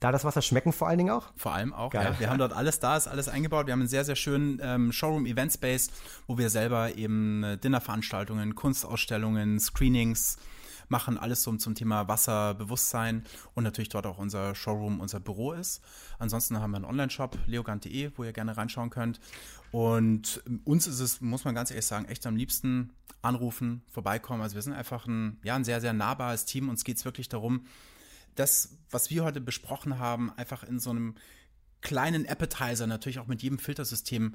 [0.00, 1.32] Da das Wasser schmecken vor allen Dingen auch?
[1.34, 2.12] Vor allem auch, Geil.
[2.12, 2.20] ja.
[2.20, 3.64] Wir haben dort alles da, ist alles eingebaut.
[3.68, 5.92] Wir haben einen sehr, sehr schönen ähm, Showroom-Event-Space,
[6.26, 10.36] wo wir selber eben äh, Dinnerveranstaltungen, Kunstausstellungen, Screenings
[10.90, 15.80] machen, alles so zum Thema Wasserbewusstsein und natürlich dort auch unser Showroom, unser Büro ist.
[16.18, 19.20] Ansonsten haben wir einen Online-Shop, leogant.de, wo ihr gerne reinschauen könnt.
[19.70, 22.92] Und uns ist es, muss man ganz ehrlich sagen, echt am liebsten
[23.22, 24.42] anrufen, vorbeikommen.
[24.42, 26.68] Also wir sind einfach ein, ja, ein sehr, sehr nahbares Team.
[26.68, 27.66] Uns geht es wirklich darum,
[28.34, 31.14] das, was wir heute besprochen haben, einfach in so einem
[31.82, 34.34] kleinen Appetizer natürlich auch mit jedem Filtersystem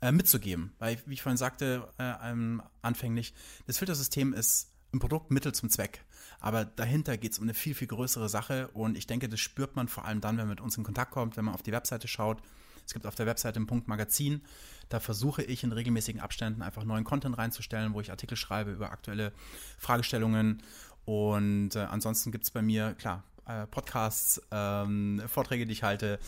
[0.00, 0.72] äh, mitzugeben.
[0.78, 3.34] Weil, wie ich vorhin sagte, äh, ähm, anfänglich,
[3.66, 6.04] das Filtersystem ist ein Produkt Mittel zum Zweck.
[6.40, 9.76] Aber dahinter geht es um eine viel, viel größere Sache und ich denke, das spürt
[9.76, 11.72] man vor allem dann, wenn man mit uns in Kontakt kommt, wenn man auf die
[11.72, 12.42] Webseite schaut.
[12.86, 14.42] Es gibt auf der Webseite einen Punkt Magazin.
[14.88, 18.90] Da versuche ich in regelmäßigen Abständen einfach neuen Content reinzustellen, wo ich Artikel schreibe über
[18.90, 19.32] aktuelle
[19.78, 20.62] Fragestellungen.
[21.04, 26.18] Und äh, ansonsten gibt es bei mir, klar, äh, Podcasts, ähm, Vorträge, die ich halte,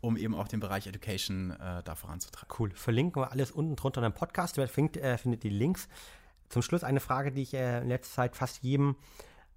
[0.00, 2.54] um eben auch den Bereich Education äh, da voranzutreiben.
[2.58, 2.70] Cool.
[2.74, 4.56] Verlinken wir alles unten drunter in dem Podcast.
[4.56, 5.88] Wer findet, äh, findet die Links.
[6.48, 8.96] Zum Schluss eine Frage, die ich äh, in letzter Zeit fast jedem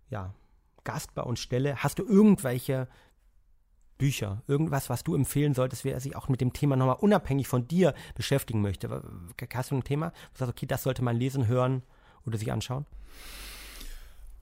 [0.09, 0.33] ja,
[0.83, 1.83] Gast bei uns stelle.
[1.83, 2.87] Hast du irgendwelche
[3.97, 7.67] Bücher, irgendwas, was du empfehlen solltest, wer sich auch mit dem Thema nochmal unabhängig von
[7.67, 8.89] dir beschäftigen möchte?
[9.53, 11.83] Hast du ein Thema, wo du sagst, okay, das sollte man lesen, hören
[12.25, 12.85] oder sich anschauen?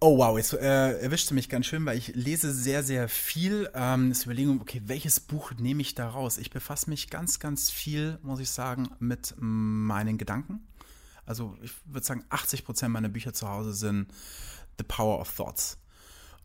[0.02, 3.70] Oh wow, jetzt äh, erwischte mich ganz schön, weil ich lese sehr, sehr viel.
[3.74, 6.38] Ähm, das Überlegung, okay, welches Buch nehme ich da raus?
[6.38, 10.68] Ich befasse mich ganz, ganz viel, muss ich sagen, mit meinen Gedanken.
[11.26, 14.08] Also ich würde sagen, 80 Prozent meiner Bücher zu Hause sind
[14.78, 15.78] The Power of Thoughts.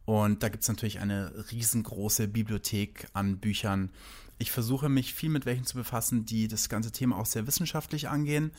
[0.04, 3.90] Und da gibt es natürlich eine riesengroße Bibliothek an Büchern.
[4.38, 8.08] Ich versuche mich viel mit welchen zu befassen, die das ganze Thema auch sehr wissenschaftlich
[8.08, 8.52] angehen.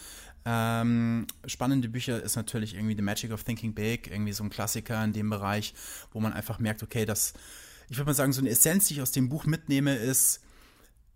[0.46, 5.04] Ähm, spannende Bücher ist natürlich irgendwie The Magic of Thinking Big, irgendwie so ein Klassiker
[5.04, 5.74] in dem Bereich,
[6.12, 7.34] wo man einfach merkt, okay, das,
[7.89, 10.42] ich würde mal sagen, so eine Essenz, die ich aus dem Buch mitnehme, ist,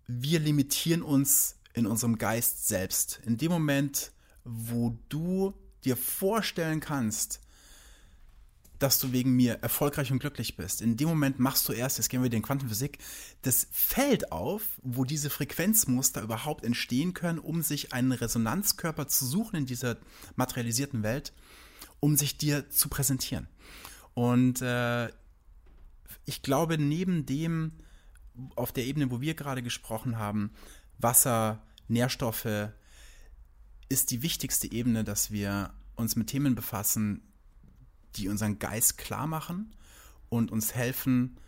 [0.06, 3.20] wir limitieren uns in unserem Geist selbst.
[3.24, 4.12] In dem Moment,
[4.44, 5.54] wo du
[5.84, 7.40] dir vorstellen kannst,
[8.78, 10.82] dass du wegen mir erfolgreich und glücklich bist.
[10.82, 12.98] In dem Moment machst du erst, jetzt gehen wir in Quantenphysik,
[13.42, 19.56] das Feld auf, wo diese Frequenzmuster überhaupt entstehen können, um sich einen Resonanzkörper zu suchen
[19.56, 19.96] in dieser
[20.36, 21.32] materialisierten Welt,
[22.00, 23.48] um sich dir zu präsentieren.
[24.14, 25.08] Und äh,
[26.24, 27.72] ich glaube, neben dem,
[28.56, 30.50] auf der Ebene, wo wir gerade gesprochen haben,
[30.98, 32.70] Wasser, Nährstoffe,
[33.88, 37.22] ist die wichtigste Ebene, dass wir uns mit Themen befassen,
[38.16, 39.74] die unseren Geist klar machen
[40.28, 41.38] und uns helfen,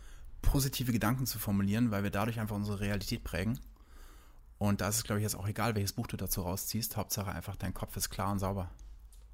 [0.41, 3.59] positive Gedanken zu formulieren, weil wir dadurch einfach unsere Realität prägen.
[4.57, 6.97] Und da ist es, glaube ich, jetzt auch egal, welches Buch du dazu rausziehst.
[6.97, 8.69] Hauptsache einfach, dein Kopf ist klar und sauber.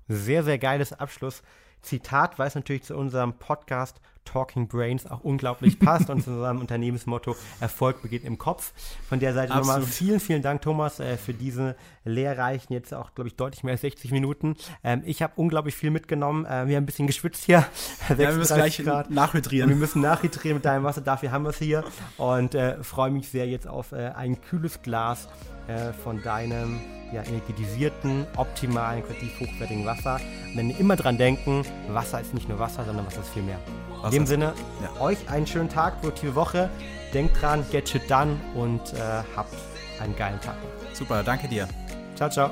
[0.08, 6.10] Sehr, sehr geiles Abschlusszitat, weil es natürlich zu unserem Podcast Talking Brains auch unglaublich passt
[6.10, 8.74] und zu unserem Unternehmensmotto Erfolg beginnt im Kopf.
[9.08, 9.68] Von der Seite Absolut.
[9.68, 13.74] nochmal vielen, vielen Dank, Thomas, äh, für diese lehrreichen, jetzt auch, glaube ich, deutlich mehr
[13.74, 14.56] als 60 Minuten.
[14.84, 16.46] Ähm, ich habe unglaublich viel mitgenommen.
[16.46, 17.66] Äh, wir haben ein bisschen geschwitzt hier.
[18.10, 19.10] Ja, wir müssen gleich Grad.
[19.10, 19.70] nachhydrieren.
[19.70, 21.84] Wir müssen nachhydrieren mit deinem Wasser, dafür haben wir es hier.
[22.18, 25.28] Und äh, freue mich sehr jetzt auf äh, ein kühles Glas
[25.68, 26.80] äh, von deinem
[27.12, 30.20] ja, energetisierten, optimalen, qualitativ hochwertigen Wasser.
[30.50, 33.60] Und dann immer dran denken, Wasser ist nicht nur Wasser, sondern Wasser ist viel mehr.
[34.04, 35.02] In dem Sinne, ja.
[35.02, 36.70] euch einen schönen Tag, produktive Woche.
[37.14, 39.56] Denkt dran, get shit done und äh, habt
[40.00, 40.56] einen geilen Tag.
[40.94, 41.68] Super, danke dir.
[42.16, 42.52] Ciao, ciao.